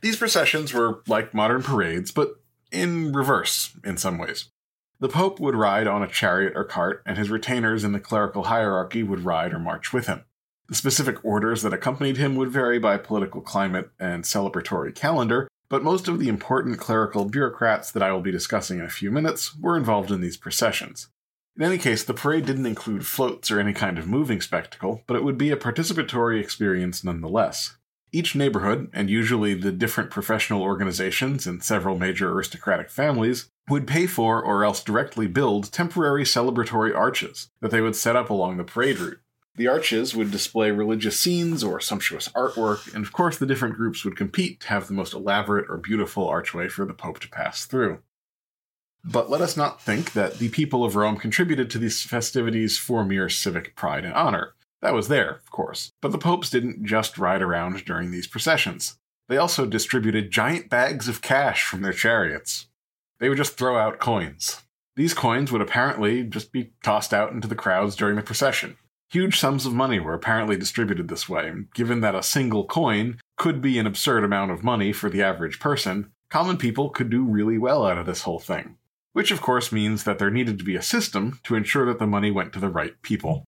These 0.02 0.16
processions 0.16 0.74
were 0.74 1.02
like 1.06 1.32
modern 1.32 1.62
parades, 1.62 2.10
but 2.10 2.40
in 2.72 3.12
reverse 3.12 3.76
in 3.84 3.96
some 3.96 4.18
ways. 4.18 4.50
The 4.98 5.08
Pope 5.08 5.40
would 5.40 5.54
ride 5.54 5.86
on 5.86 6.02
a 6.02 6.08
chariot 6.08 6.52
or 6.56 6.64
cart, 6.64 7.02
and 7.06 7.16
his 7.16 7.30
retainers 7.30 7.84
in 7.84 7.92
the 7.92 8.00
clerical 8.00 8.44
hierarchy 8.44 9.02
would 9.02 9.24
ride 9.24 9.52
or 9.52 9.58
march 9.58 9.92
with 9.92 10.06
him. 10.06 10.24
The 10.68 10.74
specific 10.74 11.24
orders 11.24 11.62
that 11.62 11.72
accompanied 11.72 12.16
him 12.16 12.34
would 12.36 12.50
vary 12.50 12.78
by 12.78 12.96
political 12.98 13.40
climate 13.40 13.90
and 14.00 14.24
celebratory 14.24 14.94
calendar, 14.94 15.48
but 15.68 15.82
most 15.82 16.08
of 16.08 16.18
the 16.18 16.28
important 16.28 16.78
clerical 16.78 17.24
bureaucrats 17.24 17.90
that 17.92 18.02
I 18.02 18.12
will 18.12 18.20
be 18.20 18.30
discussing 18.30 18.78
in 18.78 18.84
a 18.84 18.90
few 18.90 19.10
minutes 19.10 19.56
were 19.56 19.76
involved 19.76 20.10
in 20.10 20.20
these 20.20 20.36
processions. 20.36 21.08
In 21.56 21.62
any 21.62 21.78
case, 21.78 22.02
the 22.02 22.14
parade 22.14 22.46
didn't 22.46 22.66
include 22.66 23.06
floats 23.06 23.50
or 23.50 23.60
any 23.60 23.72
kind 23.72 23.98
of 23.98 24.08
moving 24.08 24.40
spectacle, 24.40 25.02
but 25.06 25.16
it 25.16 25.24
would 25.24 25.36
be 25.36 25.50
a 25.50 25.56
participatory 25.56 26.40
experience 26.40 27.04
nonetheless. 27.04 27.76
Each 28.14 28.34
neighborhood, 28.34 28.90
and 28.92 29.08
usually 29.08 29.54
the 29.54 29.72
different 29.72 30.10
professional 30.10 30.60
organizations 30.60 31.46
and 31.46 31.64
several 31.64 31.98
major 31.98 32.30
aristocratic 32.30 32.90
families, 32.90 33.48
would 33.70 33.86
pay 33.86 34.06
for 34.06 34.42
or 34.42 34.64
else 34.64 34.84
directly 34.84 35.26
build 35.26 35.72
temporary 35.72 36.24
celebratory 36.24 36.94
arches 36.94 37.48
that 37.62 37.70
they 37.70 37.80
would 37.80 37.96
set 37.96 38.14
up 38.14 38.28
along 38.28 38.58
the 38.58 38.64
parade 38.64 38.98
route. 38.98 39.20
The 39.56 39.68
arches 39.68 40.14
would 40.14 40.30
display 40.30 40.70
religious 40.70 41.18
scenes 41.18 41.64
or 41.64 41.80
sumptuous 41.80 42.28
artwork, 42.28 42.92
and 42.94 43.04
of 43.04 43.12
course, 43.12 43.38
the 43.38 43.46
different 43.46 43.76
groups 43.76 44.04
would 44.04 44.16
compete 44.16 44.60
to 44.60 44.68
have 44.68 44.88
the 44.88 44.94
most 44.94 45.14
elaborate 45.14 45.66
or 45.70 45.78
beautiful 45.78 46.28
archway 46.28 46.68
for 46.68 46.84
the 46.84 46.94
Pope 46.94 47.18
to 47.20 47.28
pass 47.28 47.64
through. 47.64 48.00
But 49.04 49.30
let 49.30 49.40
us 49.40 49.56
not 49.56 49.82
think 49.82 50.12
that 50.12 50.38
the 50.38 50.48
people 50.50 50.84
of 50.84 50.96
Rome 50.96 51.16
contributed 51.16 51.70
to 51.70 51.78
these 51.78 52.02
festivities 52.02 52.78
for 52.78 53.04
mere 53.04 53.28
civic 53.28 53.74
pride 53.74 54.04
and 54.04 54.14
honor. 54.14 54.54
That 54.82 54.94
was 54.94 55.08
there, 55.08 55.30
of 55.30 55.50
course, 55.50 55.92
but 56.00 56.12
the 56.12 56.18
popes 56.18 56.50
didn't 56.50 56.84
just 56.84 57.16
ride 57.16 57.40
around 57.40 57.84
during 57.84 58.10
these 58.10 58.26
processions. 58.26 58.98
They 59.28 59.36
also 59.36 59.64
distributed 59.64 60.32
giant 60.32 60.68
bags 60.68 61.08
of 61.08 61.22
cash 61.22 61.64
from 61.64 61.82
their 61.82 61.92
chariots. 61.92 62.66
They 63.20 63.28
would 63.28 63.38
just 63.38 63.56
throw 63.56 63.78
out 63.78 64.00
coins. 64.00 64.62
These 64.96 65.14
coins 65.14 65.52
would 65.52 65.62
apparently 65.62 66.24
just 66.24 66.52
be 66.52 66.72
tossed 66.82 67.14
out 67.14 67.32
into 67.32 67.48
the 67.48 67.54
crowds 67.54 67.96
during 67.96 68.16
the 68.16 68.22
procession. 68.22 68.76
Huge 69.10 69.38
sums 69.38 69.66
of 69.66 69.72
money 69.72 70.00
were 70.00 70.14
apparently 70.14 70.56
distributed 70.56 71.08
this 71.08 71.28
way, 71.28 71.52
given 71.74 72.00
that 72.00 72.14
a 72.14 72.22
single 72.22 72.64
coin 72.64 73.20
could 73.36 73.62
be 73.62 73.78
an 73.78 73.86
absurd 73.86 74.24
amount 74.24 74.50
of 74.50 74.64
money 74.64 74.92
for 74.92 75.08
the 75.08 75.22
average 75.22 75.60
person, 75.60 76.10
common 76.28 76.56
people 76.56 76.90
could 76.90 77.10
do 77.10 77.22
really 77.22 77.58
well 77.58 77.86
out 77.86 77.98
of 77.98 78.06
this 78.06 78.22
whole 78.22 78.38
thing. 78.38 78.76
Which, 79.12 79.30
of 79.30 79.42
course, 79.42 79.70
means 79.70 80.04
that 80.04 80.18
there 80.18 80.30
needed 80.30 80.58
to 80.58 80.64
be 80.64 80.76
a 80.76 80.82
system 80.82 81.40
to 81.44 81.54
ensure 81.54 81.86
that 81.86 81.98
the 81.98 82.06
money 82.06 82.30
went 82.30 82.52
to 82.54 82.58
the 82.58 82.70
right 82.70 83.00
people. 83.02 83.44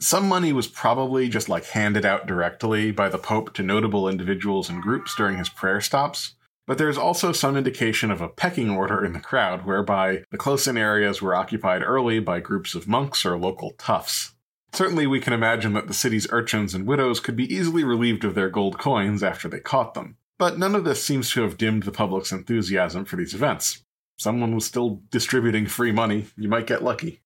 Some 0.00 0.28
money 0.28 0.52
was 0.52 0.68
probably 0.68 1.28
just 1.28 1.48
like 1.48 1.66
handed 1.66 2.06
out 2.06 2.26
directly 2.26 2.92
by 2.92 3.08
the 3.08 3.18
Pope 3.18 3.52
to 3.54 3.64
notable 3.64 4.08
individuals 4.08 4.68
and 4.68 4.80
groups 4.80 5.16
during 5.16 5.38
his 5.38 5.48
prayer 5.48 5.80
stops, 5.80 6.34
but 6.68 6.78
there's 6.78 6.98
also 6.98 7.32
some 7.32 7.56
indication 7.56 8.12
of 8.12 8.20
a 8.20 8.28
pecking 8.28 8.70
order 8.70 9.04
in 9.04 9.12
the 9.12 9.20
crowd 9.20 9.66
whereby 9.66 10.22
the 10.30 10.36
close 10.36 10.68
in 10.68 10.76
areas 10.76 11.20
were 11.20 11.34
occupied 11.34 11.82
early 11.82 12.20
by 12.20 12.38
groups 12.38 12.76
of 12.76 12.86
monks 12.86 13.26
or 13.26 13.36
local 13.36 13.72
toughs. 13.72 14.34
Certainly, 14.72 15.08
we 15.08 15.18
can 15.18 15.32
imagine 15.32 15.72
that 15.72 15.88
the 15.88 15.94
city's 15.94 16.28
urchins 16.30 16.74
and 16.74 16.86
widows 16.86 17.18
could 17.18 17.36
be 17.36 17.52
easily 17.52 17.82
relieved 17.82 18.22
of 18.22 18.34
their 18.34 18.50
gold 18.50 18.78
coins 18.78 19.22
after 19.22 19.48
they 19.48 19.60
caught 19.60 19.94
them. 19.94 20.16
But 20.38 20.58
none 20.58 20.76
of 20.76 20.84
this 20.84 21.02
seems 21.02 21.32
to 21.32 21.42
have 21.42 21.58
dimmed 21.58 21.82
the 21.82 21.90
public's 21.90 22.30
enthusiasm 22.30 23.04
for 23.04 23.16
these 23.16 23.34
events. 23.34 23.82
Someone 24.18 24.54
was 24.54 24.66
still 24.66 25.00
distributing 25.10 25.66
free 25.66 25.90
money, 25.90 26.26
you 26.36 26.48
might 26.48 26.66
get 26.66 26.84
lucky. 26.84 27.22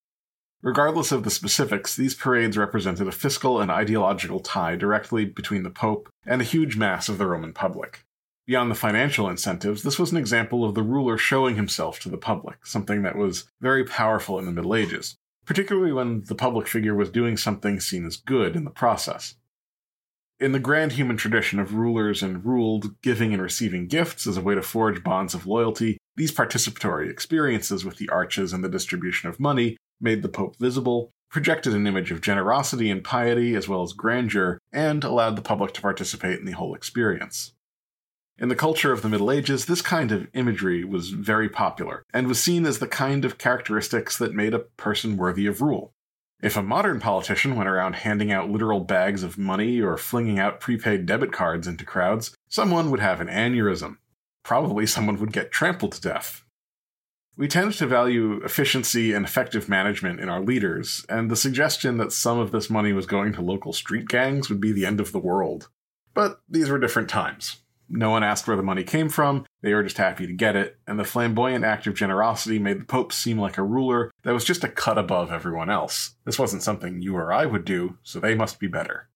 Regardless 0.62 1.12
of 1.12 1.24
the 1.24 1.30
specifics, 1.30 1.96
these 1.96 2.14
parades 2.14 2.56
represented 2.56 3.08
a 3.08 3.12
fiscal 3.12 3.60
and 3.60 3.70
ideological 3.70 4.40
tie 4.40 4.76
directly 4.76 5.24
between 5.24 5.64
the 5.64 5.70
Pope 5.70 6.08
and 6.24 6.40
a 6.40 6.44
huge 6.44 6.76
mass 6.76 7.08
of 7.08 7.18
the 7.18 7.26
Roman 7.26 7.52
public. 7.52 8.04
Beyond 8.46 8.70
the 8.70 8.76
financial 8.76 9.28
incentives, 9.28 9.82
this 9.82 9.98
was 9.98 10.12
an 10.12 10.18
example 10.18 10.64
of 10.64 10.74
the 10.74 10.82
ruler 10.82 11.18
showing 11.18 11.56
himself 11.56 12.00
to 12.00 12.08
the 12.08 12.16
public, 12.16 12.64
something 12.64 13.02
that 13.02 13.16
was 13.16 13.50
very 13.60 13.84
powerful 13.84 14.38
in 14.38 14.46
the 14.46 14.52
Middle 14.52 14.74
Ages 14.74 15.16
particularly 15.44 15.92
when 15.92 16.22
the 16.24 16.34
public 16.34 16.68
figure 16.68 16.94
was 16.94 17.10
doing 17.10 17.36
something 17.36 17.80
seen 17.80 18.06
as 18.06 18.16
good 18.16 18.56
in 18.56 18.64
the 18.64 18.70
process. 18.70 19.34
In 20.38 20.52
the 20.52 20.58
grand 20.58 20.92
human 20.92 21.16
tradition 21.16 21.60
of 21.60 21.74
rulers 21.74 22.22
and 22.22 22.44
ruled 22.44 23.00
giving 23.00 23.32
and 23.32 23.42
receiving 23.42 23.86
gifts 23.86 24.26
as 24.26 24.36
a 24.36 24.40
way 24.40 24.54
to 24.54 24.62
forge 24.62 25.04
bonds 25.04 25.34
of 25.34 25.46
loyalty, 25.46 25.98
these 26.16 26.32
participatory 26.32 27.10
experiences 27.10 27.84
with 27.84 27.96
the 27.96 28.08
arches 28.08 28.52
and 28.52 28.64
the 28.64 28.68
distribution 28.68 29.28
of 29.28 29.38
money 29.38 29.76
made 30.02 30.22
the 30.22 30.28
Pope 30.28 30.56
visible, 30.58 31.10
projected 31.30 31.72
an 31.72 31.86
image 31.86 32.10
of 32.10 32.20
generosity 32.20 32.90
and 32.90 33.02
piety 33.02 33.54
as 33.54 33.68
well 33.68 33.82
as 33.82 33.94
grandeur, 33.94 34.58
and 34.72 35.02
allowed 35.02 35.36
the 35.36 35.42
public 35.42 35.72
to 35.72 35.80
participate 35.80 36.38
in 36.38 36.44
the 36.44 36.52
whole 36.52 36.74
experience. 36.74 37.52
In 38.38 38.48
the 38.48 38.56
culture 38.56 38.92
of 38.92 39.02
the 39.02 39.08
Middle 39.08 39.30
Ages, 39.30 39.66
this 39.66 39.82
kind 39.82 40.10
of 40.10 40.26
imagery 40.34 40.84
was 40.84 41.10
very 41.10 41.48
popular, 41.48 42.02
and 42.12 42.26
was 42.26 42.42
seen 42.42 42.66
as 42.66 42.80
the 42.80 42.88
kind 42.88 43.24
of 43.24 43.38
characteristics 43.38 44.18
that 44.18 44.34
made 44.34 44.52
a 44.52 44.58
person 44.58 45.16
worthy 45.16 45.46
of 45.46 45.62
rule. 45.62 45.92
If 46.42 46.56
a 46.56 46.62
modern 46.62 46.98
politician 46.98 47.54
went 47.54 47.68
around 47.68 47.94
handing 47.94 48.32
out 48.32 48.50
literal 48.50 48.80
bags 48.80 49.22
of 49.22 49.38
money 49.38 49.80
or 49.80 49.96
flinging 49.96 50.40
out 50.40 50.58
prepaid 50.58 51.06
debit 51.06 51.30
cards 51.30 51.68
into 51.68 51.84
crowds, 51.84 52.34
someone 52.48 52.90
would 52.90 52.98
have 52.98 53.20
an 53.20 53.28
aneurysm. 53.28 53.98
Probably 54.42 54.86
someone 54.86 55.20
would 55.20 55.32
get 55.32 55.52
trampled 55.52 55.92
to 55.92 56.00
death. 56.00 56.42
We 57.34 57.48
tend 57.48 57.72
to 57.74 57.86
value 57.86 58.42
efficiency 58.44 59.14
and 59.14 59.24
effective 59.24 59.68
management 59.68 60.20
in 60.20 60.28
our 60.28 60.40
leaders, 60.40 61.06
and 61.08 61.30
the 61.30 61.36
suggestion 61.36 61.96
that 61.96 62.12
some 62.12 62.38
of 62.38 62.52
this 62.52 62.68
money 62.68 62.92
was 62.92 63.06
going 63.06 63.32
to 63.32 63.40
local 63.40 63.72
street 63.72 64.06
gangs 64.06 64.50
would 64.50 64.60
be 64.60 64.70
the 64.70 64.84
end 64.84 65.00
of 65.00 65.12
the 65.12 65.18
world. 65.18 65.68
But 66.12 66.40
these 66.46 66.68
were 66.68 66.78
different 66.78 67.08
times. 67.08 67.62
No 67.88 68.10
one 68.10 68.22
asked 68.22 68.46
where 68.46 68.56
the 68.56 68.62
money 68.62 68.84
came 68.84 69.08
from, 69.08 69.46
they 69.62 69.72
were 69.72 69.82
just 69.82 69.96
happy 69.96 70.26
to 70.26 70.32
get 70.32 70.56
it, 70.56 70.78
and 70.86 70.98
the 70.98 71.04
flamboyant 71.04 71.64
act 71.64 71.86
of 71.86 71.94
generosity 71.94 72.58
made 72.58 72.80
the 72.80 72.84
Pope 72.84 73.12
seem 73.12 73.38
like 73.38 73.56
a 73.56 73.62
ruler 73.62 74.10
that 74.22 74.32
was 74.32 74.44
just 74.44 74.64
a 74.64 74.68
cut 74.68 74.98
above 74.98 75.32
everyone 75.32 75.70
else. 75.70 76.14
This 76.24 76.38
wasn't 76.38 76.62
something 76.62 77.00
you 77.00 77.16
or 77.16 77.32
I 77.32 77.46
would 77.46 77.64
do, 77.64 77.98
so 78.02 78.20
they 78.20 78.34
must 78.34 78.60
be 78.60 78.66
better. 78.66 79.08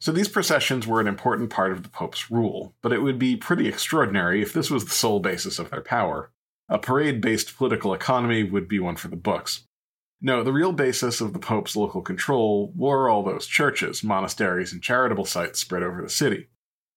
So 0.00 0.12
these 0.12 0.28
processions 0.28 0.86
were 0.86 1.00
an 1.00 1.06
important 1.06 1.50
part 1.50 1.72
of 1.72 1.82
the 1.82 1.88
Pope's 1.88 2.30
rule, 2.30 2.74
but 2.82 2.92
it 2.92 3.00
would 3.00 3.18
be 3.18 3.36
pretty 3.36 3.68
extraordinary 3.68 4.42
if 4.42 4.52
this 4.52 4.70
was 4.70 4.84
the 4.84 4.90
sole 4.90 5.20
basis 5.20 5.58
of 5.58 5.70
their 5.70 5.80
power. 5.80 6.30
A 6.68 6.78
parade 6.78 7.20
based 7.20 7.56
political 7.56 7.92
economy 7.92 8.42
would 8.42 8.68
be 8.68 8.78
one 8.78 8.96
for 8.96 9.08
the 9.08 9.16
books. 9.16 9.64
No, 10.20 10.42
the 10.42 10.52
real 10.52 10.72
basis 10.72 11.20
of 11.20 11.32
the 11.34 11.38
Pope's 11.38 11.76
local 11.76 12.00
control 12.00 12.72
were 12.74 13.10
all 13.10 13.22
those 13.22 13.46
churches, 13.46 14.02
monasteries, 14.02 14.72
and 14.72 14.82
charitable 14.82 15.26
sites 15.26 15.60
spread 15.60 15.82
over 15.82 16.00
the 16.00 16.08
city. 16.08 16.48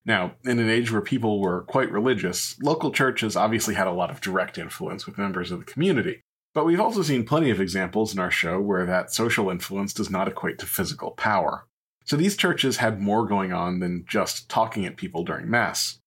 Now, 0.06 0.36
in 0.44 0.58
an 0.58 0.70
age 0.70 0.90
where 0.90 1.02
people 1.02 1.38
were 1.38 1.62
quite 1.62 1.92
religious, 1.92 2.58
local 2.62 2.90
churches 2.90 3.36
obviously 3.36 3.74
had 3.74 3.86
a 3.86 3.92
lot 3.92 4.10
of 4.10 4.22
direct 4.22 4.56
influence 4.56 5.04
with 5.04 5.18
members 5.18 5.50
of 5.50 5.58
the 5.58 5.70
community. 5.70 6.22
But 6.54 6.64
we've 6.64 6.80
also 6.80 7.02
seen 7.02 7.26
plenty 7.26 7.50
of 7.50 7.60
examples 7.60 8.14
in 8.14 8.18
our 8.18 8.30
show 8.30 8.58
where 8.58 8.86
that 8.86 9.12
social 9.12 9.50
influence 9.50 9.92
does 9.92 10.08
not 10.08 10.28
equate 10.28 10.58
to 10.60 10.66
physical 10.66 11.10
power. 11.10 11.66
So 12.06 12.16
these 12.16 12.38
churches 12.38 12.78
had 12.78 13.02
more 13.02 13.26
going 13.26 13.52
on 13.52 13.80
than 13.80 14.06
just 14.08 14.48
talking 14.48 14.86
at 14.86 14.96
people 14.96 15.24
during 15.24 15.50
Mass. 15.50 15.98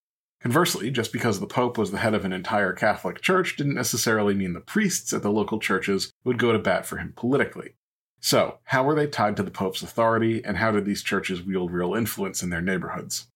Conversely, 0.41 0.89
just 0.89 1.13
because 1.13 1.39
the 1.39 1.45
Pope 1.45 1.77
was 1.77 1.91
the 1.91 1.99
head 1.99 2.15
of 2.15 2.25
an 2.25 2.33
entire 2.33 2.73
Catholic 2.73 3.21
church 3.21 3.55
didn't 3.55 3.75
necessarily 3.75 4.33
mean 4.33 4.53
the 4.53 4.59
priests 4.59 5.13
at 5.13 5.21
the 5.21 5.31
local 5.31 5.59
churches 5.59 6.11
would 6.23 6.39
go 6.39 6.51
to 6.51 6.57
bat 6.57 6.85
for 6.85 6.97
him 6.97 7.13
politically. 7.15 7.73
So, 8.19 8.57
how 8.65 8.83
were 8.83 8.95
they 8.95 9.07
tied 9.07 9.35
to 9.37 9.43
the 9.43 9.51
Pope's 9.51 9.83
authority, 9.83 10.43
and 10.43 10.57
how 10.57 10.71
did 10.71 10.85
these 10.85 11.03
churches 11.03 11.43
wield 11.43 11.71
real 11.71 11.93
influence 11.93 12.41
in 12.41 12.49
their 12.49 12.61
neighborhoods? 12.61 13.27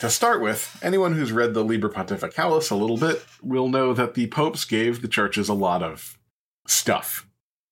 To 0.00 0.10
start 0.10 0.42
with, 0.42 0.78
anyone 0.82 1.14
who's 1.14 1.32
read 1.32 1.54
the 1.54 1.64
Liber 1.64 1.88
Pontificalis 1.88 2.70
a 2.70 2.74
little 2.74 2.96
bit 2.96 3.24
will 3.42 3.68
know 3.68 3.94
that 3.94 4.14
the 4.14 4.26
popes 4.26 4.64
gave 4.64 5.00
the 5.00 5.08
churches 5.08 5.48
a 5.48 5.54
lot 5.54 5.82
of 5.82 6.18
stuff. 6.66 7.26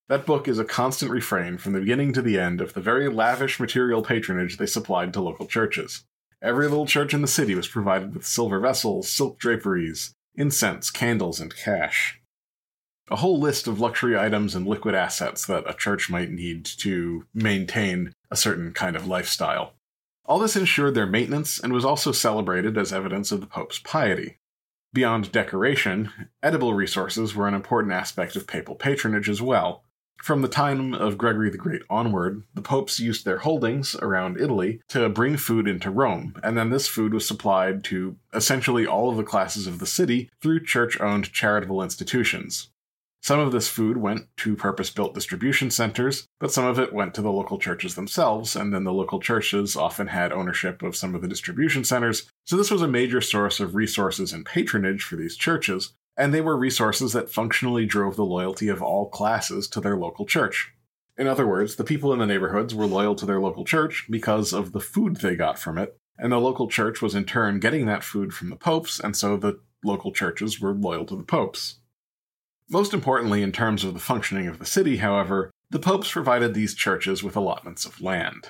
That 0.08 0.24
book 0.24 0.46
is 0.46 0.58
a 0.58 0.64
constant 0.64 1.10
refrain 1.10 1.58
from 1.58 1.72
the 1.72 1.80
beginning 1.80 2.12
to 2.14 2.22
the 2.22 2.38
end 2.38 2.60
of 2.60 2.74
the 2.74 2.80
very 2.80 3.08
lavish 3.08 3.58
material 3.58 4.02
patronage 4.02 4.56
they 4.56 4.66
supplied 4.66 5.12
to 5.14 5.20
local 5.20 5.46
churches. 5.46 6.04
Every 6.42 6.66
little 6.66 6.86
church 6.86 7.14
in 7.14 7.22
the 7.22 7.28
city 7.28 7.54
was 7.54 7.68
provided 7.68 8.14
with 8.14 8.26
silver 8.26 8.58
vessels, 8.58 9.08
silk 9.08 9.38
draperies, 9.38 10.12
incense, 10.34 10.90
candles, 10.90 11.40
and 11.40 11.54
cash. 11.54 12.20
A 13.08 13.16
whole 13.16 13.38
list 13.38 13.68
of 13.68 13.78
luxury 13.78 14.18
items 14.18 14.56
and 14.56 14.66
liquid 14.66 14.94
assets 14.94 15.46
that 15.46 15.70
a 15.70 15.74
church 15.74 16.10
might 16.10 16.32
need 16.32 16.64
to 16.64 17.26
maintain 17.32 18.12
a 18.28 18.36
certain 18.36 18.72
kind 18.72 18.96
of 18.96 19.06
lifestyle. 19.06 19.74
All 20.24 20.40
this 20.40 20.56
ensured 20.56 20.94
their 20.94 21.06
maintenance 21.06 21.60
and 21.60 21.72
was 21.72 21.84
also 21.84 22.10
celebrated 22.10 22.76
as 22.76 22.92
evidence 22.92 23.30
of 23.30 23.40
the 23.40 23.46
Pope's 23.46 23.78
piety. 23.78 24.38
Beyond 24.92 25.30
decoration, 25.30 26.10
edible 26.42 26.74
resources 26.74 27.36
were 27.36 27.46
an 27.46 27.54
important 27.54 27.92
aspect 27.92 28.34
of 28.34 28.48
papal 28.48 28.74
patronage 28.74 29.28
as 29.28 29.40
well. 29.40 29.84
From 30.22 30.40
the 30.40 30.46
time 30.46 30.94
of 30.94 31.18
Gregory 31.18 31.50
the 31.50 31.58
Great 31.58 31.82
onward, 31.90 32.44
the 32.54 32.62
popes 32.62 33.00
used 33.00 33.24
their 33.24 33.38
holdings 33.38 33.96
around 33.96 34.40
Italy 34.40 34.80
to 34.86 35.08
bring 35.08 35.36
food 35.36 35.66
into 35.66 35.90
Rome, 35.90 36.36
and 36.44 36.56
then 36.56 36.70
this 36.70 36.86
food 36.86 37.12
was 37.12 37.26
supplied 37.26 37.82
to 37.84 38.14
essentially 38.32 38.86
all 38.86 39.10
of 39.10 39.16
the 39.16 39.24
classes 39.24 39.66
of 39.66 39.80
the 39.80 39.86
city 39.86 40.30
through 40.40 40.64
church 40.64 41.00
owned 41.00 41.32
charitable 41.32 41.82
institutions. 41.82 42.70
Some 43.20 43.40
of 43.40 43.50
this 43.50 43.68
food 43.68 43.96
went 43.96 44.28
to 44.38 44.54
purpose 44.54 44.90
built 44.90 45.14
distribution 45.14 45.72
centers, 45.72 46.28
but 46.38 46.52
some 46.52 46.66
of 46.66 46.78
it 46.78 46.92
went 46.92 47.14
to 47.14 47.22
the 47.22 47.32
local 47.32 47.58
churches 47.58 47.96
themselves, 47.96 48.54
and 48.54 48.72
then 48.72 48.84
the 48.84 48.92
local 48.92 49.18
churches 49.18 49.74
often 49.74 50.06
had 50.06 50.32
ownership 50.32 50.84
of 50.84 50.94
some 50.94 51.16
of 51.16 51.22
the 51.22 51.28
distribution 51.28 51.82
centers, 51.82 52.30
so 52.44 52.56
this 52.56 52.70
was 52.70 52.82
a 52.82 52.88
major 52.88 53.20
source 53.20 53.58
of 53.58 53.74
resources 53.74 54.32
and 54.32 54.46
patronage 54.46 55.02
for 55.02 55.16
these 55.16 55.36
churches, 55.36 55.94
and 56.16 56.32
they 56.32 56.40
were 56.40 56.56
resources 56.56 57.12
that 57.12 57.30
functionally 57.30 57.86
drove 57.86 58.16
the 58.16 58.24
loyalty 58.24 58.68
of 58.68 58.82
all 58.82 59.08
classes 59.08 59.68
to 59.68 59.80
their 59.80 59.96
local 59.96 60.26
church. 60.26 60.72
In 61.16 61.26
other 61.26 61.46
words, 61.46 61.76
the 61.76 61.84
people 61.84 62.12
in 62.12 62.18
the 62.18 62.26
neighborhoods 62.26 62.74
were 62.74 62.86
loyal 62.86 63.14
to 63.16 63.26
their 63.26 63.40
local 63.40 63.64
church 63.64 64.06
because 64.10 64.52
of 64.52 64.72
the 64.72 64.80
food 64.80 65.16
they 65.16 65.36
got 65.36 65.58
from 65.58 65.78
it, 65.78 65.96
and 66.18 66.32
the 66.32 66.38
local 66.38 66.68
church 66.68 67.02
was 67.02 67.14
in 67.14 67.24
turn 67.24 67.60
getting 67.60 67.86
that 67.86 68.04
food 68.04 68.32
from 68.32 68.50
the 68.50 68.56
popes, 68.56 68.98
and 68.98 69.16
so 69.16 69.36
the 69.36 69.60
local 69.84 70.12
churches 70.12 70.60
were 70.60 70.72
loyal 70.72 71.04
to 71.06 71.16
the 71.16 71.22
popes. 71.22 71.76
Most 72.70 72.94
importantly, 72.94 73.42
in 73.42 73.52
terms 73.52 73.84
of 73.84 73.92
the 73.92 74.00
functioning 74.00 74.46
of 74.46 74.58
the 74.58 74.64
city, 74.64 74.98
however, 74.98 75.50
the 75.70 75.78
popes 75.78 76.10
provided 76.10 76.54
these 76.54 76.74
churches 76.74 77.22
with 77.22 77.36
allotments 77.36 77.84
of 77.84 78.00
land. 78.00 78.48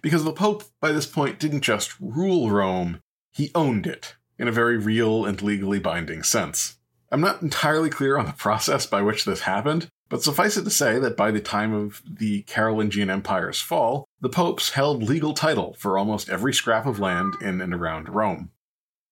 Because 0.00 0.24
the 0.24 0.32
pope, 0.32 0.64
by 0.80 0.92
this 0.92 1.06
point, 1.06 1.38
didn't 1.38 1.62
just 1.62 1.98
rule 2.00 2.50
Rome, 2.50 3.00
he 3.32 3.50
owned 3.54 3.86
it, 3.86 4.14
in 4.38 4.48
a 4.48 4.52
very 4.52 4.78
real 4.78 5.24
and 5.26 5.42
legally 5.42 5.78
binding 5.78 6.22
sense. 6.22 6.77
I'm 7.10 7.20
not 7.20 7.42
entirely 7.42 7.88
clear 7.88 8.18
on 8.18 8.26
the 8.26 8.32
process 8.32 8.86
by 8.86 9.00
which 9.00 9.24
this 9.24 9.40
happened, 9.40 9.88
but 10.10 10.22
suffice 10.22 10.56
it 10.56 10.64
to 10.64 10.70
say 10.70 10.98
that 10.98 11.16
by 11.16 11.30
the 11.30 11.40
time 11.40 11.72
of 11.72 12.02
the 12.06 12.42
Carolingian 12.42 13.10
Empire's 13.10 13.60
fall, 13.60 14.04
the 14.20 14.28
popes 14.28 14.70
held 14.70 15.02
legal 15.02 15.32
title 15.32 15.74
for 15.78 15.96
almost 15.96 16.28
every 16.28 16.52
scrap 16.52 16.86
of 16.86 16.98
land 16.98 17.34
in 17.40 17.60
and 17.60 17.74
around 17.74 18.08
Rome. 18.08 18.50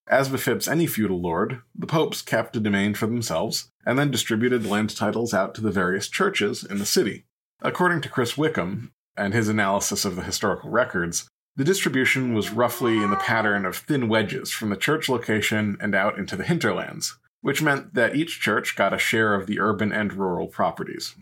As 0.08 0.28
befits 0.28 0.68
any 0.68 0.86
feudal 0.86 1.20
lord, 1.20 1.62
the 1.74 1.86
popes 1.86 2.22
kept 2.22 2.56
a 2.56 2.60
domain 2.60 2.94
for 2.94 3.06
themselves 3.06 3.70
and 3.84 3.98
then 3.98 4.10
distributed 4.10 4.64
land 4.64 4.94
titles 4.94 5.34
out 5.34 5.54
to 5.54 5.60
the 5.60 5.72
various 5.72 6.08
churches 6.08 6.62
in 6.64 6.78
the 6.78 6.86
city. 6.86 7.24
According 7.60 8.02
to 8.02 8.08
Chris 8.08 8.36
Wickham 8.36 8.92
and 9.16 9.34
his 9.34 9.48
analysis 9.48 10.04
of 10.04 10.16
the 10.16 10.22
historical 10.22 10.70
records, 10.70 11.28
the 11.56 11.64
distribution 11.64 12.34
was 12.34 12.50
roughly 12.50 13.02
in 13.02 13.10
the 13.10 13.16
pattern 13.16 13.64
of 13.64 13.76
thin 13.76 14.08
wedges 14.08 14.52
from 14.52 14.68
the 14.68 14.76
church 14.76 15.08
location 15.08 15.76
and 15.80 15.94
out 15.94 16.18
into 16.18 16.36
the 16.36 16.44
hinterlands, 16.44 17.16
which 17.46 17.62
meant 17.62 17.94
that 17.94 18.16
each 18.16 18.40
church 18.40 18.74
got 18.74 18.92
a 18.92 18.98
share 18.98 19.32
of 19.32 19.46
the 19.46 19.60
urban 19.60 19.92
and 19.92 20.12
rural 20.14 20.48
properties. 20.48 21.14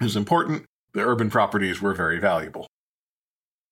It 0.00 0.04
was 0.04 0.14
important, 0.14 0.64
the 0.92 1.04
urban 1.04 1.28
properties 1.28 1.82
were 1.82 1.92
very 1.92 2.20
valuable. 2.20 2.68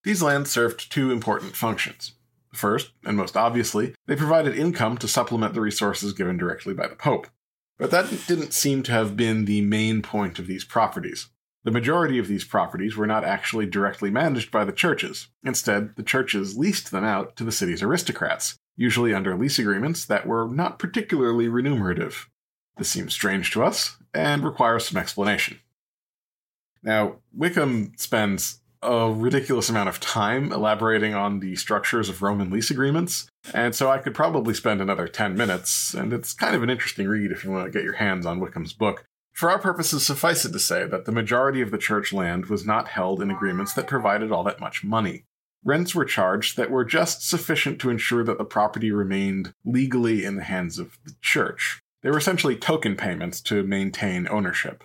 These 0.03 0.21
lands 0.21 0.51
served 0.51 0.91
two 0.91 1.13
important 1.13 1.55
functions. 1.55 2.17
First, 2.53 2.91
and 3.05 3.17
most 3.17 3.37
obviously, 3.37 3.95
they 4.09 4.17
provided 4.17 4.59
income 4.59 4.99
to 4.99 5.07
supplement 5.07 5.55
the 5.55 5.61
resources 5.61 6.13
given 6.13 6.37
directly 6.37 6.75
by 6.75 6.89
the 6.89 6.97
Pope. 6.97 7.29
But 7.79 7.93
that 7.93 8.11
didn't 8.27 8.55
seem 8.55 8.83
to 8.83 8.93
have 8.93 9.17
been 9.17 9.45
the 9.45 9.61
main 9.61 10.03
point 10.03 10.41
of 10.41 10.49
these 10.49 10.65
properties. 10.65 11.29
The 11.63 11.71
majority 11.71 12.19
of 12.19 12.27
these 12.27 12.45
properties 12.45 12.97
were 12.97 13.07
not 13.07 13.23
actually 13.23 13.67
directly 13.67 14.11
managed 14.11 14.51
by 14.51 14.65
the 14.65 14.73
churches. 14.73 15.29
Instead, 15.45 15.95
the 15.95 16.03
churches 16.03 16.59
leased 16.59 16.91
them 16.91 17.05
out 17.05 17.37
to 17.37 17.45
the 17.45 17.53
city's 17.53 17.85
aristocrats, 17.85 18.59
usually 18.77 19.15
under 19.15 19.37
lease 19.37 19.59
agreements 19.59 20.05
that 20.07 20.27
were 20.27 20.49
not 20.49 20.79
particularly 20.79 21.49
remunerative. 21.49 22.29
This 22.77 22.91
seems 22.91 23.13
strange 23.13 23.51
to 23.53 23.63
us 23.63 23.97
and 24.13 24.45
requires 24.45 24.89
some 24.89 24.99
explanation. 24.99 25.61
Now, 26.83 27.17
Wickham 27.33 27.93
spends 27.97 28.61
a 28.83 29.11
ridiculous 29.11 29.71
amount 29.71 29.89
of 29.89 29.99
time 29.99 30.53
elaborating 30.53 31.15
on 31.15 31.41
the 31.41 31.57
structures 31.57 32.09
of 32.09 32.21
Roman 32.21 32.51
lease 32.51 32.71
agreements, 32.71 33.27
and 33.55 33.75
so 33.75 33.91
I 33.91 33.99
could 33.99 34.15
probably 34.15 34.53
spend 34.53 34.81
another 34.81 35.09
10 35.09 35.37
minutes, 35.37 35.95
and 35.95 36.13
it's 36.13 36.35
kind 36.35 36.55
of 36.55 36.63
an 36.63 36.69
interesting 36.69 37.09
read 37.09 37.33
if 37.33 37.45
you 37.45 37.51
want 37.51 37.65
to 37.65 37.71
get 37.71 37.85
your 37.85 37.95
hands 37.95 38.27
on 38.27 38.41
Wickham's 38.41 38.75
book. 38.75 39.07
For 39.33 39.51
our 39.51 39.59
purposes, 39.59 40.07
suffice 40.07 40.45
it 40.45 40.53
to 40.53 40.59
say 40.59 40.87
that 40.87 41.07
the 41.07 41.13
majority 41.13 41.61
of 41.61 41.71
the 41.71 41.79
church 41.79 42.13
land 42.13 42.47
was 42.47 42.67
not 42.67 42.89
held 42.89 43.23
in 43.23 43.31
agreements 43.31 43.73
that 43.73 43.87
provided 43.87 44.31
all 44.31 44.45
that 44.45 44.61
much 44.61 44.85
money. 44.85 45.25
Rents 45.65 45.95
were 45.95 46.05
charged 46.05 46.57
that 46.57 46.71
were 46.71 46.85
just 46.85 47.27
sufficient 47.27 47.81
to 47.81 47.91
ensure 47.91 48.23
that 48.25 48.37
the 48.39 48.45
property 48.45 48.91
remained 48.91 49.55
legally 49.65 50.25
in 50.25 50.37
the 50.37 50.45
hands 50.45 50.79
of 50.79 50.99
the 51.05 51.15
church. 51.23 51.81
They 52.03 52.11
were 52.11 52.19
essentially 52.19 52.57
token 52.57 52.97
payments 52.97 53.41
to 53.43 53.63
maintain 53.63 54.29
ownership. 54.29 54.85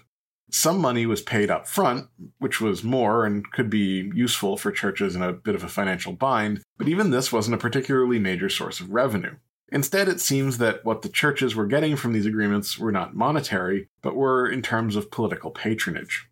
Some 0.51 0.79
money 0.79 1.05
was 1.05 1.21
paid 1.21 1.51
up 1.51 1.67
front, 1.67 2.07
which 2.39 2.61
was 2.61 2.83
more 2.83 3.25
and 3.25 3.49
could 3.51 3.69
be 3.69 4.09
useful 4.15 4.57
for 4.57 4.71
churches 4.71 5.15
in 5.15 5.21
a 5.21 5.33
bit 5.33 5.53
of 5.53 5.63
a 5.63 5.67
financial 5.67 6.13
bind, 6.13 6.61
but 6.77 6.87
even 6.87 7.11
this 7.11 7.31
wasn't 7.31 7.55
a 7.55 7.59
particularly 7.59 8.17
major 8.17 8.49
source 8.49 8.79
of 8.79 8.89
revenue. 8.89 9.35
Instead, 9.71 10.07
it 10.07 10.19
seems 10.19 10.57
that 10.57 10.83
what 10.83 11.03
the 11.03 11.09
churches 11.09 11.55
were 11.55 11.67
getting 11.67 11.95
from 11.95 12.13
these 12.13 12.25
agreements 12.25 12.79
were 12.79 12.91
not 12.91 13.15
monetary, 13.15 13.89
but 14.01 14.15
were 14.15 14.49
in 14.49 14.61
terms 14.61 14.95
of 14.95 15.11
political 15.11 15.51
patronage. 15.51 16.28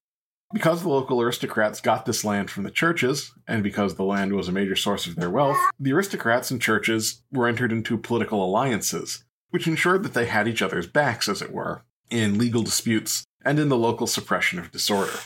Because 0.53 0.81
the 0.81 0.89
local 0.89 1.21
aristocrats 1.21 1.81
got 1.81 2.05
this 2.05 2.23
land 2.23 2.49
from 2.49 2.63
the 2.63 2.71
churches, 2.71 3.33
and 3.47 3.61
because 3.61 3.95
the 3.95 4.03
land 4.03 4.33
was 4.33 4.47
a 4.47 4.53
major 4.53 4.77
source 4.77 5.05
of 5.05 5.15
their 5.15 5.29
wealth, 5.29 5.57
the 5.77 5.91
aristocrats 5.91 6.51
and 6.51 6.61
churches 6.61 7.21
were 7.31 7.47
entered 7.47 7.73
into 7.73 7.97
political 7.97 8.43
alliances, 8.43 9.25
which 9.49 9.67
ensured 9.67 10.03
that 10.03 10.13
they 10.13 10.25
had 10.25 10.47
each 10.47 10.61
other's 10.61 10.87
backs, 10.87 11.27
as 11.27 11.41
it 11.41 11.51
were, 11.51 11.83
in 12.09 12.37
legal 12.37 12.63
disputes 12.63 13.25
and 13.43 13.59
in 13.59 13.67
the 13.67 13.77
local 13.77 14.07
suppression 14.07 14.57
of 14.57 14.71
disorder. 14.71 15.19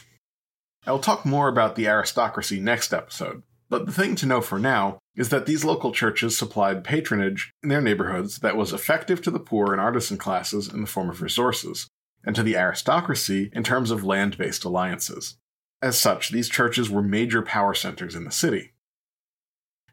I 0.87 0.91
will 0.91 0.99
talk 0.99 1.23
more 1.23 1.47
about 1.47 1.75
the 1.75 1.87
aristocracy 1.87 2.59
next 2.59 2.91
episode, 2.91 3.43
but 3.69 3.85
the 3.85 3.91
thing 3.91 4.15
to 4.15 4.25
know 4.25 4.41
for 4.41 4.57
now 4.57 4.97
is 5.15 5.29
that 5.29 5.45
these 5.45 5.63
local 5.63 5.91
churches 5.91 6.35
supplied 6.35 6.83
patronage 6.83 7.51
in 7.61 7.69
their 7.69 7.81
neighborhoods 7.81 8.39
that 8.39 8.57
was 8.57 8.73
effective 8.73 9.21
to 9.21 9.31
the 9.31 9.39
poor 9.39 9.71
and 9.71 9.79
artisan 9.79 10.17
classes 10.17 10.67
in 10.67 10.81
the 10.81 10.87
form 10.87 11.09
of 11.09 11.21
resources, 11.21 11.87
and 12.25 12.35
to 12.35 12.43
the 12.43 12.55
aristocracy 12.55 13.49
in 13.53 13.63
terms 13.63 13.91
of 13.91 14.03
land 14.03 14.37
based 14.37 14.63
alliances. 14.63 15.37
As 15.81 15.99
such, 15.99 16.29
these 16.29 16.49
churches 16.49 16.89
were 16.89 17.01
major 17.01 17.41
power 17.41 17.73
centers 17.73 18.15
in 18.15 18.23
the 18.23 18.31
city. 18.31 18.73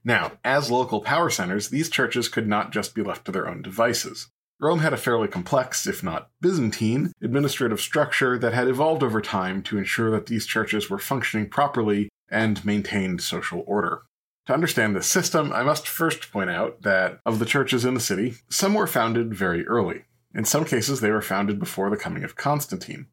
Now, 0.04 0.32
as 0.44 0.70
local 0.70 1.00
power 1.00 1.30
centers, 1.30 1.68
these 1.68 1.90
churches 1.90 2.28
could 2.28 2.46
not 2.46 2.72
just 2.72 2.94
be 2.94 3.02
left 3.02 3.24
to 3.26 3.32
their 3.32 3.48
own 3.48 3.62
devices. 3.62 4.28
Rome 4.60 4.80
had 4.80 4.92
a 4.92 4.96
fairly 4.96 5.28
complex, 5.28 5.86
if 5.86 6.02
not 6.02 6.30
Byzantine, 6.40 7.12
administrative 7.22 7.80
structure 7.80 8.38
that 8.38 8.54
had 8.54 8.68
evolved 8.68 9.02
over 9.02 9.20
time 9.20 9.62
to 9.62 9.78
ensure 9.78 10.10
that 10.10 10.26
these 10.26 10.46
churches 10.46 10.90
were 10.90 10.98
functioning 10.98 11.48
properly 11.48 12.08
and 12.30 12.64
maintained 12.64 13.22
social 13.22 13.62
order. 13.66 14.02
To 14.46 14.54
understand 14.54 14.96
this 14.96 15.06
system, 15.06 15.52
I 15.52 15.62
must 15.62 15.86
first 15.86 16.32
point 16.32 16.50
out 16.50 16.82
that 16.82 17.20
of 17.24 17.38
the 17.38 17.44
churches 17.44 17.84
in 17.84 17.94
the 17.94 18.00
city, 18.00 18.36
some 18.50 18.74
were 18.74 18.86
founded 18.86 19.34
very 19.34 19.66
early. 19.66 20.04
In 20.34 20.44
some 20.44 20.64
cases, 20.64 21.00
they 21.00 21.10
were 21.10 21.22
founded 21.22 21.58
before 21.58 21.90
the 21.90 21.96
coming 21.96 22.24
of 22.24 22.36
Constantine. 22.36 23.06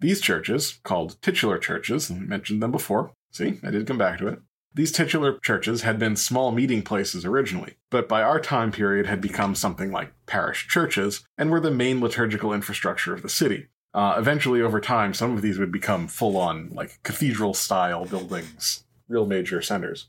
These 0.00 0.20
churches, 0.20 0.80
called 0.82 1.20
titular 1.22 1.58
churches, 1.58 2.10
I 2.10 2.14
mentioned 2.14 2.62
them 2.62 2.72
before. 2.72 3.12
See, 3.30 3.60
I 3.62 3.70
did 3.70 3.86
come 3.86 3.98
back 3.98 4.18
to 4.18 4.28
it. 4.28 4.40
These 4.74 4.92
titular 4.92 5.38
churches 5.42 5.82
had 5.82 5.98
been 5.98 6.16
small 6.16 6.50
meeting 6.50 6.82
places 6.82 7.26
originally, 7.26 7.74
but 7.90 8.08
by 8.08 8.22
our 8.22 8.40
time 8.40 8.72
period 8.72 9.06
had 9.06 9.20
become 9.20 9.54
something 9.54 9.92
like 9.92 10.14
parish 10.26 10.66
churches 10.66 11.24
and 11.36 11.50
were 11.50 11.60
the 11.60 11.70
main 11.70 12.00
liturgical 12.00 12.54
infrastructure 12.54 13.12
of 13.12 13.22
the 13.22 13.28
city. 13.28 13.68
Uh, 13.92 14.14
eventually, 14.16 14.62
over 14.62 14.80
time, 14.80 15.12
some 15.12 15.36
of 15.36 15.42
these 15.42 15.58
would 15.58 15.70
become 15.70 16.08
full 16.08 16.38
on, 16.38 16.70
like 16.72 17.02
cathedral 17.02 17.52
style 17.52 18.06
buildings, 18.06 18.84
real 19.08 19.26
major 19.26 19.60
centers. 19.60 20.08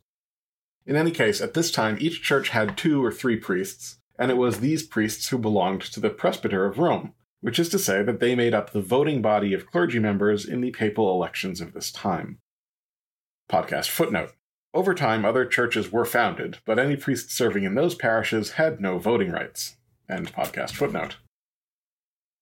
In 0.86 0.96
any 0.96 1.12
case, 1.12 1.42
at 1.42 1.54
this 1.54 1.70
time, 1.70 1.98
each 2.00 2.24
church 2.24 2.50
had 2.50 2.78
two 2.78 3.04
or 3.04 3.12
three 3.12 3.36
priests, 3.36 4.00
and 4.18 4.32
it 4.32 4.38
was 4.38 4.60
these 4.60 4.84
priests 4.84 5.30
who 5.30 5.38
belonged 5.38 5.82
to 5.82 6.00
the 6.00 6.10
presbyter 6.10 6.66
of 6.66 6.78
Rome, 6.78 7.14
which 7.42 7.60
is 7.60 7.70
to 7.70 7.80
say 7.80 8.04
that 8.04 8.20
they 8.20 8.36
made 8.36 8.54
up 8.54 8.72
the 8.72 8.82
voting 8.82 9.22
body 9.22 9.54
of 9.54 9.66
clergy 9.66 10.00
members 10.00 10.46
in 10.46 10.62
the 10.62 10.72
papal 10.72 11.12
elections 11.12 11.62
of 11.62 11.74
this 11.74 11.92
time. 11.92 12.40
Podcast 13.50 13.90
footnote 13.90 14.34
over 14.74 14.96
time, 14.96 15.24
other 15.24 15.46
churches 15.46 15.92
were 15.92 16.06
founded, 16.06 16.58
but 16.66 16.80
any 16.80 16.96
priest 16.96 17.32
serving 17.32 17.64
in 17.64 17.76
those 17.76 17.94
parishes 17.94 18.54
had 18.54 18.82
no 18.82 18.98
voting 18.98 19.32
rights. 19.32 19.78
End 20.10 20.34
podcast 20.34 20.72
footnote. 20.72 21.18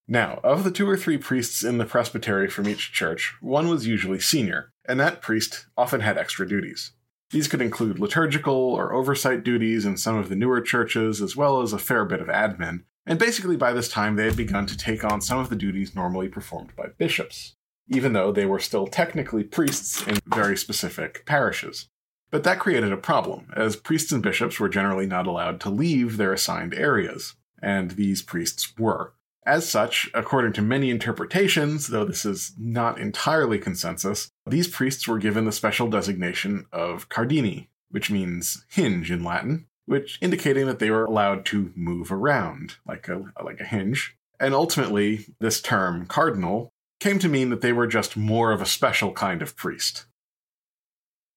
Now, 0.07 0.39
of 0.43 0.63
the 0.63 0.71
two 0.71 0.89
or 0.89 0.95
three 0.95 1.17
priests 1.17 1.63
in 1.63 1.77
the 1.77 1.85
presbytery 1.85 2.49
from 2.49 2.69
each 2.69 2.93
church, 2.93 3.35
one 3.41 3.67
was 3.67 3.85
usually 3.85 4.19
senior, 4.19 4.71
and 4.85 4.99
that 4.99 5.21
priest 5.21 5.67
often 5.77 6.01
had 6.01 6.17
extra 6.17 6.47
duties. 6.47 6.93
These 7.31 7.47
could 7.47 7.61
include 7.61 7.99
liturgical 7.99 8.53
or 8.53 8.93
oversight 8.93 9.43
duties 9.43 9.85
in 9.85 9.97
some 9.97 10.17
of 10.17 10.29
the 10.29 10.35
newer 10.35 10.61
churches, 10.61 11.21
as 11.21 11.35
well 11.35 11.61
as 11.61 11.71
a 11.73 11.79
fair 11.79 12.03
bit 12.05 12.19
of 12.19 12.27
admin, 12.27 12.83
and 13.05 13.17
basically 13.17 13.55
by 13.55 13.71
this 13.73 13.89
time 13.89 14.15
they 14.15 14.25
had 14.25 14.35
begun 14.35 14.65
to 14.67 14.77
take 14.77 15.03
on 15.03 15.21
some 15.21 15.39
of 15.39 15.49
the 15.49 15.55
duties 15.55 15.95
normally 15.95 16.27
performed 16.27 16.75
by 16.75 16.87
bishops, 16.97 17.55
even 17.87 18.13
though 18.13 18.31
they 18.31 18.45
were 18.45 18.59
still 18.59 18.85
technically 18.85 19.43
priests 19.43 20.05
in 20.05 20.17
very 20.25 20.57
specific 20.57 21.25
parishes. 21.25 21.87
But 22.31 22.43
that 22.43 22.59
created 22.59 22.91
a 22.93 22.97
problem, 22.97 23.51
as 23.55 23.75
priests 23.75 24.11
and 24.11 24.21
bishops 24.21 24.59
were 24.59 24.69
generally 24.69 25.05
not 25.05 25.27
allowed 25.27 25.59
to 25.61 25.69
leave 25.69 26.17
their 26.17 26.33
assigned 26.33 26.73
areas. 26.73 27.35
and 27.61 27.91
these 27.91 28.21
priests 28.21 28.77
were. 28.77 29.13
As 29.45 29.67
such, 29.67 30.09
according 30.13 30.53
to 30.53 30.61
many 30.61 30.91
interpretations, 30.91 31.87
though 31.87 32.05
this 32.05 32.25
is 32.25 32.53
not 32.59 32.99
entirely 32.99 33.57
consensus, 33.57 34.29
these 34.45 34.67
priests 34.67 35.07
were 35.07 35.17
given 35.17 35.45
the 35.45 35.51
special 35.51 35.89
designation 35.89 36.67
of 36.71 37.09
cardini, 37.09 37.67
which 37.89 38.11
means 38.11 38.65
hinge 38.69 39.09
in 39.09 39.23
Latin, 39.23 39.65
which 39.87 40.19
indicating 40.21 40.67
that 40.67 40.77
they 40.77 40.91
were 40.91 41.05
allowed 41.05 41.45
to 41.45 41.71
move 41.75 42.11
around 42.11 42.75
like 42.87 43.07
a 43.07 43.23
like 43.43 43.59
a 43.59 43.65
hinge. 43.65 44.15
And 44.39 44.53
ultimately, 44.53 45.25
this 45.39 45.61
term 45.61 46.05
cardinal 46.05 46.69
came 46.99 47.17
to 47.19 47.29
mean 47.29 47.49
that 47.49 47.61
they 47.61 47.73
were 47.73 47.87
just 47.87 48.15
more 48.15 48.51
of 48.51 48.61
a 48.61 48.65
special 48.65 49.11
kind 49.11 49.41
of 49.41 49.55
priest. 49.55 50.05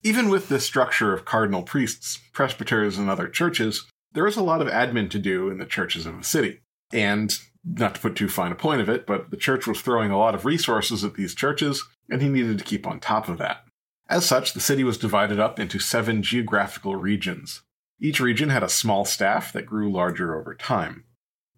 Even 0.03 0.29
with 0.29 0.51
this 0.51 0.67
structure 0.67 1.15
of 1.15 1.25
cardinal 1.25 1.63
priests, 1.63 2.21
presbyters, 2.35 2.99
and 2.99 3.09
other 3.09 3.29
churches, 3.29 3.87
there 4.13 4.27
is 4.27 4.37
a 4.37 4.43
lot 4.43 4.61
of 4.61 4.69
admin 4.69 5.09
to 5.11 5.19
do 5.19 5.49
in 5.49 5.57
the 5.57 5.65
churches 5.65 6.05
of 6.05 6.19
the 6.19 6.25
city. 6.25 6.61
And 6.93 7.37
not 7.65 7.95
to 7.95 8.01
put 8.01 8.17
too 8.17 8.29
fine 8.29 8.53
a 8.53 8.57
point 8.57 8.81
of 8.81 8.89
it, 8.89 9.07
but 9.07 9.31
the 9.31 9.37
church 9.37 9.67
was 9.67 9.81
throwing 9.81 10.11
a 10.11 10.19
lot 10.19 10.35
of 10.35 10.45
resources 10.45 11.03
at 11.03 11.15
these 11.15 11.35
churches, 11.35 11.85
and 12.11 12.21
he 12.21 12.29
needed 12.29 12.59
to 12.59 12.65
keep 12.65 12.87
on 12.87 13.01
top 13.01 13.29
of 13.29 13.39
that. 13.39 13.65
As 14.09 14.27
such, 14.27 14.53
the 14.53 14.61
city 14.61 14.85
was 14.85 14.99
divided 14.99 15.41
up 15.41 15.59
into 15.59 15.79
seven 15.79 16.23
geographical 16.23 16.95
regions. 16.97 17.63
Each 17.99 18.21
region 18.21 18.51
had 18.51 18.63
a 18.63 18.69
small 18.69 19.05
staff 19.05 19.53
that 19.53 19.67
grew 19.67 19.91
larger 19.91 20.39
over 20.39 20.55
time. 20.55 21.05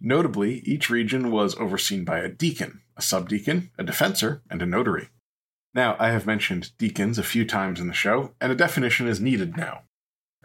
Notably, 0.01 0.61
each 0.61 0.91
region 0.91 1.31
was 1.31 1.57
overseen 1.57 2.05
by 2.05 2.19
a 2.21 2.29
deacon, 2.29 2.83
a 2.97 3.03
subdeacon, 3.03 3.71
a 3.77 3.83
defensor, 3.83 4.43
and 4.49 4.63
a 4.63 4.67
notary. 4.67 5.09
Now, 5.75 5.97
I 5.99 6.11
have 6.11 6.27
mentioned 6.27 6.71
deacons 6.79 7.19
a 7.19 7.25
few 7.25 7.45
times 7.45 7.81
in 7.81 7.89
the 7.89 7.95
show, 7.95 8.35
and 8.41 8.53
a 8.53 8.57
definition 8.57 9.09
is 9.09 9.21
needed 9.21 9.57
now. 9.57 9.83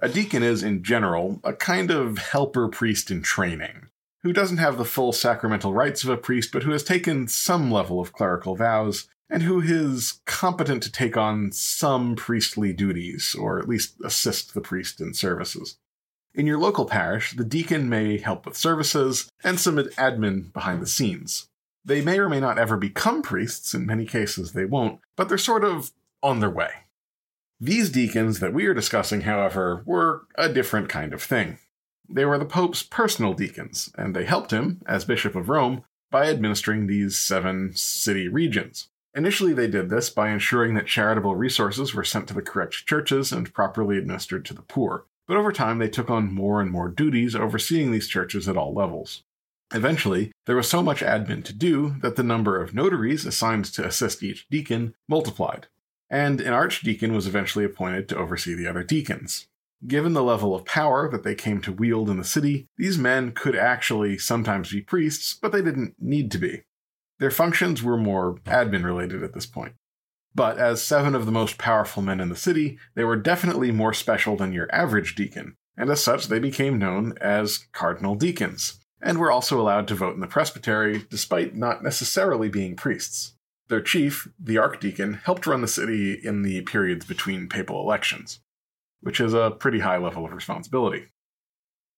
A 0.02 0.10
deacon 0.10 0.42
is, 0.42 0.64
in 0.64 0.84
general, 0.84 1.40
a 1.44 1.54
kind 1.54 1.92
of 1.92 2.18
helper 2.18 2.68
priest 2.68 3.12
in 3.12 3.22
training 3.22 3.90
who 4.24 4.34
doesn't 4.34 4.57
have 4.57 4.78
the 4.78 4.86
full 4.86 5.11
sacramental 5.11 5.74
rights 5.74 6.03
of 6.03 6.09
a 6.09 6.17
priest, 6.17 6.51
but 6.51 6.63
who 6.63 6.72
has 6.72 6.84
taken 6.84 7.28
some 7.28 7.72
level 7.72 7.99
of 7.99 8.13
clerical 8.13 8.55
vows, 8.55 9.07
and 9.30 9.43
who 9.43 9.61
is 9.61 10.19
competent 10.26 10.84
to 10.84 10.91
take 10.91 11.15
on 11.15 11.51
some 11.51 12.15
priestly 12.15 12.74
duties, 12.74 13.36
or 13.39 13.57
at 13.59 13.69
least 13.69 13.95
assist 14.03 14.53
the 14.53 14.61
priest 14.61 14.99
in 14.99 15.13
services. 15.13 15.78
In 16.34 16.45
your 16.45 16.59
local 16.59 16.86
parish, 16.86 17.34
the 17.34 17.43
deacon 17.43 17.89
may 17.89 18.17
help 18.17 18.45
with 18.45 18.55
services 18.55 19.30
and 19.43 19.59
some 19.59 19.78
admin 19.78 20.53
behind 20.53 20.82
the 20.82 20.88
scenes. 20.88 21.47
They 21.84 22.01
may 22.01 22.19
or 22.19 22.30
may 22.30 22.39
not 22.39 22.59
ever 22.59 22.78
become 22.78 23.22
priests, 23.22 23.74
in 23.74 23.86
many 23.86 24.05
cases 24.05 24.51
they 24.51 24.65
won't, 24.65 24.99
but 25.15 25.30
they're 25.30 25.38
sort 25.38 25.63
of 25.63 25.91
on 26.22 26.39
their 26.39 26.49
way. 26.49 26.72
These 27.59 27.89
deacons 27.89 28.39
that 28.39 28.53
we 28.53 28.65
are 28.65 28.74
discussing, 28.74 29.22
however, 29.22 29.84
were 29.86 30.28
a 30.36 30.49
different 30.49 30.89
kind 30.89 31.13
of 31.13 31.22
thing. 31.22 31.57
They 32.14 32.26
were 32.26 32.38
the 32.38 32.45
Pope's 32.45 32.84
personal 32.84 33.34
deacons, 33.34 33.89
and 33.97 34.14
they 34.14 34.26
helped 34.26 34.51
him, 34.51 34.82
as 34.86 35.05
Bishop 35.05 35.34
of 35.34 35.47
Rome, 35.47 35.84
by 36.09 36.28
administering 36.28 36.88
these 36.88 37.18
seven 37.18 37.72
city 37.74 38.28
regions. 38.28 38.89
Initially, 39.16 39.53
they 39.53 39.68
did 39.68 39.89
this 39.89 40.09
by 40.09 40.30
ensuring 40.30 40.74
that 40.74 40.88
charitable 40.88 41.36
resources 41.36 41.93
were 41.93 42.03
sent 42.03 42.28
to 42.28 42.34
the 42.34 42.41
correct 42.41 42.86
churches 42.86 43.32
and 43.32 43.53
properly 43.53 43.97
administered 43.97 44.45
to 44.45 44.53
the 44.53 44.62
poor, 44.62 45.05
but 45.28 45.38
over 45.38 45.51
time 45.51 45.80
they 45.80 45.89
took 45.89 46.09
on 46.09 46.34
more 46.34 46.62
and 46.62 46.70
more 46.70 46.89
duties 46.89 47.36
overseeing 47.36 47.91
these 47.91 48.07
churches 48.07 48.47
at 48.49 48.57
all 48.57 48.74
levels. 48.74 49.24
Eventually, 49.74 50.34
there 50.45 50.55
was 50.57 50.70
so 50.70 50.84
much 50.84 51.01
admin 51.01 51.43
to 51.45 51.53
do 51.53 51.95
that 52.01 52.18
the 52.18 52.24
number 52.24 52.62
of 52.62 52.74
notaries 52.74 53.26
assigned 53.26 53.66
to 53.66 53.86
assist 53.86 54.22
each 54.22 54.47
deacon 54.49 54.95
multiplied, 55.07 55.68
and 56.09 56.41
an 56.41 56.51
archdeacon 56.51 57.14
was 57.14 57.26
eventually 57.26 57.64
appointed 57.64 58.09
to 58.09 58.18
oversee 58.18 58.53
the 58.53 58.68
other 58.68 58.84
deacons. 58.84 59.47
Given 59.88 60.14
the 60.14 60.24
level 60.24 60.54
of 60.54 60.66
power 60.66 61.10
that 61.10 61.24
they 61.24 61.34
came 61.34 61.60
to 61.62 61.72
wield 61.72 62.08
in 62.08 62.18
the 62.18 62.24
city, 62.24 62.68
these 62.78 63.00
men 63.00 63.32
could 63.32 63.56
actually 63.56 64.20
sometimes 64.20 64.72
be 64.72 64.82
priests, 64.82 65.34
but 65.34 65.52
they 65.52 65.62
didn't 65.62 65.96
need 66.00 66.30
to 66.32 66.38
be. 66.38 66.62
Their 67.20 67.32
functions 67.32 67.82
were 67.82 67.98
more 67.98 68.36
admin 68.46 68.84
related 68.84 69.24
at 69.24 69.34
this 69.34 69.48
point. 69.48 69.74
But 70.36 70.60
as 70.60 70.84
seven 70.84 71.16
of 71.16 71.26
the 71.26 71.32
most 71.32 71.58
powerful 71.58 72.04
men 72.04 72.20
in 72.20 72.30
the 72.30 72.36
city, 72.36 72.78
they 72.96 73.04
were 73.04 73.16
definitely 73.16 73.72
more 73.72 73.94
special 73.94 74.38
than 74.38 74.54
your 74.54 74.74
average 74.74 75.16
deacon, 75.16 75.56
and 75.76 75.90
as 75.90 76.04
such 76.04 76.28
they 76.28 76.40
became 76.40 76.78
known 76.78 77.18
as 77.20 77.68
cardinal 77.72 78.14
deacons, 78.14 78.80
and 79.02 79.18
were 79.18 79.32
also 79.32 79.60
allowed 79.60 79.88
to 79.88 79.96
vote 79.96 80.14
in 80.14 80.22
the 80.22 80.28
presbytery 80.28 81.06
despite 81.10 81.56
not 81.56 81.84
necessarily 81.84 82.50
being 82.50 82.76
priests. 82.76 83.34
Their 83.68 83.82
chief, 83.82 84.28
the 84.40 84.60
archdeacon, 84.60 85.16
helped 85.16 85.48
run 85.48 85.62
the 85.62 85.68
city 85.68 86.14
in 86.14 86.44
the 86.44 86.62
periods 86.62 87.06
between 87.06 87.50
papal 87.50 87.82
elections 87.82 88.42
which 89.02 89.20
is 89.20 89.34
a 89.34 89.52
pretty 89.52 89.80
high 89.80 89.97
level 89.97 90.26
of 90.26 90.32
responsibility. 90.32 91.08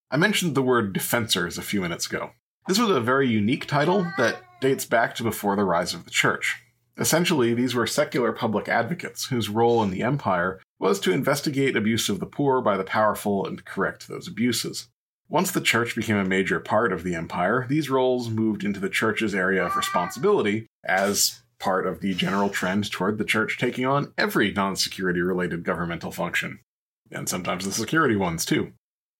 I 0.10 0.18
mentioned 0.18 0.56
the 0.56 0.62
word 0.62 0.94
defensors 0.94 1.58
a 1.58 1.64
few 1.64 1.82
minutes 1.82 2.08
ago. 2.08 2.32
This 2.68 2.80
was 2.80 2.90
a 2.90 3.02
very 3.02 3.28
unique 3.28 3.66
title 3.66 4.06
that 4.18 4.42
dates 4.62 4.86
back 4.86 5.16
to 5.16 5.24
before 5.24 5.56
the 5.56 5.66
rise 5.66 5.94
of 5.94 6.06
the 6.06 6.12
church. 6.12 6.62
Essentially, 6.98 7.54
these 7.54 7.74
were 7.74 7.88
secular 7.88 8.32
public 8.32 8.70
advocates 8.70 9.26
whose 9.26 9.50
role 9.50 9.82
in 9.82 9.90
the 9.90 10.04
empire 10.04 10.62
was 10.80 11.00
to 11.00 11.12
investigate 11.12 11.76
abuse 11.76 12.08
of 12.10 12.20
the 12.20 12.26
poor 12.26 12.62
by 12.62 12.78
the 12.78 12.84
powerful 12.84 13.46
and 13.46 13.66
correct 13.66 14.08
those 14.08 14.28
abuses. 14.28 14.88
Once 15.28 15.52
the 15.52 15.62
church 15.62 15.96
became 15.96 16.18
a 16.18 16.26
major 16.26 16.60
part 16.60 16.94
of 16.94 17.04
the 17.04 17.16
empire, 17.16 17.66
these 17.68 17.90
roles 17.90 18.30
moved 18.30 18.64
into 18.64 18.80
the 18.80 18.90
church's 18.90 19.34
area 19.34 19.66
of 19.66 19.76
responsibility 19.76 20.68
as 20.84 21.42
part 21.60 21.88
of 21.88 22.02
the 22.02 22.14
general 22.14 22.50
trend 22.50 22.92
toward 22.92 23.18
the 23.18 23.26
church 23.26 23.58
taking 23.58 23.86
on 23.86 24.14
every 24.18 24.52
non 24.52 24.76
security 24.76 25.22
related 25.22 25.64
governmental 25.64 26.12
function 26.12 26.60
and 27.14 27.30
sometimes 27.30 27.66
the 27.66 27.72
security 27.72 28.16
ones 28.16 28.46
too. 28.46 28.74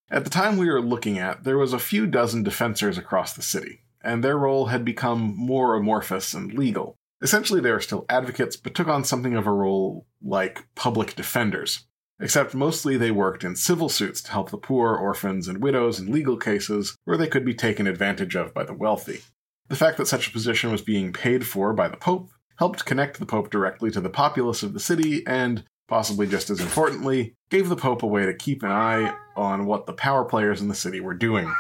At 0.10 0.24
the 0.24 0.30
time 0.30 0.58
we 0.58 0.70
were 0.70 0.82
looking 0.82 1.18
at, 1.18 1.44
there 1.44 1.58
was 1.58 1.74
a 1.74 1.80
few 1.80 2.06
dozen 2.06 2.44
defensors 2.44 2.98
across 2.98 3.34
the 3.34 3.42
city, 3.42 3.82
and 4.04 4.24
their 4.24 4.38
role 4.38 4.68
had 4.68 4.86
become 4.86 5.34
more 5.36 5.76
amorphous 5.76 6.34
and 6.34 6.54
legal. 6.54 6.96
Essentially, 7.22 7.62
they 7.62 7.72
were 7.72 7.80
still 7.80 8.06
advocates, 8.10 8.58
but 8.58 8.76
took 8.76 8.88
on 8.88 9.06
something 9.06 9.36
of 9.36 9.48
a 9.48 9.52
role 9.52 10.06
like 10.22 10.66
public 10.76 11.16
defenders. 11.16 11.86
Except 12.20 12.54
mostly 12.54 12.96
they 12.96 13.12
worked 13.12 13.44
in 13.44 13.56
civil 13.56 13.90
suits 13.90 14.22
to 14.22 14.32
help 14.32 14.52
the 14.52 14.58
poor, 14.58 14.96
orphans, 14.96 15.48
and 15.48 15.64
widows 15.64 16.00
in 16.00 16.12
legal 16.12 16.38
cases 16.38 16.96
where 17.06 17.18
they 17.18 17.28
could 17.28 17.44
be 17.44 17.54
taken 17.54 17.88
advantage 17.88 18.36
of 18.36 18.54
by 18.54 18.64
the 18.64 18.74
wealthy. 18.74 19.22
The 19.70 19.76
fact 19.76 19.98
that 19.98 20.08
such 20.08 20.28
a 20.28 20.32
position 20.32 20.72
was 20.72 20.82
being 20.82 21.14
paid 21.14 21.48
for 21.48 21.74
by 21.74 21.88
the 21.88 21.98
Pope 21.98 22.30
helped 22.58 22.86
connect 22.86 23.20
the 23.20 23.26
Pope 23.26 23.50
directly 23.50 23.90
to 23.92 24.02
the 24.02 24.10
populace 24.10 24.62
of 24.62 24.74
the 24.74 24.80
city 24.80 25.26
and 25.26 25.64
possibly 25.88 26.28
just 26.28 26.50
as 26.50 26.60
importantly, 26.60 27.36
gave 27.50 27.70
the 27.70 27.76
Pope 27.76 28.04
a 28.04 28.08
way 28.08 28.26
to 28.26 28.34
keep 28.34 28.64
an 28.64 28.72
eye 28.72 29.16
on 29.36 29.66
what 29.66 29.86
the 29.86 29.94
power 29.94 30.26
players 30.26 30.62
in 30.62 30.68
the 30.68 30.76
city 30.76 31.00
were 31.00 31.14
doing. 31.14 31.54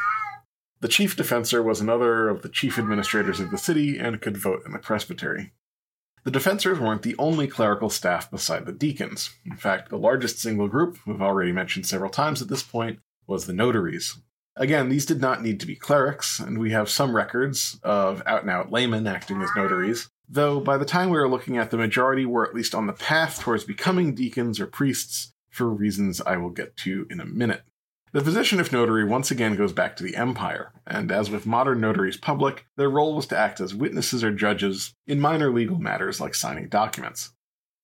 The 0.81 0.87
chief 0.87 1.15
defensor 1.15 1.63
was 1.63 1.79
another 1.79 2.27
of 2.27 2.41
the 2.41 2.49
chief 2.49 2.77
administrators 2.77 3.39
of 3.39 3.51
the 3.51 3.57
city 3.57 3.97
and 3.97 4.21
could 4.21 4.37
vote 4.37 4.63
in 4.65 4.73
the 4.73 4.79
presbytery. 4.79 5.53
The 6.25 6.31
defensors 6.31 6.79
weren't 6.79 7.01
the 7.01 7.15
only 7.17 7.47
clerical 7.47 7.89
staff 7.89 8.31
beside 8.31 8.65
the 8.65 8.71
deacons. 8.71 9.29
In 9.45 9.57
fact, 9.57 9.89
the 9.89 9.97
largest 9.97 10.39
single 10.39 10.67
group, 10.67 10.97
we've 11.05 11.21
already 11.21 11.51
mentioned 11.51 11.85
several 11.85 12.09
times 12.09 12.41
at 12.41 12.47
this 12.47 12.63
point, 12.63 12.99
was 13.27 13.45
the 13.45 13.53
notaries. 13.53 14.17
Again, 14.55 14.89
these 14.89 15.05
did 15.05 15.19
not 15.19 15.41
need 15.41 15.59
to 15.59 15.65
be 15.65 15.75
clerics, 15.75 16.39
and 16.39 16.59
we 16.59 16.71
have 16.71 16.89
some 16.89 17.15
records 17.15 17.79
of 17.83 18.21
out 18.25 18.41
and 18.41 18.51
out 18.51 18.71
laymen 18.71 19.07
acting 19.07 19.41
as 19.41 19.49
notaries, 19.55 20.09
though 20.33 20.59
by 20.59 20.77
the 20.77 20.85
time 20.85 21.09
we 21.09 21.17
were 21.17 21.29
looking 21.29 21.57
at 21.57 21.71
the 21.71 21.77
majority 21.77 22.25
were 22.25 22.47
at 22.47 22.55
least 22.55 22.73
on 22.73 22.87
the 22.87 22.93
path 22.93 23.39
towards 23.39 23.63
becoming 23.63 24.15
deacons 24.15 24.59
or 24.59 24.65
priests 24.65 25.31
for 25.49 25.69
reasons 25.69 26.21
I 26.21 26.37
will 26.37 26.49
get 26.49 26.75
to 26.77 27.05
in 27.09 27.19
a 27.19 27.25
minute. 27.25 27.61
The 28.13 28.21
position 28.21 28.59
of 28.59 28.71
notary 28.71 29.03
once 29.05 29.31
again 29.31 29.55
goes 29.55 29.73
back 29.73 29.95
to 29.95 30.03
the 30.03 30.15
empire, 30.15 30.71
and 30.85 31.11
as 31.11 31.31
with 31.31 31.45
modern 31.45 31.81
notaries 31.81 32.17
public, 32.17 32.67
their 32.77 32.89
role 32.89 33.15
was 33.15 33.25
to 33.27 33.37
act 33.37 33.59
as 33.59 33.73
witnesses 33.73 34.23
or 34.23 34.31
judges 34.31 34.93
in 35.07 35.19
minor 35.19 35.51
legal 35.51 35.79
matters 35.79 36.19
like 36.19 36.35
signing 36.35 36.67
documents. 36.67 37.31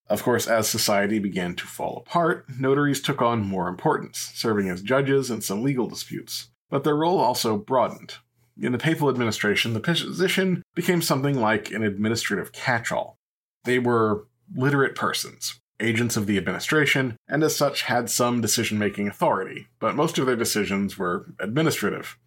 Of 0.08 0.24
course, 0.24 0.48
as 0.48 0.68
society 0.68 1.20
began 1.20 1.56
to 1.56 1.68
fall 1.68 1.98
apart, 1.98 2.46
notaries 2.60 3.02
took 3.02 3.22
on 3.22 3.42
more 3.46 3.68
importance, 3.68 4.32
serving 4.34 4.70
as 4.70 4.82
judges 4.82 5.30
in 5.30 5.42
some 5.42 5.64
legal 5.64 5.88
disputes. 5.88 6.50
But 6.70 6.84
their 6.84 6.96
role 6.96 7.20
also 7.20 7.58
broadened, 7.58 8.16
in 8.62 8.72
the 8.72 8.78
papal 8.78 9.10
administration, 9.10 9.74
the 9.74 9.80
position 9.80 10.64
became 10.76 11.02
something 11.02 11.40
like 11.40 11.72
an 11.72 11.84
administrative 11.84 12.52
catch 12.52 12.92
all. 12.92 13.18
They 13.64 13.80
were 13.80 14.28
literate 14.56 14.96
persons, 14.96 15.60
agents 15.80 16.18
of 16.18 16.28
the 16.28 16.38
administration, 16.38 17.16
and 17.28 17.44
as 17.44 17.56
such 17.56 17.84
had 17.84 18.10
some 18.10 18.42
decision 18.42 18.78
making 18.78 19.08
authority, 19.08 19.68
but 19.80 19.96
most 19.96 20.18
of 20.18 20.26
their 20.26 20.36
decisions 20.36 20.98
were 20.98 21.28
administrative. 21.40 22.18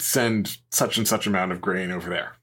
Send 0.00 0.58
such 0.70 0.98
and 0.98 1.06
such 1.06 1.26
amount 1.26 1.52
of 1.52 1.60
grain 1.60 1.90
over 1.90 2.10
there. 2.10 2.36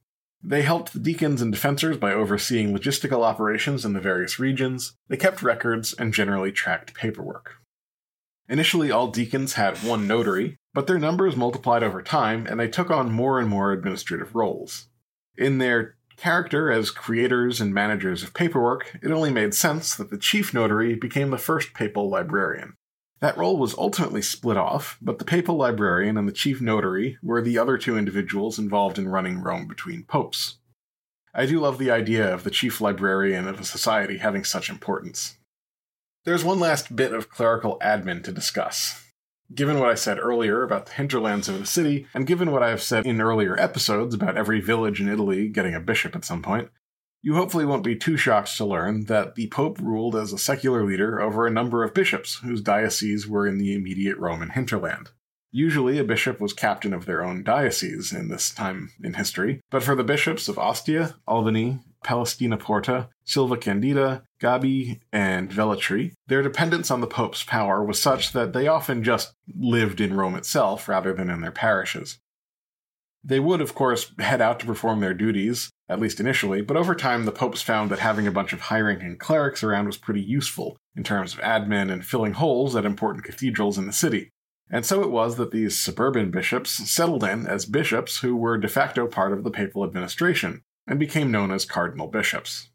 They 0.44 0.62
helped 0.62 0.94
the 0.94 1.00
deacons 1.00 1.42
and 1.42 1.54
defensors 1.54 2.00
by 2.00 2.14
overseeing 2.14 2.74
logistical 2.74 3.24
operations 3.24 3.84
in 3.84 3.94
the 3.94 4.00
various 4.00 4.40
regions. 4.40 4.94
They 5.10 5.18
kept 5.18 5.42
records 5.42 5.94
and 5.94 6.14
generally 6.14 6.52
tracked 6.52 6.94
paperwork. 6.94 7.56
Initially, 8.50 8.92
all 8.92 9.08
deacons 9.08 9.54
had 9.54 9.78
one 9.84 10.08
notary, 10.08 10.58
but 10.74 10.88
their 10.88 11.00
numbers 11.00 11.36
multiplied 11.36 11.84
over 11.84 12.02
time 12.02 12.46
and 12.48 12.60
they 12.60 12.68
took 12.68 12.90
on 12.90 13.12
more 13.12 13.40
and 13.40 13.50
more 13.50 13.72
administrative 13.72 14.36
roles. 14.36 14.88
In 15.38 15.58
their 15.58 15.96
character 16.16 16.72
as 16.72 16.90
creators 16.90 17.62
and 17.62 17.74
managers 17.74 18.24
of 18.24 18.34
paperwork, 18.34 18.98
it 19.02 19.12
only 19.12 19.32
made 19.32 19.54
sense 19.54 19.96
that 19.96 20.10
the 20.10 20.18
chief 20.18 20.54
notary 20.54 20.96
became 20.96 21.30
the 21.30 21.38
first 21.38 21.74
papal 21.74 22.10
librarian. 22.10 22.74
That 23.20 23.38
role 23.38 23.58
was 23.58 23.76
ultimately 23.78 24.22
split 24.22 24.58
off, 24.58 24.98
but 25.02 25.18
the 25.18 25.26
papal 25.26 25.56
librarian 25.56 26.18
and 26.18 26.28
the 26.28 26.34
chief 26.34 26.62
notary 26.62 27.18
were 27.24 27.42
the 27.42 27.58
other 27.58 27.78
two 27.78 27.98
individuals 27.98 28.60
involved 28.60 29.00
in 29.00 29.08
running 29.08 29.40
Rome 29.42 29.68
between 29.68 30.04
popes. 30.04 30.58
I 31.34 31.46
do 31.46 31.60
love 31.60 31.78
the 31.78 31.92
idea 31.92 32.32
of 32.32 32.44
the 32.44 32.52
chief 32.52 32.80
librarian 32.80 33.48
of 33.48 33.60
a 33.60 33.66
society 33.66 34.18
having 34.18 34.44
such 34.44 34.70
importance. 34.70 35.37
There's 36.28 36.44
one 36.44 36.60
last 36.60 36.94
bit 36.94 37.14
of 37.14 37.30
clerical 37.30 37.80
admin 37.82 38.22
to 38.26 38.34
discuss. 38.34 39.02
Given 39.56 39.80
what 39.80 39.88
I 39.88 39.96
said 39.96 40.20
earlier 40.20 40.62
about 40.62 40.88
the 40.88 40.92
hinterlands 40.92 41.48
of 41.48 41.58
the 41.58 41.66
city, 41.66 42.06
and 42.14 42.28
given 42.28 42.52
what 42.52 42.62
I 42.62 42.68
have 42.70 42.84
said 42.84 43.06
in 43.06 43.22
earlier 43.22 43.58
episodes 43.58 44.14
about 44.14 44.36
every 44.36 44.60
village 44.60 45.00
in 45.00 45.08
Italy 45.08 45.48
getting 45.48 45.74
a 45.74 45.80
bishop 45.80 46.18
at 46.18 46.26
some 46.26 46.42
point, 46.42 46.68
you 47.22 47.36
hopefully 47.36 47.64
won't 47.64 47.86
be 47.86 47.96
too 47.96 48.18
shocked 48.18 48.58
to 48.58 48.66
learn 48.66 49.06
that 49.06 49.36
the 49.36 49.48
Pope 49.48 49.80
ruled 49.80 50.18
as 50.18 50.34
a 50.34 50.38
secular 50.38 50.86
leader 50.86 51.22
over 51.22 51.48
a 51.48 51.50
number 51.50 51.82
of 51.82 51.94
bishops 51.94 52.40
whose 52.40 52.60
dioceses 52.60 53.26
were 53.26 53.48
in 53.48 53.58
the 53.58 53.74
immediate 53.74 54.18
Roman 54.18 54.50
hinterland. 54.50 55.12
Usually, 55.54 55.98
a 55.98 56.04
bishop 56.04 56.42
was 56.42 56.52
captain 56.52 56.94
of 56.94 57.06
their 57.06 57.24
own 57.24 57.42
diocese 57.42 58.12
in 58.12 58.28
this 58.28 58.52
time 58.52 58.92
in 59.02 59.14
history, 59.14 59.62
but 59.72 59.82
for 59.82 59.96
the 59.96 60.04
bishops 60.04 60.50
of 60.50 60.60
Ostia, 60.60 61.16
Albani, 61.26 61.80
Palestrina 62.04 62.60
Porta, 62.60 63.08
Silva 63.28 63.58
Candida, 63.58 64.24
Gabi, 64.42 65.02
and 65.12 65.52
Velletri, 65.52 66.14
their 66.28 66.42
dependence 66.42 66.90
on 66.90 67.02
the 67.02 67.08
Pope's 67.08 67.44
power 67.44 67.84
was 67.84 68.02
such 68.02 68.32
that 68.32 68.54
they 68.54 68.68
often 68.68 69.04
just 69.04 69.34
lived 69.54 70.00
in 70.00 70.16
Rome 70.16 70.36
itself 70.36 70.88
rather 70.88 71.14
than 71.14 71.30
in 71.30 71.42
their 71.42 71.52
parishes. 71.52 72.20
They 73.24 73.42
would, 73.42 73.60
of 73.60 73.76
course, 73.76 74.14
head 74.20 74.40
out 74.40 74.62
to 74.62 74.66
perform 74.66 75.02
their 75.02 75.14
duties, 75.14 75.70
at 75.90 76.00
least 76.00 76.22
initially, 76.22 76.62
but 76.62 76.78
over 76.78 76.96
time 76.96 77.26
the 77.26 77.34
popes 77.34 77.62
found 77.62 77.92
that 77.92 78.00
having 78.00 78.28
a 78.28 78.32
bunch 78.32 78.54
of 78.54 78.62
high 78.62 78.80
ranking 78.80 79.18
clerics 79.18 79.62
around 79.62 79.88
was 79.88 79.98
pretty 79.98 80.22
useful 80.22 80.78
in 80.96 81.04
terms 81.04 81.34
of 81.34 81.42
admin 81.42 81.92
and 81.92 82.06
filling 82.06 82.34
holes 82.34 82.78
at 82.78 82.86
important 82.86 83.26
cathedrals 83.26 83.78
in 83.78 83.86
the 83.86 83.94
city. 83.94 84.30
And 84.70 84.86
so 84.86 85.02
it 85.02 85.12
was 85.12 85.36
that 85.36 85.52
these 85.52 85.78
suburban 85.78 86.32
bishops 86.32 86.72
settled 86.72 87.26
in 87.26 87.46
as 87.46 87.66
bishops 87.66 88.20
who 88.20 88.38
were 88.38 88.58
de 88.58 88.70
facto 88.70 89.08
part 89.08 89.34
of 89.34 89.44
the 89.44 89.52
papal 89.52 89.84
administration, 89.84 90.62
and 90.88 90.98
became 90.98 91.30
known 91.30 91.52
as 91.52 91.66
cardinal 91.66 92.08
bishops. 92.08 92.70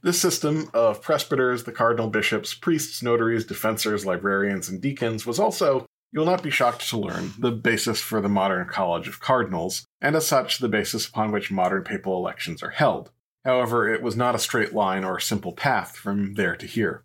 This 0.00 0.20
system 0.20 0.70
of 0.74 1.02
presbyters, 1.02 1.64
the 1.64 1.72
cardinal 1.72 2.08
bishops, 2.08 2.54
priests, 2.54 3.02
notaries, 3.02 3.44
defensors, 3.44 4.04
librarians, 4.04 4.68
and 4.68 4.80
deacons 4.80 5.26
was 5.26 5.40
also, 5.40 5.86
you'll 6.12 6.24
not 6.24 6.42
be 6.42 6.50
shocked 6.50 6.88
to 6.90 6.96
learn, 6.96 7.32
the 7.36 7.50
basis 7.50 8.00
for 8.00 8.20
the 8.20 8.28
modern 8.28 8.68
College 8.68 9.08
of 9.08 9.18
Cardinals, 9.18 9.86
and 10.00 10.14
as 10.14 10.24
such, 10.24 10.58
the 10.58 10.68
basis 10.68 11.08
upon 11.08 11.32
which 11.32 11.50
modern 11.50 11.82
papal 11.82 12.16
elections 12.16 12.62
are 12.62 12.70
held. 12.70 13.10
However, 13.44 13.92
it 13.92 14.00
was 14.00 14.16
not 14.16 14.36
a 14.36 14.38
straight 14.38 14.72
line 14.72 15.02
or 15.02 15.18
simple 15.18 15.52
path 15.52 15.96
from 15.96 16.34
there 16.34 16.54
to 16.54 16.66
here. 16.66 17.02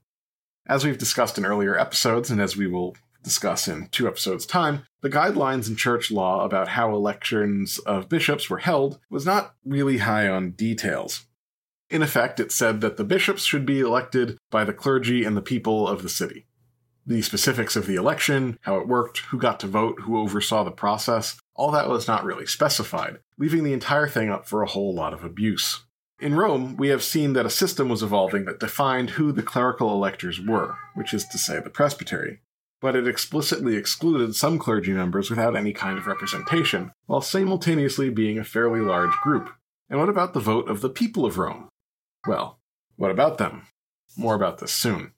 As 0.67 0.85
we've 0.85 0.97
discussed 0.97 1.39
in 1.39 1.45
earlier 1.45 1.77
episodes, 1.77 2.29
and 2.29 2.39
as 2.39 2.55
we 2.55 2.67
will 2.67 2.95
discuss 3.23 3.67
in 3.67 3.87
two 3.87 4.07
episodes' 4.07 4.45
time, 4.45 4.83
the 5.01 5.09
guidelines 5.09 5.67
in 5.67 5.75
church 5.75 6.11
law 6.11 6.45
about 6.45 6.67
how 6.69 6.93
elections 6.93 7.79
of 7.79 8.07
bishops 8.07 8.51
were 8.51 8.59
held 8.59 8.99
was 9.09 9.25
not 9.25 9.55
really 9.65 9.97
high 9.97 10.27
on 10.27 10.51
details. 10.51 11.25
In 11.93 12.01
effect, 12.01 12.39
it 12.39 12.51
said 12.51 12.81
that 12.81 12.97
the 12.97 13.03
bishops 13.03 13.45
should 13.45 13.67
be 13.67 13.79
elected 13.79 14.39
by 14.49 14.63
the 14.63 14.73
clergy 14.73 15.23
and 15.23 15.37
the 15.37 15.43
people 15.43 15.87
of 15.87 16.01
the 16.01 16.09
city. 16.09 16.47
The 17.05 17.21
specifics 17.21 17.75
of 17.75 17.85
the 17.85 17.93
election, 17.93 18.57
how 18.61 18.77
it 18.77 18.87
worked, 18.87 19.19
who 19.19 19.37
got 19.37 19.59
to 19.59 19.67
vote, 19.67 19.99
who 20.01 20.17
oversaw 20.17 20.63
the 20.63 20.71
process, 20.71 21.37
all 21.53 21.69
that 21.69 21.87
was 21.87 22.07
not 22.07 22.23
really 22.23 22.47
specified, 22.47 23.19
leaving 23.37 23.63
the 23.63 23.73
entire 23.73 24.07
thing 24.07 24.31
up 24.31 24.47
for 24.47 24.63
a 24.63 24.67
whole 24.67 24.91
lot 24.91 25.13
of 25.13 25.23
abuse. 25.23 25.83
In 26.19 26.33
Rome, 26.33 26.77
we 26.77 26.87
have 26.87 27.03
seen 27.03 27.33
that 27.33 27.45
a 27.45 27.51
system 27.51 27.89
was 27.89 28.01
evolving 28.01 28.45
that 28.45 28.59
defined 28.59 29.11
who 29.11 29.31
the 29.31 29.43
clerical 29.43 29.91
electors 29.91 30.41
were, 30.41 30.75
which 30.95 31.13
is 31.13 31.27
to 31.27 31.37
say 31.37 31.59
the 31.59 31.69
presbytery 31.69 32.39
but 32.81 32.97
it 32.97 33.07
explicitly 33.07 33.77
excluded 33.77 34.35
some 34.35 34.59
clergy 34.59 34.91
members 34.91 35.29
without 35.29 35.55
any 35.55 35.71
kind 35.71 35.97
of 35.97 36.05
representation, 36.05 36.91
while 37.05 37.21
simultaneously 37.21 38.09
being 38.09 38.37
a 38.37 38.43
fairly 38.43 38.81
large 38.81 39.15
group. 39.21 39.49
And 39.89 40.01
what 40.01 40.09
about 40.09 40.33
the 40.33 40.41
vote 40.41 40.67
of 40.67 40.81
the 40.81 40.89
people 40.89 41.25
of 41.25 41.37
Rome? 41.37 41.69
Well, 42.27 42.59
what 42.95 43.11
about 43.11 43.37
them? 43.37 43.67
More 44.17 44.35
about 44.35 44.59
this 44.59 44.71
soon. 44.71 45.13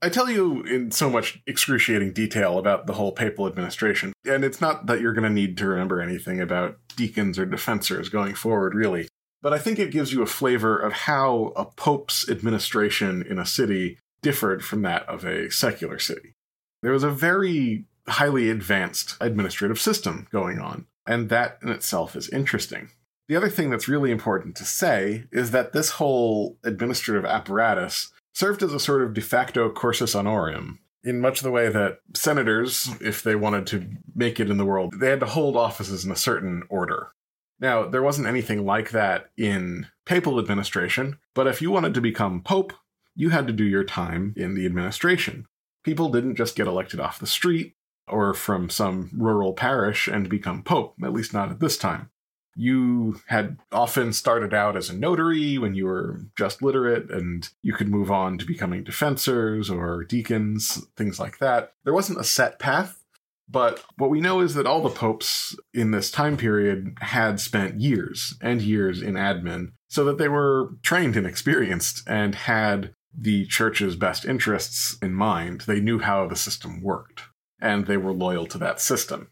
I 0.00 0.08
tell 0.08 0.28
you 0.28 0.62
in 0.62 0.90
so 0.90 1.08
much 1.08 1.40
excruciating 1.46 2.12
detail 2.12 2.58
about 2.58 2.86
the 2.86 2.94
whole 2.94 3.12
papal 3.12 3.46
administration, 3.46 4.12
and 4.26 4.44
it's 4.44 4.60
not 4.60 4.86
that 4.86 5.00
you're 5.00 5.12
going 5.12 5.28
to 5.28 5.30
need 5.30 5.56
to 5.58 5.66
remember 5.68 6.00
anything 6.00 6.40
about 6.40 6.78
deacons 6.96 7.38
or 7.38 7.46
defensors 7.46 8.10
going 8.10 8.34
forward, 8.34 8.74
really, 8.74 9.08
but 9.42 9.52
I 9.52 9.58
think 9.58 9.78
it 9.78 9.92
gives 9.92 10.12
you 10.12 10.20
a 10.20 10.26
flavor 10.26 10.76
of 10.76 10.92
how 10.92 11.52
a 11.54 11.64
pope's 11.64 12.28
administration 12.28 13.22
in 13.22 13.38
a 13.38 13.46
city 13.46 13.98
differed 14.22 14.64
from 14.64 14.82
that 14.82 15.08
of 15.08 15.24
a 15.24 15.50
secular 15.50 16.00
city. 16.00 16.34
There 16.82 16.92
was 16.92 17.04
a 17.04 17.10
very 17.10 17.84
highly 18.08 18.50
advanced 18.50 19.16
administrative 19.20 19.80
system 19.80 20.26
going 20.32 20.58
on, 20.58 20.86
and 21.06 21.28
that 21.28 21.58
in 21.62 21.68
itself 21.68 22.16
is 22.16 22.28
interesting. 22.28 22.90
The 23.32 23.38
other 23.38 23.48
thing 23.48 23.70
that's 23.70 23.88
really 23.88 24.10
important 24.10 24.56
to 24.56 24.64
say 24.66 25.24
is 25.32 25.52
that 25.52 25.72
this 25.72 25.92
whole 25.92 26.58
administrative 26.64 27.24
apparatus 27.24 28.12
served 28.34 28.62
as 28.62 28.74
a 28.74 28.78
sort 28.78 29.00
of 29.00 29.14
de 29.14 29.22
facto 29.22 29.70
cursus 29.70 30.14
honorum, 30.14 30.80
in 31.02 31.18
much 31.18 31.40
the 31.40 31.50
way 31.50 31.70
that 31.70 32.00
senators, 32.12 32.90
if 33.00 33.22
they 33.22 33.34
wanted 33.34 33.66
to 33.68 33.88
make 34.14 34.38
it 34.38 34.50
in 34.50 34.58
the 34.58 34.66
world, 34.66 34.92
they 35.00 35.08
had 35.08 35.20
to 35.20 35.24
hold 35.24 35.56
offices 35.56 36.04
in 36.04 36.10
a 36.10 36.14
certain 36.14 36.64
order. 36.68 37.12
Now, 37.58 37.88
there 37.88 38.02
wasn't 38.02 38.28
anything 38.28 38.66
like 38.66 38.90
that 38.90 39.30
in 39.38 39.86
papal 40.04 40.38
administration, 40.38 41.18
but 41.34 41.46
if 41.46 41.62
you 41.62 41.70
wanted 41.70 41.94
to 41.94 42.02
become 42.02 42.42
pope, 42.42 42.74
you 43.14 43.30
had 43.30 43.46
to 43.46 43.54
do 43.54 43.64
your 43.64 43.82
time 43.82 44.34
in 44.36 44.54
the 44.54 44.66
administration. 44.66 45.46
People 45.84 46.10
didn't 46.10 46.36
just 46.36 46.54
get 46.54 46.66
elected 46.66 47.00
off 47.00 47.18
the 47.18 47.26
street 47.26 47.76
or 48.06 48.34
from 48.34 48.68
some 48.68 49.10
rural 49.16 49.54
parish 49.54 50.06
and 50.06 50.28
become 50.28 50.62
pope, 50.62 50.96
at 51.02 51.14
least 51.14 51.32
not 51.32 51.50
at 51.50 51.60
this 51.60 51.78
time. 51.78 52.10
You 52.54 53.20
had 53.28 53.58
often 53.70 54.12
started 54.12 54.52
out 54.52 54.76
as 54.76 54.90
a 54.90 54.96
notary 54.96 55.56
when 55.58 55.74
you 55.74 55.86
were 55.86 56.20
just 56.36 56.62
literate, 56.62 57.10
and 57.10 57.48
you 57.62 57.72
could 57.72 57.88
move 57.88 58.10
on 58.10 58.38
to 58.38 58.44
becoming 58.44 58.84
defensors 58.84 59.70
or 59.74 60.04
deacons, 60.04 60.86
things 60.96 61.18
like 61.18 61.38
that. 61.38 61.72
There 61.84 61.94
wasn't 61.94 62.20
a 62.20 62.24
set 62.24 62.58
path, 62.58 63.02
but 63.48 63.84
what 63.96 64.10
we 64.10 64.20
know 64.20 64.40
is 64.40 64.54
that 64.54 64.66
all 64.66 64.82
the 64.82 64.90
popes 64.90 65.56
in 65.74 65.90
this 65.90 66.10
time 66.10 66.36
period 66.36 66.96
had 67.00 67.40
spent 67.40 67.80
years 67.80 68.34
and 68.40 68.62
years 68.62 69.02
in 69.02 69.14
admin, 69.14 69.72
so 69.88 70.04
that 70.04 70.18
they 70.18 70.28
were 70.28 70.70
trained 70.82 71.16
and 71.16 71.26
experienced 71.26 72.02
and 72.06 72.34
had 72.34 72.94
the 73.14 73.44
church's 73.46 73.94
best 73.94 74.24
interests 74.24 74.96
in 75.02 75.12
mind. 75.12 75.62
They 75.62 75.80
knew 75.80 75.98
how 75.98 76.26
the 76.26 76.36
system 76.36 76.80
worked, 76.80 77.24
and 77.60 77.86
they 77.86 77.98
were 77.98 78.12
loyal 78.12 78.46
to 78.46 78.58
that 78.58 78.80
system. 78.80 79.28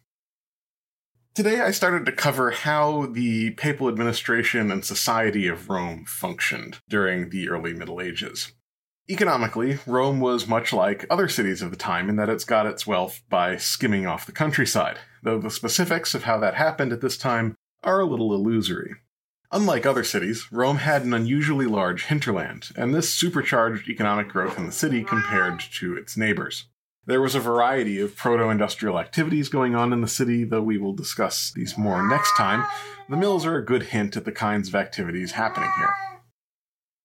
Today, 1.32 1.60
I 1.60 1.70
started 1.70 2.06
to 2.06 2.12
cover 2.12 2.50
how 2.50 3.06
the 3.06 3.52
papal 3.52 3.88
administration 3.88 4.72
and 4.72 4.84
society 4.84 5.46
of 5.46 5.70
Rome 5.70 6.04
functioned 6.04 6.80
during 6.88 7.30
the 7.30 7.48
early 7.48 7.72
Middle 7.72 8.00
Ages. 8.00 8.52
Economically, 9.08 9.78
Rome 9.86 10.18
was 10.18 10.48
much 10.48 10.72
like 10.72 11.06
other 11.08 11.28
cities 11.28 11.62
of 11.62 11.70
the 11.70 11.76
time 11.76 12.08
in 12.08 12.16
that 12.16 12.28
it's 12.28 12.44
got 12.44 12.66
its 12.66 12.84
wealth 12.84 13.22
by 13.28 13.56
skimming 13.56 14.08
off 14.08 14.26
the 14.26 14.32
countryside, 14.32 14.98
though 15.22 15.38
the 15.38 15.50
specifics 15.50 16.16
of 16.16 16.24
how 16.24 16.36
that 16.40 16.54
happened 16.54 16.92
at 16.92 17.00
this 17.00 17.16
time 17.16 17.54
are 17.84 18.00
a 18.00 18.06
little 18.06 18.34
illusory. 18.34 18.96
Unlike 19.52 19.86
other 19.86 20.04
cities, 20.04 20.50
Rome 20.50 20.78
had 20.78 21.04
an 21.04 21.14
unusually 21.14 21.66
large 21.66 22.06
hinterland, 22.06 22.70
and 22.74 22.92
this 22.92 23.14
supercharged 23.14 23.88
economic 23.88 24.28
growth 24.28 24.58
in 24.58 24.66
the 24.66 24.72
city 24.72 25.04
compared 25.04 25.60
to 25.78 25.96
its 25.96 26.16
neighbors. 26.16 26.66
There 27.10 27.20
was 27.20 27.34
a 27.34 27.40
variety 27.40 27.98
of 27.98 28.14
proto 28.14 28.50
industrial 28.50 28.96
activities 28.96 29.48
going 29.48 29.74
on 29.74 29.92
in 29.92 30.00
the 30.00 30.06
city, 30.06 30.44
though 30.44 30.62
we 30.62 30.78
will 30.78 30.92
discuss 30.92 31.50
these 31.50 31.76
more 31.76 32.08
next 32.08 32.36
time. 32.36 32.64
The 33.08 33.16
mills 33.16 33.44
are 33.44 33.56
a 33.56 33.64
good 33.64 33.82
hint 33.82 34.16
at 34.16 34.24
the 34.24 34.30
kinds 34.30 34.68
of 34.68 34.76
activities 34.76 35.32
happening 35.32 35.72
here. 35.76 35.92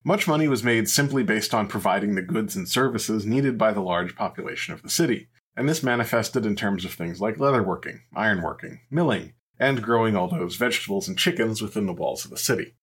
Much 0.03 0.27
money 0.27 0.47
was 0.47 0.63
made 0.63 0.87
simply 0.87 1.23
based 1.23 1.55
on 1.55 1.67
providing 1.67 2.13
the 2.13 2.21
goods 2.21 2.55
and 2.55 2.69
services 2.69 3.25
needed 3.25 3.57
by 3.57 3.71
the 3.71 3.81
large 3.81 4.15
population 4.15 4.75
of 4.75 4.83
the 4.83 4.91
city, 4.91 5.27
and 5.57 5.67
this 5.67 5.81
manifested 5.81 6.45
in 6.45 6.55
terms 6.55 6.85
of 6.85 6.93
things 6.93 7.19
like 7.19 7.37
leatherworking, 7.37 8.01
ironworking, 8.15 8.81
milling, 8.91 9.33
and 9.59 9.81
growing 9.81 10.15
all 10.15 10.27
those 10.27 10.55
vegetables 10.55 11.07
and 11.07 11.17
chickens 11.17 11.63
within 11.63 11.87
the 11.87 11.93
walls 11.93 12.25
of 12.25 12.29
the 12.29 12.37
city. 12.37 12.75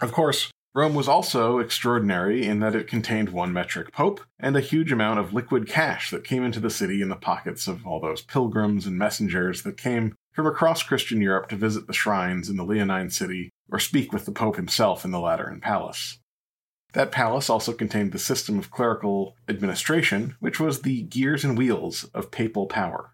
Of 0.00 0.10
course, 0.10 0.50
Rome 0.76 0.94
was 0.94 1.08
also 1.08 1.58
extraordinary 1.58 2.44
in 2.44 2.60
that 2.60 2.74
it 2.74 2.86
contained 2.86 3.30
one 3.30 3.50
metric 3.50 3.90
pope 3.92 4.20
and 4.38 4.54
a 4.54 4.60
huge 4.60 4.92
amount 4.92 5.18
of 5.18 5.32
liquid 5.32 5.66
cash 5.66 6.10
that 6.10 6.22
came 6.22 6.44
into 6.44 6.60
the 6.60 6.68
city 6.68 7.00
in 7.00 7.08
the 7.08 7.16
pockets 7.16 7.66
of 7.66 7.86
all 7.86 7.98
those 7.98 8.20
pilgrims 8.20 8.84
and 8.84 8.98
messengers 8.98 9.62
that 9.62 9.78
came 9.78 10.14
from 10.34 10.46
across 10.46 10.82
Christian 10.82 11.22
Europe 11.22 11.48
to 11.48 11.56
visit 11.56 11.86
the 11.86 11.94
shrines 11.94 12.50
in 12.50 12.56
the 12.56 12.62
Leonine 12.62 13.08
city 13.08 13.48
or 13.70 13.78
speak 13.78 14.12
with 14.12 14.26
the 14.26 14.32
pope 14.32 14.56
himself 14.56 15.02
in 15.02 15.12
the 15.12 15.18
Lateran 15.18 15.62
Palace. 15.62 16.18
That 16.92 17.10
palace 17.10 17.48
also 17.48 17.72
contained 17.72 18.12
the 18.12 18.18
system 18.18 18.58
of 18.58 18.70
clerical 18.70 19.34
administration, 19.48 20.36
which 20.40 20.60
was 20.60 20.82
the 20.82 21.04
gears 21.04 21.42
and 21.42 21.56
wheels 21.56 22.04
of 22.12 22.30
papal 22.30 22.66
power. 22.66 23.12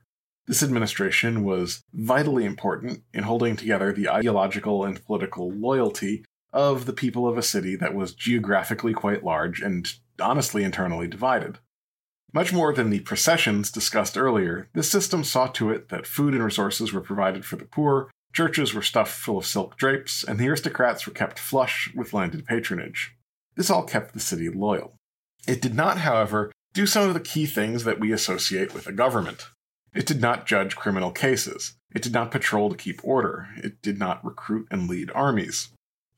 This 0.48 0.64
administration 0.64 1.44
was 1.44 1.84
vitally 1.94 2.44
important 2.44 3.04
in 3.14 3.22
holding 3.22 3.54
together 3.54 3.92
the 3.92 4.08
ideological 4.08 4.84
and 4.84 5.04
political 5.06 5.52
loyalty 5.52 6.24
of 6.52 6.86
the 6.86 6.92
people 6.92 7.26
of 7.26 7.38
a 7.38 7.42
city 7.42 7.76
that 7.76 7.94
was 7.94 8.14
geographically 8.14 8.92
quite 8.92 9.24
large 9.24 9.60
and 9.60 9.94
honestly 10.20 10.64
internally 10.64 11.08
divided. 11.08 11.58
Much 12.34 12.52
more 12.52 12.72
than 12.72 12.90
the 12.90 13.00
processions 13.00 13.70
discussed 13.70 14.16
earlier, 14.16 14.68
this 14.72 14.90
system 14.90 15.22
saw 15.22 15.46
to 15.48 15.70
it 15.70 15.90
that 15.90 16.06
food 16.06 16.34
and 16.34 16.42
resources 16.42 16.92
were 16.92 17.00
provided 17.00 17.44
for 17.44 17.56
the 17.56 17.64
poor, 17.64 18.10
churches 18.32 18.72
were 18.72 18.82
stuffed 18.82 19.14
full 19.14 19.38
of 19.38 19.46
silk 19.46 19.76
drapes, 19.76 20.24
and 20.24 20.38
the 20.38 20.48
aristocrats 20.48 21.06
were 21.06 21.12
kept 21.12 21.38
flush 21.38 21.92
with 21.94 22.14
landed 22.14 22.46
patronage. 22.46 23.14
This 23.54 23.68
all 23.68 23.84
kept 23.84 24.14
the 24.14 24.20
city 24.20 24.48
loyal. 24.48 24.94
It 25.46 25.60
did 25.60 25.74
not, 25.74 25.98
however, 25.98 26.50
do 26.72 26.86
some 26.86 27.06
of 27.06 27.14
the 27.14 27.20
key 27.20 27.44
things 27.44 27.84
that 27.84 28.00
we 28.00 28.12
associate 28.12 28.72
with 28.72 28.86
a 28.86 28.92
government. 28.92 29.48
It 29.94 30.06
did 30.06 30.22
not 30.22 30.46
judge 30.46 30.76
criminal 30.76 31.10
cases. 31.10 31.74
It 31.94 32.00
did 32.00 32.14
not 32.14 32.30
patrol 32.30 32.70
to 32.70 32.76
keep 32.76 33.04
order. 33.04 33.48
It 33.58 33.82
did 33.82 33.98
not 33.98 34.24
recruit 34.24 34.68
and 34.70 34.88
lead 34.88 35.10
armies. 35.14 35.68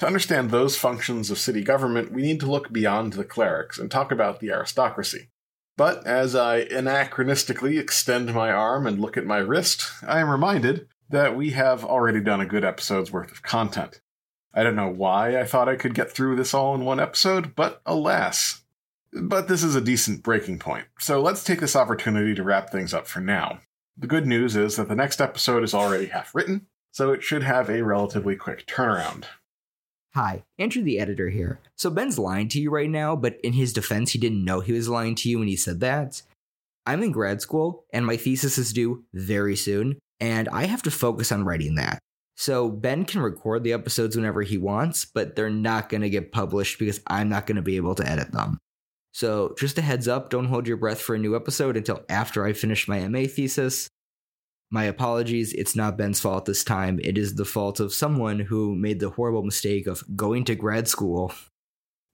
To 0.00 0.06
understand 0.06 0.50
those 0.50 0.76
functions 0.76 1.30
of 1.30 1.38
city 1.38 1.62
government, 1.62 2.12
we 2.12 2.22
need 2.22 2.40
to 2.40 2.50
look 2.50 2.72
beyond 2.72 3.12
the 3.12 3.24
clerics 3.24 3.78
and 3.78 3.90
talk 3.90 4.10
about 4.10 4.40
the 4.40 4.50
aristocracy. 4.50 5.28
But 5.76 6.06
as 6.06 6.36
I 6.36 6.64
anachronistically 6.66 7.78
extend 7.78 8.32
my 8.34 8.50
arm 8.50 8.86
and 8.86 9.00
look 9.00 9.16
at 9.16 9.26
my 9.26 9.38
wrist, 9.38 9.90
I 10.06 10.20
am 10.20 10.28
reminded 10.28 10.88
that 11.10 11.36
we 11.36 11.50
have 11.50 11.84
already 11.84 12.20
done 12.20 12.40
a 12.40 12.46
good 12.46 12.64
episode's 12.64 13.12
worth 13.12 13.30
of 13.30 13.42
content. 13.42 14.00
I 14.52 14.62
don't 14.62 14.76
know 14.76 14.90
why 14.90 15.38
I 15.38 15.44
thought 15.44 15.68
I 15.68 15.76
could 15.76 15.94
get 15.94 16.12
through 16.12 16.36
this 16.36 16.54
all 16.54 16.74
in 16.74 16.84
one 16.84 17.00
episode, 17.00 17.54
but 17.56 17.82
alas. 17.86 18.62
But 19.12 19.48
this 19.48 19.62
is 19.62 19.74
a 19.74 19.80
decent 19.80 20.22
breaking 20.22 20.58
point, 20.58 20.86
so 20.98 21.20
let's 21.20 21.44
take 21.44 21.60
this 21.60 21.76
opportunity 21.76 22.34
to 22.34 22.42
wrap 22.42 22.70
things 22.70 22.94
up 22.94 23.06
for 23.06 23.20
now. 23.20 23.60
The 23.96 24.08
good 24.08 24.26
news 24.26 24.56
is 24.56 24.74
that 24.76 24.88
the 24.88 24.96
next 24.96 25.20
episode 25.20 25.62
is 25.62 25.74
already 25.74 26.06
half 26.06 26.34
written, 26.34 26.66
so 26.90 27.12
it 27.12 27.22
should 27.22 27.44
have 27.44 27.68
a 27.68 27.84
relatively 27.84 28.34
quick 28.34 28.66
turnaround. 28.66 29.24
Hi, 30.14 30.44
Andrew 30.60 30.84
the 30.84 31.00
editor 31.00 31.28
here. 31.28 31.58
So 31.76 31.90
Ben's 31.90 32.20
lying 32.20 32.48
to 32.50 32.60
you 32.60 32.70
right 32.70 32.88
now, 32.88 33.16
but 33.16 33.40
in 33.42 33.52
his 33.52 33.72
defense, 33.72 34.12
he 34.12 34.18
didn't 34.20 34.44
know 34.44 34.60
he 34.60 34.72
was 34.72 34.88
lying 34.88 35.16
to 35.16 35.28
you 35.28 35.40
when 35.40 35.48
he 35.48 35.56
said 35.56 35.80
that. 35.80 36.22
I'm 36.86 37.02
in 37.02 37.10
grad 37.10 37.40
school, 37.40 37.84
and 37.92 38.06
my 38.06 38.16
thesis 38.16 38.56
is 38.56 38.72
due 38.72 39.02
very 39.12 39.56
soon, 39.56 39.98
and 40.20 40.48
I 40.50 40.66
have 40.66 40.82
to 40.82 40.92
focus 40.92 41.32
on 41.32 41.44
writing 41.44 41.74
that. 41.74 41.98
So 42.36 42.68
Ben 42.68 43.04
can 43.06 43.22
record 43.22 43.64
the 43.64 43.72
episodes 43.72 44.14
whenever 44.14 44.42
he 44.42 44.56
wants, 44.56 45.04
but 45.04 45.34
they're 45.34 45.50
not 45.50 45.88
going 45.88 46.02
to 46.02 46.10
get 46.10 46.30
published 46.30 46.78
because 46.78 47.00
I'm 47.08 47.28
not 47.28 47.46
going 47.46 47.56
to 47.56 47.62
be 47.62 47.76
able 47.76 47.96
to 47.96 48.08
edit 48.08 48.30
them. 48.30 48.58
So 49.10 49.56
just 49.58 49.78
a 49.78 49.82
heads 49.82 50.06
up, 50.06 50.30
don't 50.30 50.46
hold 50.46 50.68
your 50.68 50.76
breath 50.76 51.00
for 51.00 51.16
a 51.16 51.18
new 51.18 51.34
episode 51.34 51.76
until 51.76 52.04
after 52.08 52.44
I 52.44 52.52
finish 52.52 52.86
my 52.86 53.06
MA 53.08 53.24
thesis. 53.26 53.88
My 54.74 54.82
apologies, 54.86 55.52
it's 55.52 55.76
not 55.76 55.96
Ben's 55.96 56.18
fault 56.18 56.46
this 56.46 56.64
time. 56.64 56.98
It 57.04 57.16
is 57.16 57.36
the 57.36 57.44
fault 57.44 57.78
of 57.78 57.94
someone 57.94 58.40
who 58.40 58.74
made 58.74 58.98
the 58.98 59.10
horrible 59.10 59.44
mistake 59.44 59.86
of 59.86 60.02
going 60.16 60.42
to 60.46 60.56
grad 60.56 60.88
school. 60.88 61.32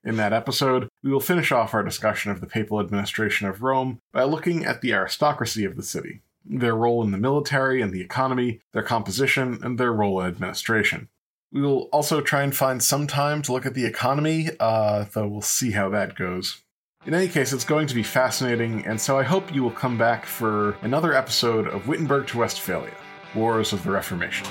In 0.04 0.18
that 0.18 0.34
episode, 0.34 0.90
we 1.02 1.10
will 1.10 1.20
finish 1.20 1.52
off 1.52 1.72
our 1.72 1.82
discussion 1.82 2.30
of 2.30 2.42
the 2.42 2.46
papal 2.46 2.78
administration 2.78 3.48
of 3.48 3.62
Rome 3.62 3.98
by 4.12 4.24
looking 4.24 4.66
at 4.66 4.82
the 4.82 4.92
aristocracy 4.92 5.64
of 5.64 5.74
the 5.76 5.82
city 5.82 6.20
their 6.44 6.74
role 6.74 7.02
in 7.02 7.12
the 7.12 7.16
military 7.16 7.80
and 7.80 7.94
the 7.94 8.02
economy, 8.02 8.60
their 8.72 8.82
composition, 8.82 9.58
and 9.62 9.78
their 9.78 9.92
role 9.94 10.20
in 10.20 10.26
administration. 10.26 11.08
We 11.50 11.62
will 11.62 11.88
also 11.94 12.20
try 12.20 12.42
and 12.42 12.54
find 12.54 12.82
some 12.82 13.06
time 13.06 13.40
to 13.42 13.52
look 13.52 13.64
at 13.64 13.72
the 13.72 13.86
economy, 13.86 14.50
uh, 14.60 15.06
though 15.14 15.28
we'll 15.28 15.40
see 15.40 15.70
how 15.70 15.88
that 15.90 16.14
goes. 16.14 16.60
In 17.06 17.14
any 17.14 17.28
case, 17.28 17.54
it's 17.54 17.64
going 17.64 17.86
to 17.86 17.94
be 17.94 18.02
fascinating, 18.02 18.84
and 18.84 19.00
so 19.00 19.18
I 19.18 19.22
hope 19.22 19.54
you 19.54 19.62
will 19.62 19.70
come 19.70 19.96
back 19.96 20.26
for 20.26 20.76
another 20.82 21.14
episode 21.14 21.66
of 21.66 21.88
Wittenberg 21.88 22.26
to 22.26 22.38
Westphalia 22.38 22.94
Wars 23.34 23.72
of 23.72 23.82
the 23.84 23.90
Reformation. 23.90 24.46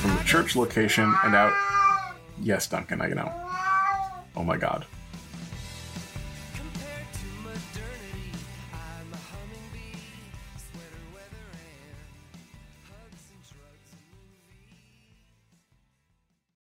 From 0.00 0.16
the 0.16 0.24
church 0.24 0.56
location 0.56 1.14
and 1.22 1.34
out. 1.34 1.52
Yes, 2.40 2.66
Duncan, 2.66 3.02
I 3.02 3.08
know. 3.08 3.30
Oh 4.34 4.42
my 4.42 4.56
god. 4.56 4.86